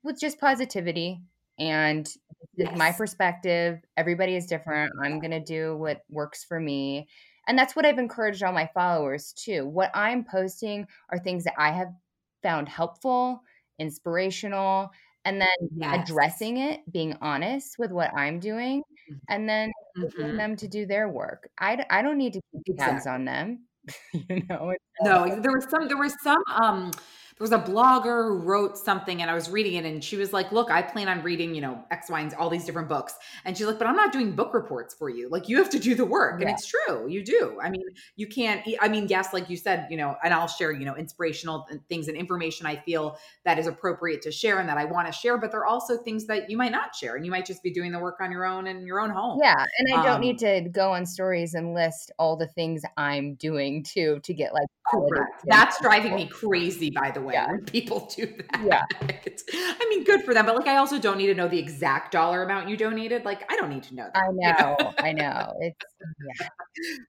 with 0.03 0.19
just 0.19 0.39
positivity 0.39 1.21
and 1.59 2.07
yes. 2.55 2.77
my 2.77 2.91
perspective. 2.91 3.79
Everybody 3.97 4.35
is 4.35 4.45
different. 4.45 4.93
I'm 5.03 5.19
going 5.19 5.31
to 5.31 5.39
do 5.39 5.75
what 5.77 6.03
works 6.09 6.43
for 6.43 6.59
me. 6.59 7.07
And 7.47 7.57
that's 7.57 7.75
what 7.75 7.85
I've 7.85 7.99
encouraged 7.99 8.43
all 8.43 8.53
my 8.53 8.69
followers 8.73 9.33
too. 9.33 9.67
What 9.67 9.91
I'm 9.93 10.23
posting 10.23 10.87
are 11.09 11.19
things 11.19 11.43
that 11.43 11.55
I 11.57 11.71
have 11.71 11.93
found 12.41 12.69
helpful, 12.69 13.43
inspirational, 13.79 14.91
and 15.25 15.39
then 15.39 15.47
yes. 15.75 16.09
addressing 16.09 16.57
it, 16.57 16.81
being 16.91 17.15
honest 17.21 17.79
with 17.79 17.91
what 17.91 18.13
I'm 18.15 18.39
doing, 18.39 18.81
mm-hmm. 18.81 19.15
and 19.29 19.47
then 19.47 19.71
mm-hmm. 19.97 20.37
them 20.37 20.55
to 20.57 20.67
do 20.67 20.85
their 20.85 21.09
work. 21.09 21.49
I, 21.59 21.85
I 21.89 22.01
don't 22.01 22.17
need 22.17 22.33
to 22.33 22.41
keep 22.65 22.77
tabs 22.77 23.05
exactly. 23.05 23.11
on 23.11 23.25
them. 23.25 23.59
you 24.13 24.41
know 24.49 24.73
no 25.01 25.39
there 25.41 25.51
was 25.51 25.65
some 25.69 25.87
there 25.87 25.97
was 25.97 26.15
some 26.21 26.41
um 26.55 26.91
there 27.37 27.43
was 27.43 27.51
a 27.51 27.59
blogger 27.59 28.27
who 28.27 28.37
wrote 28.37 28.77
something 28.77 29.21
and 29.21 29.29
I 29.29 29.33
was 29.33 29.49
reading 29.49 29.73
it 29.73 29.85
and 29.85 30.03
she 30.03 30.17
was 30.17 30.33
like, 30.33 30.51
look, 30.51 30.69
I 30.69 30.81
plan 30.81 31.09
on 31.09 31.23
reading, 31.23 31.55
you 31.55 31.61
know, 31.61 31.83
X, 31.89 32.09
Y, 32.09 32.19
and 32.19 32.33
all 32.35 32.49
these 32.49 32.65
different 32.65 32.89
books. 32.89 33.15
And 33.45 33.57
she's 33.57 33.65
like, 33.65 33.79
but 33.79 33.87
I'm 33.87 33.95
not 33.95 34.11
doing 34.11 34.33
book 34.33 34.53
reports 34.53 34.93
for 34.93 35.09
you. 35.09 35.29
Like 35.29 35.49
you 35.49 35.57
have 35.57 35.69
to 35.71 35.79
do 35.79 35.95
the 35.95 36.05
work. 36.05 36.39
Yeah. 36.39 36.47
And 36.47 36.55
it's 36.55 36.67
true. 36.67 37.09
You 37.09 37.23
do. 37.23 37.57
I 37.61 37.69
mean, 37.69 37.83
you 38.15 38.27
can't, 38.27 38.61
I 38.79 38.87
mean, 38.87 39.07
yes, 39.07 39.33
like 39.33 39.49
you 39.49 39.57
said, 39.57 39.87
you 39.89 39.97
know, 39.97 40.15
and 40.23 40.33
I'll 40.33 40.47
share, 40.47 40.71
you 40.71 40.85
know, 40.85 40.95
inspirational 40.95 41.67
things 41.89 42.07
and 42.07 42.15
information 42.15 42.67
I 42.67 42.75
feel 42.75 43.17
that 43.45 43.57
is 43.57 43.67
appropriate 43.67 44.21
to 44.23 44.31
share 44.31 44.59
and 44.59 44.69
that 44.69 44.77
I 44.77 44.85
want 44.85 45.07
to 45.07 45.13
share, 45.13 45.37
but 45.37 45.51
there 45.51 45.61
are 45.61 45.65
also 45.65 45.97
things 45.97 46.27
that 46.27 46.49
you 46.49 46.57
might 46.57 46.71
not 46.71 46.95
share 46.95 47.15
and 47.15 47.25
you 47.25 47.31
might 47.31 47.45
just 47.45 47.63
be 47.63 47.71
doing 47.71 47.91
the 47.91 47.99
work 47.99 48.17
on 48.21 48.31
your 48.31 48.45
own 48.45 48.67
in 48.67 48.85
your 48.85 48.99
own 48.99 49.09
home. 49.09 49.39
Yeah. 49.41 49.65
And 49.79 49.99
I 49.99 50.03
don't 50.03 50.15
um, 50.15 50.21
need 50.21 50.37
to 50.39 50.61
go 50.71 50.93
on 50.93 51.05
stories 51.05 51.53
and 51.55 51.73
list 51.73 52.11
all 52.19 52.37
the 52.37 52.47
things 52.47 52.83
I'm 52.97 53.35
doing 53.35 53.83
too, 53.83 54.19
to 54.23 54.33
get 54.33 54.53
like, 54.53 54.67
correct. 54.87 55.43
That's 55.45 55.81
driving 55.81 56.15
me 56.15 56.27
crazy, 56.27 56.91
by 56.91 57.11
the 57.11 57.21
way, 57.21 57.22
yeah. 57.31 57.47
when 57.47 57.63
people 57.65 58.11
do 58.15 58.25
that. 58.25 58.61
Yeah. 58.65 58.83
I 59.53 59.87
mean, 59.89 60.03
good 60.03 60.23
for 60.23 60.33
them, 60.33 60.45
but 60.45 60.55
like, 60.55 60.67
I 60.67 60.77
also 60.77 60.99
don't 60.99 61.17
need 61.17 61.27
to 61.27 61.33
know 61.33 61.47
the 61.47 61.59
exact 61.59 62.11
dollar 62.11 62.43
amount 62.43 62.69
you 62.69 62.75
donated. 62.75 63.23
Like, 63.23 63.49
I 63.51 63.55
don't 63.55 63.69
need 63.69 63.83
to 63.83 63.95
know 63.95 64.09
that. 64.13 64.17
I 64.17 64.31
know, 64.31 64.75
you 64.79 64.85
know? 64.85 64.93
I 64.97 65.13
know. 65.13 65.53
It's, 65.59 65.85
yeah. 66.39 66.47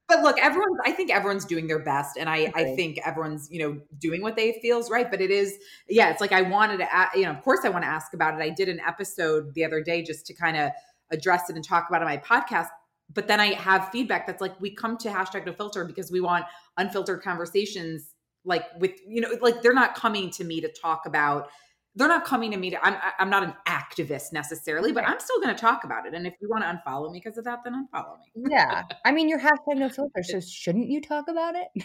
But 0.09 0.23
look, 0.23 0.39
everyone's, 0.39 0.79
I 0.85 0.93
think 0.93 1.11
everyone's 1.11 1.47
doing 1.47 1.67
their 1.67 1.79
best. 1.79 2.19
And 2.19 2.29
I, 2.29 2.53
I 2.55 2.77
think 2.77 3.01
everyone's, 3.05 3.49
you 3.51 3.59
know, 3.61 3.81
doing 3.99 4.21
what 4.21 4.37
they 4.37 4.59
feels 4.61 4.91
right. 4.91 5.11
But 5.11 5.21
it 5.21 5.31
is, 5.31 5.59
yeah, 5.89 6.11
it's 6.11 6.21
like 6.21 6.33
I 6.33 6.43
wanted 6.43 6.77
to, 6.79 6.95
ask, 6.95 7.17
you 7.17 7.23
know, 7.23 7.31
of 7.31 7.43
course 7.43 7.61
I 7.65 7.71
want 7.71 7.83
to 7.85 7.89
ask 7.89 8.13
about 8.13 8.39
it. 8.39 8.43
I 8.43 8.51
did 8.51 8.69
an 8.69 8.81
episode 8.87 9.55
the 9.55 9.65
other 9.65 9.83
day 9.83 10.03
just 10.03 10.27
to 10.27 10.35
kind 10.35 10.57
of 10.57 10.71
address 11.11 11.49
it 11.49 11.57
and 11.57 11.65
talk 11.65 11.89
about 11.89 12.03
it 12.03 12.05
on 12.05 12.11
my 12.11 12.19
podcast 12.19 12.69
but 13.13 13.29
then 13.29 13.41
I 13.41 13.53
have 13.55 13.91
feedback 13.91 14.27
that's 14.27 14.41
like, 14.41 14.59
we 14.61 14.71
come 14.71 14.97
to 14.99 15.09
hashtag 15.09 15.45
no 15.45 15.53
filter 15.53 15.85
because 15.85 16.11
we 16.11 16.21
want 16.21 16.47
unfiltered 16.77 17.23
conversations 17.23 18.14
like 18.45 18.65
with 18.79 18.93
you 19.07 19.21
know 19.21 19.29
like 19.41 19.63
they're 19.63 19.75
not 19.75 19.95
coming 19.95 20.31
to 20.31 20.45
me 20.45 20.61
to 20.61 20.69
talk 20.69 21.07
about 21.07 21.49
they're 21.97 22.09
not 22.09 22.25
coming 22.25 22.51
to 22.51 22.57
me 22.57 22.71
to 22.71 22.85
i'm 22.85 22.97
i'm 23.19 23.31
not 23.31 23.43
an 23.43 23.55
activist 23.67 24.33
necessarily 24.33 24.93
but 24.93 25.07
i'm 25.07 25.21
still 25.21 25.41
going 25.41 25.55
to 25.55 25.61
talk 25.61 25.85
about 25.85 26.07
it 26.07 26.15
and 26.15 26.27
if 26.27 26.35
you 26.41 26.49
want 26.49 26.63
to 26.63 26.69
unfollow 26.69 27.11
me 27.13 27.21
because 27.23 27.39
of 27.39 27.45
that 27.45 27.61
then 27.65 27.75
unfollow 27.75 28.17
me. 28.35 28.45
Yeah. 28.51 28.83
I 29.05 29.13
mean 29.13 29.29
you're 29.29 29.41
hashtag 29.41 29.77
no 29.77 29.89
filter 29.89 30.23
so 30.23 30.41
shouldn't 30.41 30.89
you 30.89 31.01
talk 31.01 31.29
about 31.29 31.55
it? 31.55 31.85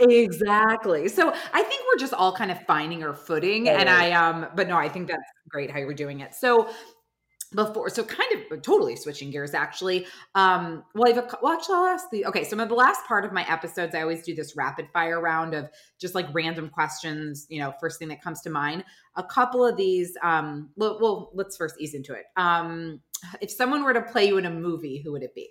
Exactly. 0.00 1.08
So 1.08 1.32
i 1.52 1.62
think 1.62 1.82
we're 1.88 1.98
just 1.98 2.14
all 2.14 2.32
kind 2.34 2.50
of 2.50 2.60
finding 2.66 3.02
our 3.02 3.14
footing 3.14 3.68
and 3.68 3.88
i 3.88 4.12
um 4.12 4.46
but 4.54 4.68
no 4.68 4.76
i 4.76 4.88
think 4.88 5.08
that's 5.08 5.22
great 5.48 5.70
how 5.70 5.78
you're 5.78 5.94
doing 5.94 6.20
it. 6.20 6.34
So 6.34 6.68
before 7.54 7.88
so 7.88 8.04
kind 8.04 8.30
of 8.32 8.62
totally 8.62 8.94
switching 8.94 9.30
gears 9.30 9.54
actually 9.54 10.06
um 10.36 10.84
well 10.94 11.08
i've 11.08 11.34
well 11.42 11.52
actually 11.52 11.74
i'll 11.74 11.86
ask 11.86 12.08
the 12.10 12.24
okay 12.24 12.44
so 12.44 12.58
in 12.58 12.68
the 12.68 12.74
last 12.74 13.04
part 13.06 13.24
of 13.24 13.32
my 13.32 13.48
episodes 13.50 13.94
i 13.94 14.02
always 14.02 14.22
do 14.22 14.34
this 14.34 14.56
rapid 14.56 14.86
fire 14.92 15.20
round 15.20 15.52
of 15.52 15.68
just 16.00 16.14
like 16.14 16.26
random 16.32 16.68
questions 16.68 17.46
you 17.48 17.58
know 17.58 17.72
first 17.80 17.98
thing 17.98 18.08
that 18.08 18.22
comes 18.22 18.40
to 18.40 18.50
mind 18.50 18.84
a 19.16 19.24
couple 19.24 19.66
of 19.66 19.76
these 19.76 20.16
um 20.22 20.70
well, 20.76 20.98
well 21.00 21.30
let's 21.34 21.56
first 21.56 21.74
ease 21.80 21.94
into 21.94 22.12
it 22.12 22.24
um 22.36 23.00
if 23.40 23.50
someone 23.50 23.82
were 23.82 23.94
to 23.94 24.02
play 24.02 24.26
you 24.26 24.38
in 24.38 24.46
a 24.46 24.50
movie 24.50 25.02
who 25.02 25.10
would 25.10 25.22
it 25.22 25.34
be 25.34 25.50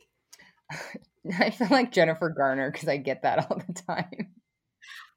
i 1.40 1.50
feel 1.50 1.68
like 1.70 1.92
jennifer 1.92 2.30
garner 2.30 2.72
because 2.72 2.88
i 2.88 2.96
get 2.96 3.24
that 3.24 3.50
all 3.50 3.62
the 3.68 3.74
time 3.74 4.34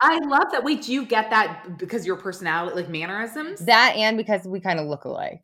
I 0.05 0.19
love 0.19 0.51
that. 0.51 0.65
Wait, 0.65 0.83
do 0.83 0.93
you 0.93 1.07
get 1.07 1.31
that 1.31 1.79
because 1.79 2.05
your 2.05 2.17
personality, 2.17 2.75
like 2.75 2.89
mannerisms? 2.89 3.61
That 3.67 3.95
and 3.97 4.17
because 4.17 4.45
we 4.45 4.59
kind 4.59 4.81
of 4.81 4.89
look 4.89 5.05
alike. 5.05 5.43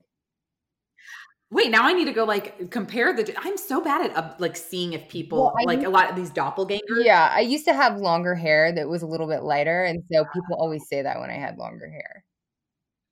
Wait, 1.50 1.70
now 1.70 1.84
I 1.84 1.94
need 1.94 2.04
to 2.04 2.12
go 2.12 2.24
like 2.24 2.70
compare 2.70 3.14
the. 3.14 3.34
I'm 3.38 3.56
so 3.56 3.80
bad 3.80 4.10
at 4.10 4.16
uh, 4.16 4.34
like 4.38 4.54
seeing 4.56 4.92
if 4.92 5.08
people 5.08 5.44
well, 5.44 5.54
like 5.64 5.78
used, 5.78 5.86
a 5.86 5.90
lot 5.90 6.10
of 6.10 6.16
these 6.16 6.30
doppelgangers. 6.30 7.04
Yeah, 7.04 7.30
I 7.32 7.40
used 7.40 7.64
to 7.64 7.72
have 7.72 7.96
longer 7.98 8.34
hair 8.34 8.70
that 8.72 8.88
was 8.88 9.02
a 9.02 9.06
little 9.06 9.26
bit 9.26 9.42
lighter, 9.42 9.84
and 9.84 10.02
so 10.12 10.24
people 10.34 10.56
always 10.58 10.86
say 10.88 11.02
that 11.02 11.18
when 11.18 11.30
I 11.30 11.36
had 11.36 11.56
longer 11.56 11.88
hair. 11.88 12.24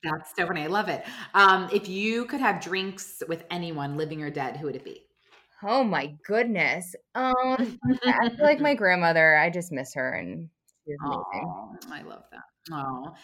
That's 0.03 0.33
so 0.37 0.47
funny. 0.47 0.63
I 0.63 0.67
love 0.67 0.89
it. 0.89 1.05
Um, 1.33 1.69
if 1.73 1.89
you 1.89 2.27
could 2.27 2.41
have 2.41 2.61
drinks 2.61 3.23
with 3.27 3.45
anyone, 3.51 3.97
living 3.97 4.23
or 4.23 4.31
dead, 4.31 4.59
who 4.59 4.67
would 4.67 4.77
it 4.77 4.85
be? 4.85 5.07
Oh 5.63 5.83
my 5.83 6.15
goodness. 6.27 6.95
Um, 7.15 7.35
I 8.05 8.29
feel 8.29 8.45
like 8.45 8.61
my 8.61 8.75
grandmother. 8.75 9.37
I 9.37 9.49
just 9.49 9.73
miss 9.73 9.95
her, 9.95 10.13
and 10.13 10.51
she's 10.85 10.97
amazing. 11.03 11.25
Oh, 11.35 11.77
I 11.91 12.03
love 12.03 12.25
that. 12.31 12.43
Oh, 12.71 13.15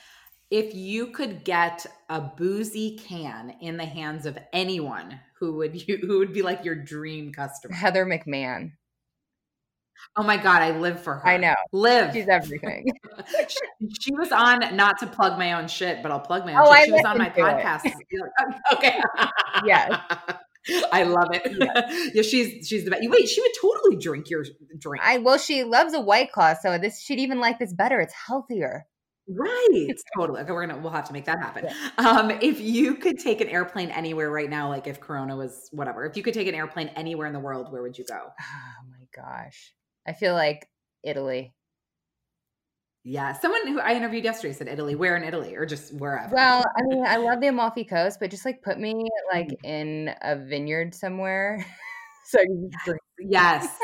if 0.52 0.74
you 0.74 1.06
could 1.06 1.44
get 1.44 1.86
a 2.10 2.20
boozy 2.20 2.98
can 2.98 3.54
in 3.62 3.78
the 3.78 3.86
hands 3.86 4.26
of 4.26 4.38
anyone, 4.52 5.18
who 5.40 5.54
would 5.54 5.88
you 5.88 5.96
who 5.96 6.18
would 6.18 6.34
be 6.34 6.42
like 6.42 6.62
your 6.62 6.74
dream 6.74 7.32
customer? 7.32 7.74
Heather 7.74 8.04
McMahan. 8.04 8.72
Oh 10.14 10.22
my 10.22 10.36
god, 10.36 10.60
I 10.60 10.78
live 10.78 11.02
for 11.02 11.14
her. 11.14 11.26
I 11.26 11.38
know. 11.38 11.54
Live. 11.72 12.12
She's 12.12 12.28
everything. 12.28 12.84
she, 13.48 13.88
she, 13.98 14.14
was 14.14 14.30
on 14.30 14.76
not 14.76 14.98
to 14.98 15.06
plug 15.06 15.38
my 15.38 15.54
own 15.54 15.68
shit, 15.68 16.02
but 16.02 16.12
I'll 16.12 16.20
plug 16.20 16.44
my 16.44 16.52
own 16.52 16.66
oh, 16.66 16.74
shit. 16.74 16.80
I 16.80 16.84
she 16.84 16.92
was 16.92 17.04
on 17.06 17.16
my 17.16 17.30
podcast. 17.30 17.90
okay. 18.74 19.00
yes. 19.64 19.98
I 20.92 21.04
love 21.04 21.28
it. 21.32 21.56
Yeah. 21.58 22.10
yeah, 22.12 22.22
she's 22.22 22.68
she's 22.68 22.84
the 22.84 22.90
best. 22.90 23.02
Wait, 23.08 23.26
she 23.26 23.40
would 23.40 23.52
totally 23.58 23.96
drink 23.96 24.28
your 24.28 24.44
drink. 24.78 25.02
I 25.02 25.16
well, 25.16 25.38
she 25.38 25.64
loves 25.64 25.94
a 25.94 26.00
white 26.00 26.30
claw, 26.30 26.54
so 26.60 26.76
this 26.76 27.00
she'd 27.00 27.20
even 27.20 27.40
like 27.40 27.58
this 27.58 27.72
better. 27.72 28.00
It's 28.00 28.14
healthier. 28.26 28.86
Right. 29.28 29.88
totally. 30.16 30.40
Okay, 30.40 30.52
we're 30.52 30.66
gonna 30.66 30.80
we'll 30.80 30.92
have 30.92 31.06
to 31.06 31.12
make 31.12 31.24
that 31.26 31.38
happen. 31.38 31.66
Yeah. 31.66 32.06
Um, 32.06 32.30
if 32.30 32.60
you 32.60 32.94
could 32.94 33.18
take 33.18 33.40
an 33.40 33.48
airplane 33.48 33.90
anywhere 33.90 34.30
right 34.30 34.50
now, 34.50 34.68
like 34.68 34.86
if 34.86 35.00
Corona 35.00 35.36
was 35.36 35.68
whatever, 35.70 36.04
if 36.04 36.16
you 36.16 36.22
could 36.22 36.34
take 36.34 36.48
an 36.48 36.54
airplane 36.54 36.88
anywhere 36.96 37.26
in 37.26 37.32
the 37.32 37.40
world, 37.40 37.72
where 37.72 37.82
would 37.82 37.98
you 37.98 38.04
go? 38.04 38.30
Oh 38.42 38.84
my 38.90 39.22
gosh. 39.22 39.74
I 40.06 40.12
feel 40.12 40.34
like 40.34 40.66
Italy. 41.04 41.54
Yeah, 43.04 43.32
someone 43.32 43.66
who 43.66 43.80
I 43.80 43.94
interviewed 43.94 44.24
yesterday 44.24 44.54
said 44.54 44.68
Italy. 44.68 44.94
Where 44.94 45.16
in 45.16 45.24
Italy, 45.24 45.56
or 45.56 45.66
just 45.66 45.92
wherever? 45.94 46.32
Well, 46.34 46.64
I 46.76 46.82
mean, 46.82 47.04
I 47.04 47.16
love 47.16 47.40
the 47.40 47.48
Amalfi 47.48 47.84
Coast, 47.84 48.18
but 48.20 48.30
just 48.30 48.44
like 48.44 48.62
put 48.62 48.78
me 48.78 49.08
like 49.32 49.48
mm. 49.48 49.64
in 49.64 50.14
a 50.22 50.36
vineyard 50.36 50.94
somewhere. 50.94 51.64
so 52.26 52.38
yes, 53.18 53.76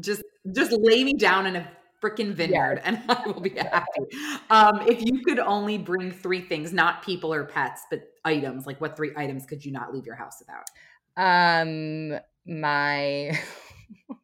just 0.00 0.22
just 0.54 0.72
lay 0.72 1.04
me 1.04 1.14
down 1.14 1.46
in 1.46 1.56
a 1.56 1.70
freaking 2.00 2.32
vineyard 2.32 2.80
and 2.84 3.02
I 3.08 3.22
will 3.26 3.40
be 3.40 3.50
happy. 3.50 4.02
Um, 4.50 4.82
if 4.86 5.02
you 5.02 5.22
could 5.22 5.38
only 5.38 5.78
bring 5.78 6.10
three 6.10 6.40
things, 6.40 6.72
not 6.72 7.02
people 7.02 7.32
or 7.32 7.44
pets, 7.44 7.82
but 7.90 8.12
items, 8.24 8.66
like 8.66 8.80
what 8.80 8.96
three 8.96 9.12
items 9.16 9.46
could 9.46 9.64
you 9.64 9.72
not 9.72 9.92
leave 9.92 10.06
your 10.06 10.16
house 10.16 10.40
without? 10.40 10.64
Um, 11.16 12.18
my 12.46 13.38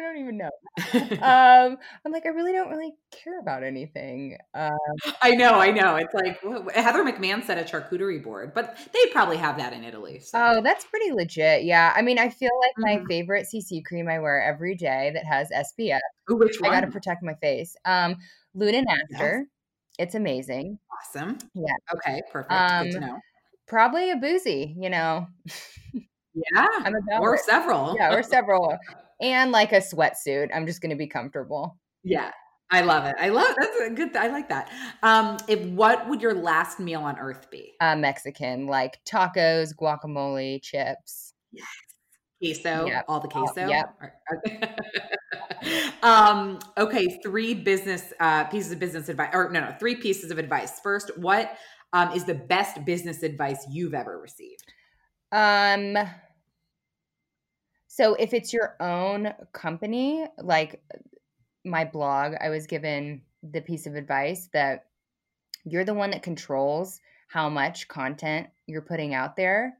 I 0.00 0.04
don't 0.04 0.18
even 0.18 0.36
know. 0.36 0.50
um, 1.22 1.76
I'm 2.04 2.12
like, 2.12 2.24
I 2.24 2.28
really 2.28 2.52
don't 2.52 2.70
really 2.70 2.92
care 3.10 3.40
about 3.40 3.64
anything. 3.64 4.38
Um, 4.54 4.76
I 5.20 5.34
know, 5.34 5.54
I 5.54 5.70
know. 5.70 5.96
It's 5.96 6.14
like 6.14 6.40
Heather 6.74 7.04
McMahan 7.04 7.44
said 7.44 7.58
a 7.58 7.64
charcuterie 7.64 8.22
board, 8.22 8.54
but 8.54 8.76
they 8.92 9.10
probably 9.10 9.36
have 9.38 9.58
that 9.58 9.72
in 9.72 9.82
Italy. 9.82 10.20
So. 10.20 10.38
Oh, 10.38 10.62
that's 10.62 10.84
pretty 10.84 11.12
legit. 11.12 11.64
Yeah. 11.64 11.92
I 11.96 12.02
mean, 12.02 12.18
I 12.18 12.28
feel 12.28 12.50
like 12.60 12.72
mm-hmm. 12.72 13.02
my 13.02 13.08
favorite 13.08 13.46
CC 13.52 13.84
cream 13.84 14.08
I 14.08 14.20
wear 14.20 14.40
every 14.40 14.76
day 14.76 15.10
that 15.14 15.24
has 15.24 15.48
SPF. 15.50 15.98
Ooh, 16.30 16.36
which 16.36 16.60
one? 16.60 16.70
I 16.70 16.74
got 16.74 16.86
to 16.86 16.92
protect 16.92 17.22
my 17.22 17.34
face. 17.34 17.74
Um, 17.84 18.16
Luna 18.54 18.84
Yes. 19.10 19.44
It's 19.98 20.14
amazing. 20.14 20.78
Awesome. 20.92 21.38
Yeah. 21.54 21.74
Okay. 21.94 22.22
Perfect. 22.30 22.52
Um, 22.52 22.84
Good 22.84 22.92
to 22.92 23.00
know. 23.00 23.18
Probably 23.66 24.12
a 24.12 24.16
boozy, 24.16 24.76
you 24.78 24.90
know. 24.90 25.26
Yeah. 26.54 26.66
I'm 26.84 26.94
about 26.94 27.20
or 27.20 27.34
it. 27.34 27.40
several. 27.40 27.96
Yeah, 27.98 28.14
or 28.14 28.22
several. 28.22 28.78
And 29.20 29.52
like 29.52 29.72
a 29.72 29.78
sweatsuit. 29.78 30.48
I'm 30.54 30.66
just 30.66 30.80
going 30.80 30.90
to 30.90 30.96
be 30.96 31.06
comfortable. 31.06 31.78
Yeah. 32.04 32.30
I 32.70 32.82
love 32.82 33.06
it. 33.06 33.16
I 33.18 33.30
love 33.30 33.54
that's 33.58 33.80
a 33.80 33.90
good. 33.90 34.14
I 34.14 34.28
like 34.28 34.50
that. 34.50 34.70
Um, 35.02 35.38
if 35.48 35.60
what 35.70 36.06
would 36.08 36.20
your 36.20 36.34
last 36.34 36.78
meal 36.78 37.00
on 37.00 37.18
earth 37.18 37.50
be? 37.50 37.72
Uh, 37.80 37.96
Mexican, 37.96 38.66
like 38.66 39.02
tacos, 39.06 39.74
guacamole, 39.74 40.62
chips. 40.62 41.32
Yes. 41.50 41.66
Queso, 42.40 42.86
yep. 42.86 43.04
all 43.08 43.20
the 43.20 43.28
queso. 43.28 43.62
Oh, 43.62 43.68
yep. 43.68 44.78
um, 46.02 46.58
okay, 46.76 47.18
three 47.22 47.54
business 47.54 48.12
uh, 48.20 48.44
pieces 48.44 48.70
of 48.70 48.78
business 48.78 49.08
advice, 49.08 49.30
or 49.32 49.50
no, 49.50 49.60
no, 49.60 49.74
three 49.80 49.96
pieces 49.96 50.30
of 50.30 50.38
advice. 50.38 50.78
First, 50.80 51.18
what 51.18 51.56
um, 51.92 52.12
is 52.12 52.24
the 52.24 52.34
best 52.34 52.84
business 52.84 53.22
advice 53.22 53.66
you've 53.70 53.94
ever 53.94 54.20
received? 54.20 54.72
Um, 55.32 55.96
so 57.98 58.14
if 58.14 58.32
it's 58.32 58.52
your 58.52 58.76
own 58.78 59.34
company, 59.52 60.24
like 60.40 60.80
my 61.64 61.84
blog, 61.84 62.34
I 62.40 62.48
was 62.48 62.68
given 62.68 63.22
the 63.42 63.60
piece 63.60 63.88
of 63.88 63.96
advice 63.96 64.48
that 64.52 64.84
you're 65.64 65.84
the 65.84 65.94
one 65.94 66.10
that 66.10 66.22
controls 66.22 67.00
how 67.26 67.48
much 67.48 67.88
content 67.88 68.50
you're 68.68 68.82
putting 68.82 69.14
out 69.14 69.34
there. 69.34 69.76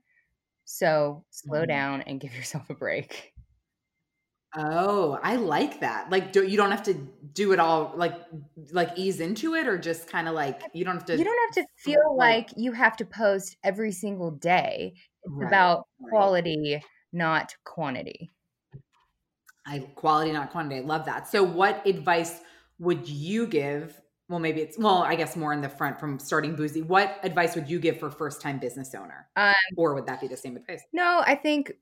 So 0.65 1.25
slow 1.31 1.61
mm-hmm. 1.61 1.69
down 1.69 2.01
and 2.09 2.19
give 2.19 2.35
yourself 2.35 2.69
a 2.71 2.75
break. 2.75 3.35
Oh, 4.57 5.21
I 5.23 5.37
like 5.37 5.79
that. 5.79 6.11
Like, 6.11 6.33
do 6.33 6.43
you 6.43 6.57
don't 6.57 6.73
have 6.73 6.83
to 6.85 6.95
do 7.35 7.53
it 7.53 7.61
all 7.61 7.93
like 7.95 8.15
like 8.73 8.91
ease 8.97 9.21
into 9.21 9.55
it, 9.55 9.69
or 9.69 9.79
just 9.79 10.11
kind 10.11 10.27
of 10.27 10.35
like 10.35 10.63
you 10.73 10.85
don't 10.85 10.97
have 10.97 11.05
to. 11.05 11.17
You 11.17 11.25
don't 11.25 11.55
have 11.55 11.65
to 11.65 11.71
feel 11.77 12.17
like, 12.17 12.49
like 12.49 12.51
you 12.57 12.73
have 12.73 12.97
to 12.97 13.05
post 13.05 13.57
every 13.63 13.93
single 13.93 14.33
day. 14.33 14.95
It's 15.23 15.35
right, 15.37 15.47
about 15.47 15.87
quality, 16.11 16.73
right. 16.75 16.83
Not 17.13 17.55
quantity. 17.65 18.31
I 19.67 19.81
quality, 19.95 20.33
not 20.33 20.51
quantity. 20.51 20.81
I 20.81 20.85
love 20.85 21.05
that. 21.07 21.29
So, 21.29 21.43
what 21.43 21.87
advice 21.87 22.41
would 22.79 23.07
you 23.09 23.47
give? 23.47 24.01
Well, 24.29 24.39
maybe 24.39 24.61
it's 24.61 24.79
well, 24.79 25.03
I 25.03 25.15
guess 25.15 25.37
more 25.37 25.53
in 25.53 25.61
the 25.61 25.69
front 25.69 25.99
from 25.99 26.19
starting 26.19 26.55
boozy. 26.55 26.83
What 26.83 27.19
advice 27.23 27.55
would 27.55 27.69
you 27.69 27.79
give 27.79 27.99
for 27.99 28.11
first 28.11 28.41
time 28.41 28.59
business 28.59 28.95
owner, 28.95 29.29
um, 29.37 29.55
or 29.77 29.95
would 29.95 30.07
that 30.07 30.21
be 30.21 30.29
the 30.29 30.37
same 30.37 30.57
advice? 30.57 30.83
No, 30.93 31.23
I 31.25 31.35
think 31.35 31.73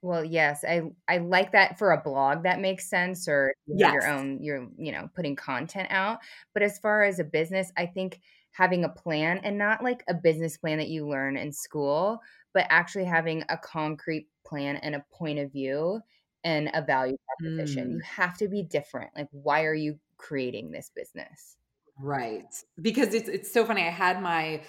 well, 0.00 0.24
yes, 0.24 0.64
I 0.66 0.82
I 1.08 1.18
like 1.18 1.52
that 1.52 1.78
for 1.78 1.92
a 1.92 2.00
blog 2.00 2.44
that 2.44 2.60
makes 2.60 2.88
sense 2.88 3.26
or 3.28 3.52
yes. 3.66 3.92
your 3.92 4.08
own 4.08 4.42
you're 4.42 4.68
you 4.76 4.92
know 4.92 5.08
putting 5.14 5.34
content 5.34 5.88
out. 5.90 6.18
But 6.54 6.62
as 6.62 6.78
far 6.78 7.02
as 7.02 7.18
a 7.18 7.24
business, 7.24 7.72
I 7.76 7.86
think 7.86 8.20
having 8.52 8.84
a 8.84 8.88
plan 8.88 9.40
and 9.42 9.58
not 9.58 9.82
like 9.82 10.04
a 10.08 10.14
business 10.14 10.56
plan 10.56 10.78
that 10.78 10.88
you 10.88 11.08
learn 11.08 11.36
in 11.36 11.52
school, 11.52 12.20
but 12.54 12.66
actually 12.70 13.04
having 13.04 13.44
a 13.48 13.56
concrete 13.56 14.28
plan 14.46 14.76
and 14.76 14.94
a 14.94 15.04
point 15.12 15.38
of 15.38 15.52
view 15.52 16.00
and 16.44 16.70
a 16.74 16.82
value 16.82 17.16
proposition. 17.38 17.88
Mm. 17.88 17.92
You 17.94 18.00
have 18.04 18.36
to 18.38 18.48
be 18.48 18.62
different. 18.62 19.10
Like 19.16 19.28
why 19.30 19.64
are 19.64 19.74
you 19.74 19.98
creating 20.16 20.70
this 20.70 20.90
business? 20.94 21.56
Right. 21.98 22.54
Because 22.80 23.14
it's 23.14 23.28
it's 23.28 23.52
so 23.52 23.64
funny. 23.64 23.82
I 23.82 23.90
had 23.90 24.22
my 24.22 24.62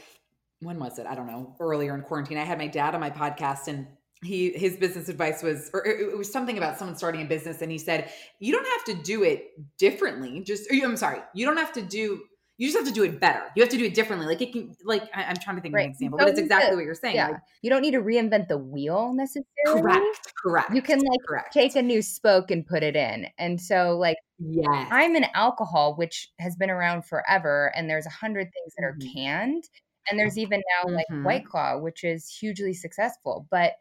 when 0.62 0.80
was 0.80 1.00
it? 1.00 1.08
I 1.08 1.16
don't 1.16 1.28
know, 1.28 1.56
earlier 1.60 1.96
in 1.96 2.02
quarantine. 2.02 2.38
I 2.38 2.44
had 2.44 2.58
my 2.58 2.68
dad 2.68 2.94
on 2.94 3.00
my 3.00 3.10
podcast 3.10 3.68
and 3.68 3.88
he 4.22 4.52
his 4.52 4.76
business 4.76 5.08
advice 5.08 5.42
was 5.42 5.70
or 5.74 5.86
it 5.86 6.18
was 6.18 6.32
something 6.32 6.58
about 6.58 6.78
someone 6.78 6.98
starting 6.98 7.22
a 7.22 7.26
business 7.26 7.62
and 7.62 7.72
he 7.72 7.78
said 7.78 8.12
you 8.40 8.52
don't 8.52 8.68
have 8.68 8.84
to 8.84 8.94
do 9.02 9.24
it 9.24 9.52
differently 9.78 10.42
just 10.42 10.70
i'm 10.74 10.98
sorry 10.98 11.20
you 11.34 11.46
don't 11.46 11.56
have 11.56 11.72
to 11.72 11.82
do 11.82 12.22
you 12.60 12.68
just 12.68 12.78
have 12.78 12.86
to 12.86 12.94
do 12.94 13.04
it 13.04 13.20
better 13.20 13.42
you 13.56 13.64
have 13.64 13.70
to 13.70 13.78
do 13.78 13.86
it 13.86 13.96
differently 13.96 14.28
like 14.28 14.42
it 14.42 14.52
can 14.52 14.76
like 14.84 15.04
I, 15.16 15.24
am 15.24 15.36
trying 15.38 15.56
to 15.56 15.62
think 15.62 15.74
right. 15.74 15.82
of 15.82 15.86
an 15.86 15.92
example 15.92 16.20
but 16.20 16.28
it's 16.28 16.40
exactly 16.40 16.72
to, 16.72 16.76
what 16.76 16.86
you're 16.86 16.94
saying 16.94 17.16
yeah. 17.16 17.30
Like, 17.30 17.42
you 17.62 17.70
don't 17.70 17.82
need 17.82 17.92
to 17.92 18.02
reinvent 18.02 18.50
the 18.50 18.58
wheel 18.58 19.14
necessarily 19.14 19.82
correct 19.82 20.34
correct 20.44 20.76
you 20.76 20.82
can 20.82 21.00
like 21.00 21.20
correct. 21.28 21.54
take 21.54 21.76
a 21.76 21.82
new 21.82 22.02
spoke 22.02 22.52
and 22.52 22.68
put 22.68 22.84
it 22.84 22.96
in 22.96 23.28
and 23.40 23.60
so 23.60 23.98
like 23.98 24.18
yeah 24.38 24.88
i'm 24.92 25.16
an 25.16 25.26
alcohol 25.34 25.96
which 25.96 26.30
has 26.40 26.56
been 26.56 26.70
around 26.70 27.06
forever 27.06 27.72
and 27.76 27.90
there's 27.90 28.06
a 28.06 28.12
hundred 28.12 28.50
things 28.54 28.74
that 28.78 28.86
mm-hmm. 28.86 29.10
are 29.10 29.14
canned 29.14 29.64
and 30.10 30.20
there's 30.20 30.38
even 30.38 30.62
now 30.78 30.94
like 30.94 31.06
mm-hmm. 31.12 31.24
white 31.24 31.46
claw 31.46 31.78
which 31.78 32.04
is 32.04 32.28
hugely 32.28 32.74
successful 32.74 33.48
but 33.50 33.74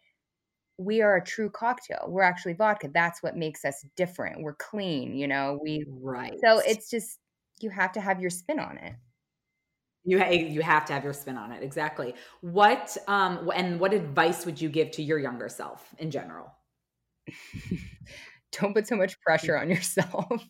we 0.80 1.02
are 1.02 1.16
a 1.16 1.24
true 1.24 1.50
cocktail. 1.50 2.04
We're 2.06 2.22
actually 2.22 2.52
vodka. 2.52 2.88
That's 2.94 3.20
what 3.20 3.36
makes 3.36 3.64
us 3.64 3.84
different. 3.96 4.42
We're 4.42 4.54
clean, 4.54 5.16
you 5.16 5.26
know. 5.26 5.58
We 5.60 5.84
right. 6.00 6.34
So 6.40 6.60
it's 6.60 6.88
just 6.88 7.18
you 7.62 7.70
have 7.70 7.92
to 7.92 8.00
have 8.00 8.20
your 8.20 8.30
spin 8.30 8.58
on 8.58 8.78
it. 8.78 8.94
You 10.04 10.18
ha- 10.18 10.30
you 10.30 10.62
have 10.62 10.84
to 10.86 10.92
have 10.92 11.04
your 11.04 11.12
spin 11.12 11.36
on 11.36 11.52
it. 11.52 11.62
Exactly. 11.62 12.14
What 12.40 12.96
um 13.06 13.50
and 13.54 13.78
what 13.80 13.92
advice 13.92 14.46
would 14.46 14.60
you 14.60 14.68
give 14.68 14.90
to 14.92 15.02
your 15.02 15.18
younger 15.18 15.48
self 15.48 15.94
in 15.98 16.10
general? 16.10 16.52
Don't 18.52 18.74
put 18.74 18.86
so 18.86 18.96
much 18.96 19.20
pressure 19.20 19.58
on 19.58 19.68
yourself. 19.68 20.48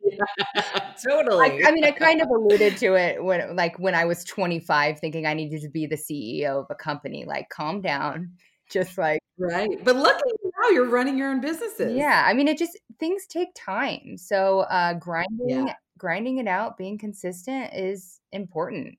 yeah, 0.00 0.62
totally. 1.08 1.64
I, 1.64 1.68
I, 1.68 1.72
mean, 1.72 1.84
I 1.84 1.90
kind 1.90 2.22
of 2.22 2.28
alluded 2.28 2.76
to 2.76 2.94
it 2.94 3.22
when, 3.22 3.56
like, 3.56 3.76
when 3.80 3.96
I 3.96 4.04
was 4.04 4.22
25, 4.22 5.00
thinking 5.00 5.26
I 5.26 5.34
needed 5.34 5.60
to 5.62 5.68
be 5.68 5.86
the 5.86 5.96
CEO 5.96 6.60
of 6.60 6.66
a 6.70 6.76
company. 6.76 7.24
Like, 7.26 7.48
calm 7.48 7.80
down 7.80 8.36
just 8.70 8.98
like 8.98 9.20
right 9.38 9.84
but 9.84 9.96
look 9.96 10.20
now 10.44 10.70
you're 10.70 10.88
running 10.88 11.16
your 11.16 11.30
own 11.30 11.40
businesses 11.40 11.94
yeah 11.94 12.24
i 12.26 12.32
mean 12.32 12.48
it 12.48 12.58
just 12.58 12.78
things 12.98 13.26
take 13.26 13.48
time 13.54 14.16
so 14.16 14.60
uh 14.60 14.94
grinding 14.94 15.66
yeah. 15.66 15.74
Grinding 15.98 16.38
it 16.38 16.48
out 16.48 16.76
being 16.76 16.98
consistent 16.98 17.72
is 17.74 18.20
important 18.32 18.98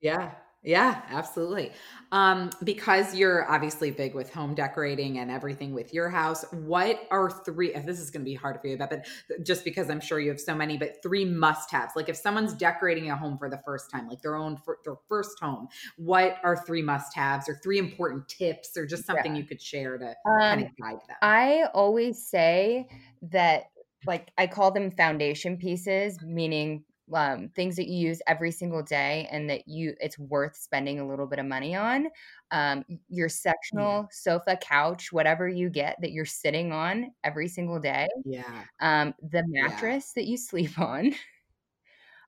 yeah 0.00 0.32
yeah, 0.64 1.02
absolutely. 1.08 1.70
Um, 2.10 2.50
because 2.64 3.14
you're 3.14 3.48
obviously 3.48 3.92
big 3.92 4.14
with 4.14 4.32
home 4.32 4.54
decorating 4.54 5.18
and 5.18 5.30
everything 5.30 5.72
with 5.72 5.94
your 5.94 6.08
house, 6.08 6.44
what 6.50 7.06
are 7.12 7.30
three? 7.30 7.72
This 7.72 8.00
is 8.00 8.10
going 8.10 8.22
to 8.22 8.28
be 8.28 8.34
hard 8.34 8.60
for 8.60 8.66
you, 8.66 8.76
but 8.76 9.06
just 9.44 9.64
because 9.64 9.88
I'm 9.88 10.00
sure 10.00 10.18
you 10.18 10.30
have 10.30 10.40
so 10.40 10.56
many, 10.56 10.76
but 10.76 11.00
three 11.00 11.24
must-haves. 11.24 11.92
Like 11.94 12.08
if 12.08 12.16
someone's 12.16 12.54
decorating 12.54 13.08
a 13.10 13.16
home 13.16 13.38
for 13.38 13.48
the 13.48 13.60
first 13.64 13.88
time, 13.90 14.08
like 14.08 14.20
their 14.20 14.34
own 14.34 14.58
their 14.84 14.96
first 15.08 15.38
home, 15.40 15.68
what 15.96 16.38
are 16.42 16.56
three 16.66 16.82
must-haves 16.82 17.48
or 17.48 17.60
three 17.62 17.78
important 17.78 18.28
tips 18.28 18.76
or 18.76 18.84
just 18.84 19.06
something 19.06 19.36
yeah. 19.36 19.42
you 19.42 19.46
could 19.46 19.62
share 19.62 19.96
to 19.96 20.08
um, 20.08 20.40
kind 20.40 20.62
of 20.62 20.76
guide 20.76 20.98
them? 21.06 21.16
I 21.22 21.66
always 21.72 22.26
say 22.26 22.88
that 23.30 23.70
like 24.06 24.30
I 24.38 24.46
call 24.46 24.70
them 24.70 24.90
foundation 24.90 25.56
pieces, 25.56 26.18
meaning 26.22 26.84
um, 27.14 27.50
things 27.54 27.76
that 27.76 27.88
you 27.88 28.08
use 28.08 28.20
every 28.26 28.50
single 28.50 28.82
day 28.82 29.28
and 29.30 29.48
that 29.48 29.66
you 29.66 29.94
it's 30.00 30.18
worth 30.18 30.56
spending 30.56 31.00
a 31.00 31.06
little 31.06 31.26
bit 31.26 31.38
of 31.38 31.46
money 31.46 31.74
on 31.74 32.08
um, 32.50 32.84
your 33.08 33.28
sectional 33.28 34.02
yeah. 34.02 34.06
sofa 34.10 34.58
couch 34.60 35.12
whatever 35.12 35.48
you 35.48 35.70
get 35.70 35.96
that 36.00 36.12
you're 36.12 36.24
sitting 36.24 36.72
on 36.72 37.10
every 37.24 37.48
single 37.48 37.78
day 37.78 38.08
yeah 38.24 38.64
um, 38.80 39.14
the 39.30 39.42
mattress 39.46 40.12
yeah. 40.14 40.22
that 40.22 40.28
you 40.28 40.36
sleep 40.36 40.78
on 40.78 41.06
um, 41.06 41.14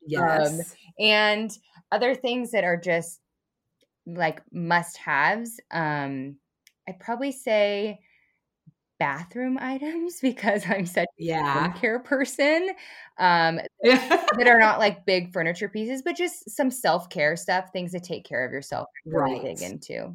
yes 0.07 0.75
and 0.99 1.59
other 1.93 2.15
things 2.15 2.51
that 2.53 2.65
are 2.65 2.79
just 2.79 3.21
like 4.07 4.41
must 4.53 4.97
haves 4.97 5.61
um, 5.71 6.37
i'd 6.89 7.01
probably 7.01 7.33
say 7.33 8.01
bathroom 9.01 9.59
items 9.61 10.19
because 10.23 10.63
I'm 10.69 10.87
such 10.87 11.09
yeah. 11.19 11.41
a 11.41 11.63
home 11.63 11.73
care 11.73 11.99
person 11.99 12.71
um, 13.19 13.59
that 13.83 14.47
are 14.47 14.61
not 14.61 14.79
like 14.79 15.05
big 15.05 15.33
furniture 15.33 15.69
pieces, 15.69 16.03
but 16.03 16.17
just 16.17 16.49
some 16.49 16.71
self 16.71 17.11
care 17.11 17.35
stuff, 17.35 17.73
things 17.73 17.91
to 17.93 18.01
take 18.01 18.25
care 18.25 18.47
of 18.47 18.53
yourself. 18.53 18.87
Really 19.05 19.41
right. 19.41 19.57
dig 19.57 19.63
into. 19.63 20.15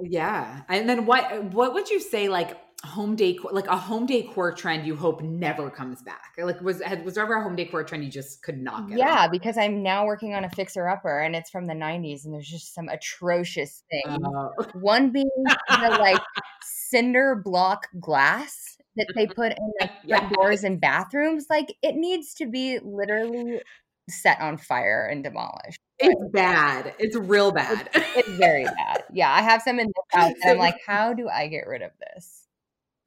Yeah, 0.00 0.62
and 0.68 0.88
then 0.88 1.06
what? 1.06 1.44
What 1.44 1.74
would 1.74 1.90
you 1.90 2.00
say? 2.00 2.28
Like 2.28 2.56
home 2.84 3.16
decor, 3.16 3.50
like 3.52 3.66
a 3.66 3.76
home 3.76 4.06
decor 4.06 4.52
trend, 4.52 4.86
you 4.86 4.94
hope 4.94 5.22
never 5.22 5.70
comes 5.70 6.02
back. 6.02 6.34
Like 6.38 6.60
was 6.60 6.82
was 7.04 7.14
there 7.14 7.24
ever 7.24 7.36
a 7.36 7.42
home 7.42 7.56
decor 7.56 7.82
trend 7.84 8.04
you 8.04 8.10
just 8.10 8.42
could 8.42 8.60
not 8.60 8.88
get? 8.88 8.98
Yeah, 8.98 9.24
on? 9.24 9.30
because 9.30 9.56
I'm 9.56 9.82
now 9.82 10.06
working 10.06 10.34
on 10.34 10.44
a 10.44 10.50
fixer 10.50 10.86
upper, 10.88 11.20
and 11.20 11.34
it's 11.34 11.50
from 11.50 11.66
the 11.66 11.74
'90s, 11.74 12.24
and 12.24 12.34
there's 12.34 12.48
just 12.48 12.74
some 12.74 12.88
atrocious 12.88 13.82
things. 13.90 14.18
Uh, 14.22 14.64
One 14.74 15.10
being 15.10 15.30
the 15.44 15.96
like 15.98 16.20
cinder 16.90 17.40
block 17.44 17.88
glass 18.00 18.76
that 18.96 19.06
they 19.14 19.26
mm-hmm. 19.26 19.34
put 19.34 19.52
in 19.52 19.72
like 19.80 19.92
yeah. 20.04 20.28
doors 20.30 20.64
and 20.64 20.80
bathrooms. 20.80 21.46
Like 21.50 21.74
it 21.82 21.96
needs 21.96 22.34
to 22.34 22.46
be 22.46 22.78
literally 22.82 23.60
set 24.08 24.40
on 24.40 24.56
fire 24.56 25.08
and 25.10 25.22
demolished. 25.22 25.80
It's 25.98 26.32
bad. 26.32 26.94
It's 26.98 27.16
real 27.16 27.52
bad. 27.52 27.88
It's, 27.94 28.06
it's 28.16 28.28
very 28.30 28.64
bad. 28.64 29.04
Yeah, 29.12 29.32
I 29.32 29.42
have 29.42 29.62
some 29.62 29.78
in 29.78 29.86
the 29.88 30.18
house, 30.18 30.34
and 30.42 30.52
I'm 30.52 30.58
like, 30.58 30.76
how 30.86 31.14
do 31.14 31.28
I 31.28 31.48
get 31.48 31.66
rid 31.66 31.82
of 31.82 31.90
this? 32.00 32.45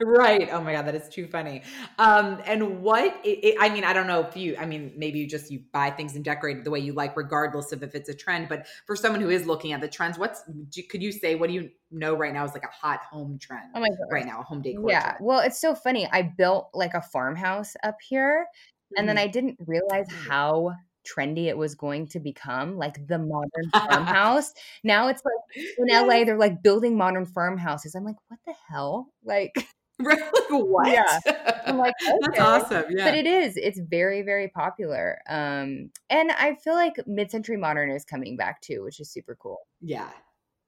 Right. 0.02 0.48
Oh 0.52 0.62
my 0.62 0.74
God, 0.74 0.88
that 0.88 0.96
is 0.96 1.10
too 1.10 1.28
funny. 1.28 1.62
Um, 1.98 2.42
and 2.46 2.82
what, 2.82 3.20
it, 3.26 3.40
it, 3.44 3.56
I 3.60 3.70
mean, 3.70 3.84
I 3.84 3.92
don't 3.92 4.08
know 4.08 4.22
if 4.22 4.38
you, 4.38 4.56
I 4.58 4.66
mean, 4.66 4.94
maybe 4.96 5.20
you 5.20 5.28
just, 5.28 5.52
you 5.52 5.62
buy 5.74 5.90
things 5.90 6.16
and 6.16 6.24
decorate 6.24 6.64
the 6.64 6.72
way 6.72 6.80
you 6.80 6.94
like, 6.94 7.18
regardless 7.18 7.74
of 7.74 7.84
if 7.84 7.96
it's 7.96 8.08
a 8.08 8.14
trend, 8.14 8.48
but 8.48 8.68
for 8.88 8.96
someone 8.96 9.20
who 9.20 9.30
is 9.30 9.46
looking 9.46 9.74
at 9.74 9.82
the 9.82 9.90
trends, 9.90 10.18
what's, 10.18 10.44
could 10.90 11.04
you 11.04 11.12
say, 11.12 11.36
what 11.36 11.48
do 11.48 11.54
you 11.54 11.70
know 11.92 12.14
right 12.14 12.34
now 12.34 12.46
is 12.46 12.54
like 12.54 12.64
a 12.64 12.72
hot 12.72 13.02
home 13.12 13.38
trend 13.40 13.72
oh 13.76 13.82
my 13.82 13.90
God. 13.90 13.98
right 14.12 14.26
now, 14.26 14.40
a 14.40 14.44
home 14.44 14.62
decor 14.62 14.90
Yeah. 14.90 15.02
Trend? 15.02 15.18
Well, 15.20 15.40
it's 15.40 15.60
so 15.60 15.76
funny. 15.76 16.08
I 16.12 16.22
built 16.22 16.70
like 16.74 16.94
a 16.94 17.02
farmhouse 17.02 17.76
up 17.84 17.98
here 18.02 18.48
and 18.96 19.00
mm-hmm. 19.00 19.08
then 19.08 19.18
I 19.18 19.28
didn't 19.28 19.58
realize 19.68 20.08
mm-hmm. 20.08 20.30
how 20.30 20.76
trendy 21.06 21.46
it 21.46 21.58
was 21.58 21.76
going 21.76 22.08
to 22.08 22.20
become, 22.20 22.78
like 22.78 23.06
the 23.08 23.18
modern 23.18 23.70
farmhouse. 23.74 24.54
now 24.84 25.08
it's 25.08 25.22
like 25.26 25.66
in 25.78 26.08
LA, 26.08 26.24
they're 26.24 26.38
like 26.38 26.64
building 26.64 26.98
modern 26.98 27.26
farmhouses. 27.26 27.96
I'm 27.96 28.04
like, 28.04 28.16
what 28.28 28.40
the 28.46 28.54
hell? 28.70 29.12
Like, 29.24 29.54
Right? 30.04 30.18
Like, 30.18 30.50
what? 30.50 30.92
Yeah. 30.92 31.20
I'm 31.66 31.78
like, 31.78 31.94
That's 32.22 32.40
awesome. 32.40 32.86
Yeah. 32.90 33.06
But 33.06 33.16
it 33.16 33.28
is. 33.28 33.58
It's 33.58 33.80
very, 33.80 34.22
very 34.22 34.48
popular. 34.48 35.20
Um, 35.28 35.92
and 36.10 36.32
I 36.32 36.56
feel 36.56 36.74
like 36.74 36.96
mid-century 37.06 37.58
modern 37.58 37.92
is 37.92 38.06
coming 38.06 38.38
back 38.38 38.62
too, 38.62 38.82
which 38.84 39.00
is 39.02 39.10
super 39.12 39.36
cool. 39.36 39.60
Yeah. 39.82 40.10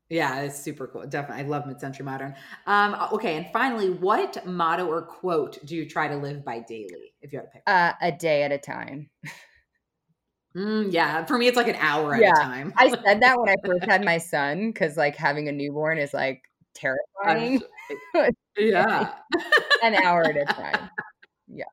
Yeah, 0.10 0.42
it's 0.42 0.60
super 0.60 0.88
cool. 0.88 1.08
Definitely. 1.08 1.46
I 1.46 1.48
love 1.48 1.66
mid-century 1.66 2.04
modern. 2.04 2.36
Um, 2.68 2.98
okay, 3.14 3.38
and 3.38 3.48
finally, 3.54 3.90
what 3.90 4.46
motto 4.46 4.86
or 4.86 5.04
quote 5.04 5.66
do 5.66 5.78
you 5.78 5.88
try 5.88 6.10
to 6.10 6.18
live 6.18 6.44
by 6.44 6.60
daily 6.60 7.14
if 7.22 7.32
you 7.32 7.40
had 7.40 7.46
to 7.46 7.52
pick? 7.52 7.64
Uh, 7.66 7.94
a 8.02 8.12
day 8.12 8.44
at 8.44 8.52
a 8.52 8.58
time. 8.58 9.10
Mm, 10.56 10.92
yeah, 10.92 11.24
for 11.26 11.38
me 11.38 11.48
it's 11.48 11.56
like 11.56 11.70
an 11.70 11.78
hour 11.80 12.14
at 12.16 12.22
Yeah. 12.22 12.34
a 12.34 12.36
time. 12.44 12.74
I 12.76 12.90
said 12.90 13.22
that 13.22 13.40
when 13.40 13.48
I 13.50 13.56
first 13.66 13.86
had 13.86 14.04
my 14.04 14.18
son 14.34 14.72
because 14.72 14.98
like 14.98 15.16
having 15.16 15.48
a 15.48 15.52
newborn 15.54 15.98
is 15.98 16.14
like 16.14 16.44
terrifying. 16.74 17.62
Yeah. 18.58 19.14
An 19.84 19.96
hour 19.96 20.24
at 20.24 20.38
a 20.38 20.46
time. 20.46 20.90
Yeah. 21.48 21.66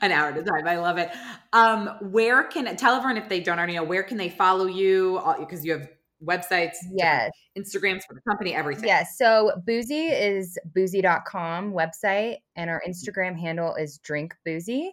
An 0.00 0.12
hour 0.12 0.30
at 0.30 0.38
a 0.38 0.42
time. 0.42 0.66
I 0.66 0.78
love 0.78 0.98
it. 0.98 1.10
Um, 1.52 1.90
where 2.00 2.44
can 2.44 2.74
tell 2.76 2.94
everyone 2.94 3.16
if 3.16 3.28
they 3.28 3.40
don't 3.40 3.58
already 3.58 3.74
know 3.74 3.84
where 3.84 4.02
can 4.02 4.16
they 4.16 4.28
follow 4.28 4.66
you 4.66 5.20
because 5.38 5.64
you 5.64 5.72
have 5.72 5.88
websites, 6.24 6.76
Yes. 6.94 7.30
Instagrams 7.58 8.02
for 8.06 8.14
the 8.14 8.20
company, 8.28 8.54
everything. 8.54 8.84
Yes. 8.86 9.16
So 9.18 9.52
boozy 9.66 10.06
is 10.06 10.58
boozy.com 10.74 11.72
website, 11.72 12.36
and 12.56 12.70
our 12.70 12.82
Instagram 12.86 13.38
handle 13.38 13.74
is 13.74 13.98
drink 13.98 14.34
boozy. 14.44 14.92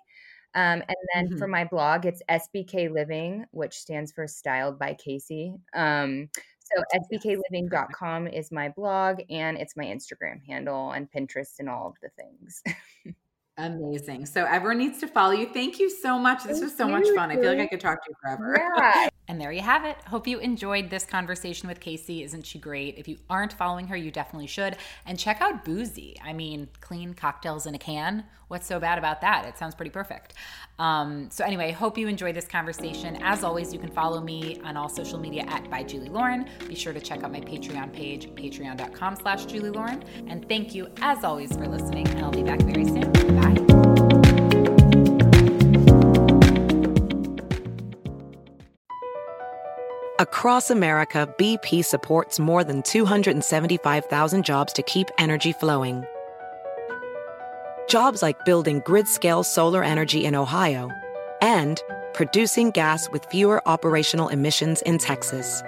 Um, 0.56 0.82
and 0.88 0.98
then 1.14 1.38
for 1.38 1.48
my 1.48 1.64
blog, 1.64 2.06
it's 2.06 2.24
SBK 2.28 2.92
Living, 2.92 3.46
which 3.52 3.76
stands 3.76 4.12
for 4.12 4.28
Styled 4.28 4.80
by 4.80 4.96
Casey. 4.96 5.54
Um, 5.76 6.30
so 6.76 6.84
sbkliving.com 6.96 8.28
is 8.28 8.52
my 8.52 8.70
blog, 8.70 9.22
and 9.30 9.58
it's 9.58 9.76
my 9.76 9.86
Instagram 9.86 10.46
handle 10.46 10.92
and 10.92 11.10
Pinterest 11.12 11.60
and 11.60 11.70
all 11.70 11.88
of 11.88 11.96
the 12.02 12.10
things. 12.10 12.64
Amazing. 13.60 14.26
So 14.26 14.46
everyone 14.46 14.78
needs 14.78 15.00
to 15.00 15.08
follow 15.08 15.34
you. 15.34 15.46
Thank 15.52 15.80
you 15.80 15.90
so 15.90 16.18
much. 16.18 16.44
This 16.44 16.60
Thank 16.60 16.64
was 16.64 16.78
so 16.78 16.88
much 16.88 17.06
fun. 17.14 17.30
I 17.30 17.36
feel 17.36 17.50
like 17.52 17.60
I 17.60 17.68
could 17.68 17.82
talk 17.82 18.04
to 18.06 18.10
you 18.10 18.16
forever. 18.22 18.74
yeah. 18.78 19.10
And 19.28 19.40
there 19.40 19.52
you 19.52 19.62
have 19.62 19.86
it. 19.86 19.96
Hope 20.08 20.26
you 20.26 20.40
enjoyed 20.40 20.90
this 20.90 21.06
conversation 21.06 21.70
with 21.70 21.80
Casey. 21.80 22.24
Isn't 22.24 22.48
she 22.48 22.58
great? 22.58 22.98
If 22.98 23.08
you 23.08 23.20
aren't 23.30 23.54
following 23.54 23.86
her, 23.86 23.96
you 23.96 24.10
definitely 24.10 24.48
should. 24.48 24.76
And 25.06 25.20
check 25.20 25.40
out 25.40 25.64
Boozy. 25.64 26.18
I 26.24 26.34
mean, 26.34 26.68
clean 26.82 27.14
cocktails 27.14 27.68
in 27.68 27.76
a 27.76 27.78
can. 27.78 28.24
What's 28.48 28.66
so 28.66 28.80
bad 28.80 28.98
about 28.98 29.22
that? 29.22 29.46
It 29.46 29.56
sounds 29.56 29.76
pretty 29.76 29.92
perfect. 29.92 30.34
Um, 30.80 31.30
so 31.30 31.44
anyway, 31.44 31.72
hope 31.72 31.98
you 31.98 32.08
enjoyed 32.08 32.36
this 32.36 32.48
conversation. 32.48 33.18
As 33.22 33.44
always, 33.44 33.74
you 33.74 33.80
can 33.80 33.92
follow 33.92 34.22
me 34.22 34.60
on 34.64 34.78
all 34.78 34.90
social 34.90 35.20
media 35.20 35.44
at 35.48 35.70
by 35.70 35.84
Julie 35.84 36.10
Lauren. 36.10 36.50
Be 36.68 36.76
sure 36.76 36.94
to 36.94 37.02
check 37.02 37.24
out 37.24 37.32
my 37.32 37.42
Patreon 37.42 37.94
page, 37.94 38.30
patreon.com 38.30 39.18
slash 39.18 39.46
Julie 39.46 39.70
Lauren. 39.70 40.04
And 40.28 40.48
thank 40.48 40.74
you 40.74 40.88
as 41.02 41.24
always 41.24 41.56
for 41.56 41.68
listening. 41.68 42.08
And 42.08 42.24
I'll 42.24 42.32
be 42.32 42.44
back 42.44 42.62
very 42.62 42.86
soon. 42.86 43.12
Bye. 43.12 43.80
Across 50.20 50.70
America, 50.70 51.34
BP 51.38 51.84
supports 51.84 52.40
more 52.40 52.64
than 52.64 52.82
275,000 52.84 54.44
jobs 54.44 54.74
to 54.74 54.84
keep 54.84 55.10
energy 55.18 55.54
flowing. 55.54 56.06
Jobs 57.90 58.22
like 58.22 58.46
building 58.46 58.82
grid-scale 58.86 59.44
solar 59.44 59.84
energy 59.84 60.24
in 60.24 60.36
Ohio 60.36 60.92
and 61.42 61.82
producing 62.14 62.70
gas 62.70 63.10
with 63.10 63.26
fewer 63.26 63.68
operational 63.68 64.28
emissions 64.28 64.84
in 64.84 65.00
Texas. 65.00 65.64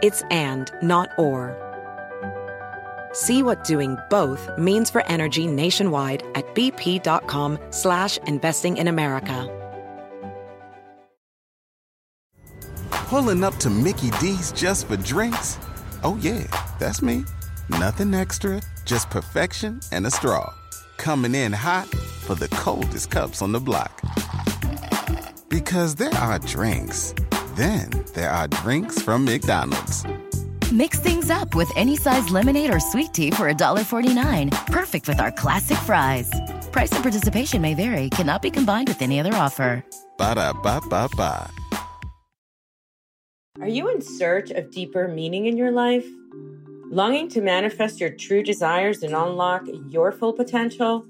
It's 0.00 0.22
and, 0.30 0.70
not 0.80 1.10
or. 1.18 1.58
See 3.12 3.42
what 3.42 3.64
doing 3.64 3.96
both 4.10 4.48
means 4.56 4.90
for 4.90 5.04
energy 5.06 5.48
nationwide 5.48 6.22
at 6.36 6.54
bp.com 6.54 7.58
slash 7.70 8.16
investing 8.18 8.76
in 8.76 8.86
America. 8.86 9.48
Pulling 12.90 13.42
up 13.42 13.56
to 13.56 13.70
Mickey 13.70 14.10
D's 14.20 14.52
just 14.52 14.86
for 14.86 14.96
drinks? 14.98 15.58
Oh, 16.04 16.16
yeah, 16.20 16.46
that's 16.78 17.02
me. 17.02 17.24
Nothing 17.68 18.14
extra, 18.14 18.60
just 18.84 19.08
perfection 19.10 19.80
and 19.92 20.06
a 20.06 20.10
straw. 20.10 20.52
Coming 20.96 21.34
in 21.34 21.52
hot 21.52 21.86
for 21.86 22.34
the 22.34 22.48
coldest 22.48 23.10
cups 23.10 23.40
on 23.42 23.52
the 23.52 23.60
block. 23.60 24.00
Because 25.48 25.94
there 25.94 26.14
are 26.14 26.38
drinks, 26.40 27.14
then 27.54 27.90
there 28.14 28.30
are 28.30 28.48
drinks 28.48 29.00
from 29.00 29.24
McDonald's. 29.24 30.04
Mix 30.72 30.98
things 30.98 31.30
up 31.30 31.54
with 31.54 31.70
any 31.76 31.96
size 31.96 32.30
lemonade 32.30 32.72
or 32.72 32.80
sweet 32.80 33.12
tea 33.12 33.30
for 33.30 33.52
$1.49. 33.52 34.50
Perfect 34.68 35.06
with 35.06 35.20
our 35.20 35.30
classic 35.30 35.76
fries. 35.78 36.30
Price 36.72 36.90
and 36.92 37.02
participation 37.02 37.60
may 37.60 37.74
vary, 37.74 38.08
cannot 38.10 38.42
be 38.42 38.50
combined 38.50 38.88
with 38.88 39.02
any 39.02 39.20
other 39.20 39.34
offer. 39.34 39.84
Ba 40.16 40.34
da 40.34 40.52
ba 40.52 40.80
ba 40.88 41.08
ba. 41.16 41.50
Are 43.60 43.68
you 43.68 43.90
in 43.90 44.00
search 44.00 44.50
of 44.50 44.70
deeper 44.70 45.08
meaning 45.08 45.44
in 45.44 45.58
your 45.58 45.70
life? 45.70 46.06
Longing 46.92 47.30
to 47.30 47.40
manifest 47.40 48.00
your 48.00 48.10
true 48.10 48.42
desires 48.42 49.02
and 49.02 49.14
unlock 49.14 49.62
your 49.88 50.12
full 50.12 50.34
potential? 50.34 51.06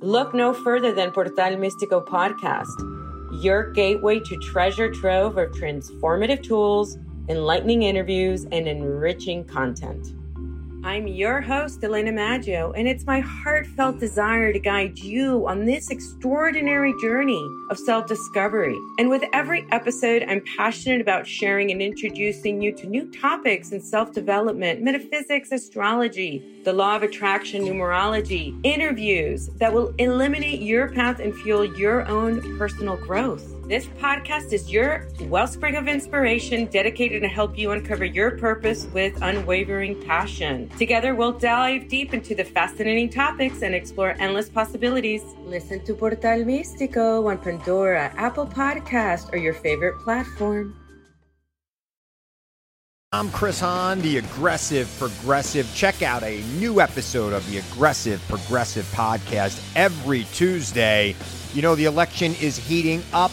Look 0.00 0.32
no 0.34 0.54
further 0.54 0.92
than 0.92 1.10
Portal 1.10 1.34
Místico 1.34 2.06
podcast, 2.06 3.42
your 3.42 3.72
gateway 3.72 4.20
to 4.20 4.36
treasure 4.36 4.88
trove 4.88 5.36
of 5.36 5.50
transformative 5.50 6.44
tools, 6.44 6.96
enlightening 7.28 7.82
interviews, 7.82 8.44
and 8.52 8.68
enriching 8.68 9.42
content. 9.42 10.06
I'm 10.82 11.06
your 11.06 11.42
host, 11.42 11.84
Elena 11.84 12.10
Maggio, 12.10 12.72
and 12.72 12.88
it's 12.88 13.04
my 13.04 13.20
heartfelt 13.20 14.00
desire 14.00 14.50
to 14.50 14.58
guide 14.58 14.98
you 14.98 15.46
on 15.46 15.66
this 15.66 15.90
extraordinary 15.90 16.94
journey 17.02 17.46
of 17.68 17.78
self 17.78 18.06
discovery. 18.06 18.78
And 18.98 19.10
with 19.10 19.22
every 19.34 19.66
episode, 19.72 20.24
I'm 20.26 20.42
passionate 20.56 21.02
about 21.02 21.26
sharing 21.26 21.70
and 21.70 21.82
introducing 21.82 22.62
you 22.62 22.72
to 22.72 22.86
new 22.86 23.12
topics 23.12 23.72
in 23.72 23.82
self 23.82 24.12
development, 24.12 24.80
metaphysics, 24.80 25.52
astrology, 25.52 26.62
the 26.64 26.72
law 26.72 26.96
of 26.96 27.02
attraction, 27.02 27.62
numerology, 27.62 28.58
interviews 28.64 29.48
that 29.58 29.74
will 29.74 29.94
eliminate 29.98 30.62
your 30.62 30.88
path 30.88 31.20
and 31.20 31.36
fuel 31.36 31.62
your 31.76 32.08
own 32.08 32.56
personal 32.56 32.96
growth. 32.96 33.59
This 33.70 33.86
podcast 34.02 34.52
is 34.52 34.68
your 34.68 35.06
wellspring 35.28 35.76
of 35.76 35.86
inspiration 35.86 36.64
dedicated 36.64 37.22
to 37.22 37.28
help 37.28 37.56
you 37.56 37.70
uncover 37.70 38.04
your 38.04 38.36
purpose 38.36 38.86
with 38.86 39.16
unwavering 39.22 40.02
passion. 40.02 40.68
Together, 40.70 41.14
we'll 41.14 41.38
dive 41.38 41.86
deep 41.86 42.12
into 42.12 42.34
the 42.34 42.42
fascinating 42.42 43.08
topics 43.08 43.62
and 43.62 43.72
explore 43.72 44.16
endless 44.18 44.48
possibilities. 44.48 45.22
Listen 45.44 45.84
to 45.84 45.94
Portal 45.94 46.42
Místico 46.42 47.30
on 47.30 47.38
Pandora, 47.38 48.12
Apple 48.16 48.44
Podcast, 48.44 49.32
or 49.32 49.36
your 49.36 49.54
favorite 49.54 50.00
platform. 50.00 50.74
I'm 53.12 53.30
Chris 53.30 53.60
Hahn, 53.60 54.00
the 54.00 54.18
Aggressive 54.18 54.92
Progressive. 54.98 55.72
Check 55.76 56.02
out 56.02 56.24
a 56.24 56.42
new 56.58 56.80
episode 56.80 57.32
of 57.32 57.48
the 57.48 57.58
Aggressive 57.58 58.20
Progressive 58.28 58.86
podcast 58.86 59.62
every 59.76 60.24
Tuesday. 60.32 61.14
You 61.54 61.62
know, 61.62 61.76
the 61.76 61.84
election 61.84 62.34
is 62.40 62.56
heating 62.56 63.04
up 63.12 63.30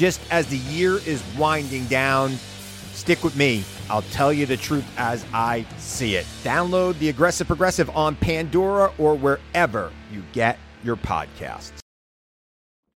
just 0.00 0.22
as 0.30 0.46
the 0.46 0.56
year 0.56 0.94
is 1.06 1.22
winding 1.36 1.84
down. 1.84 2.30
Stick 2.94 3.22
with 3.22 3.36
me. 3.36 3.62
I'll 3.90 4.00
tell 4.00 4.32
you 4.32 4.46
the 4.46 4.56
truth 4.56 4.86
as 4.96 5.26
I 5.34 5.66
see 5.76 6.14
it. 6.14 6.24
Download 6.42 6.98
the 6.98 7.10
Aggressive 7.10 7.46
Progressive 7.46 7.90
on 7.90 8.16
Pandora 8.16 8.92
or 8.96 9.14
wherever 9.14 9.92
you 10.10 10.22
get 10.32 10.58
your 10.82 10.96
podcasts. 10.96 11.72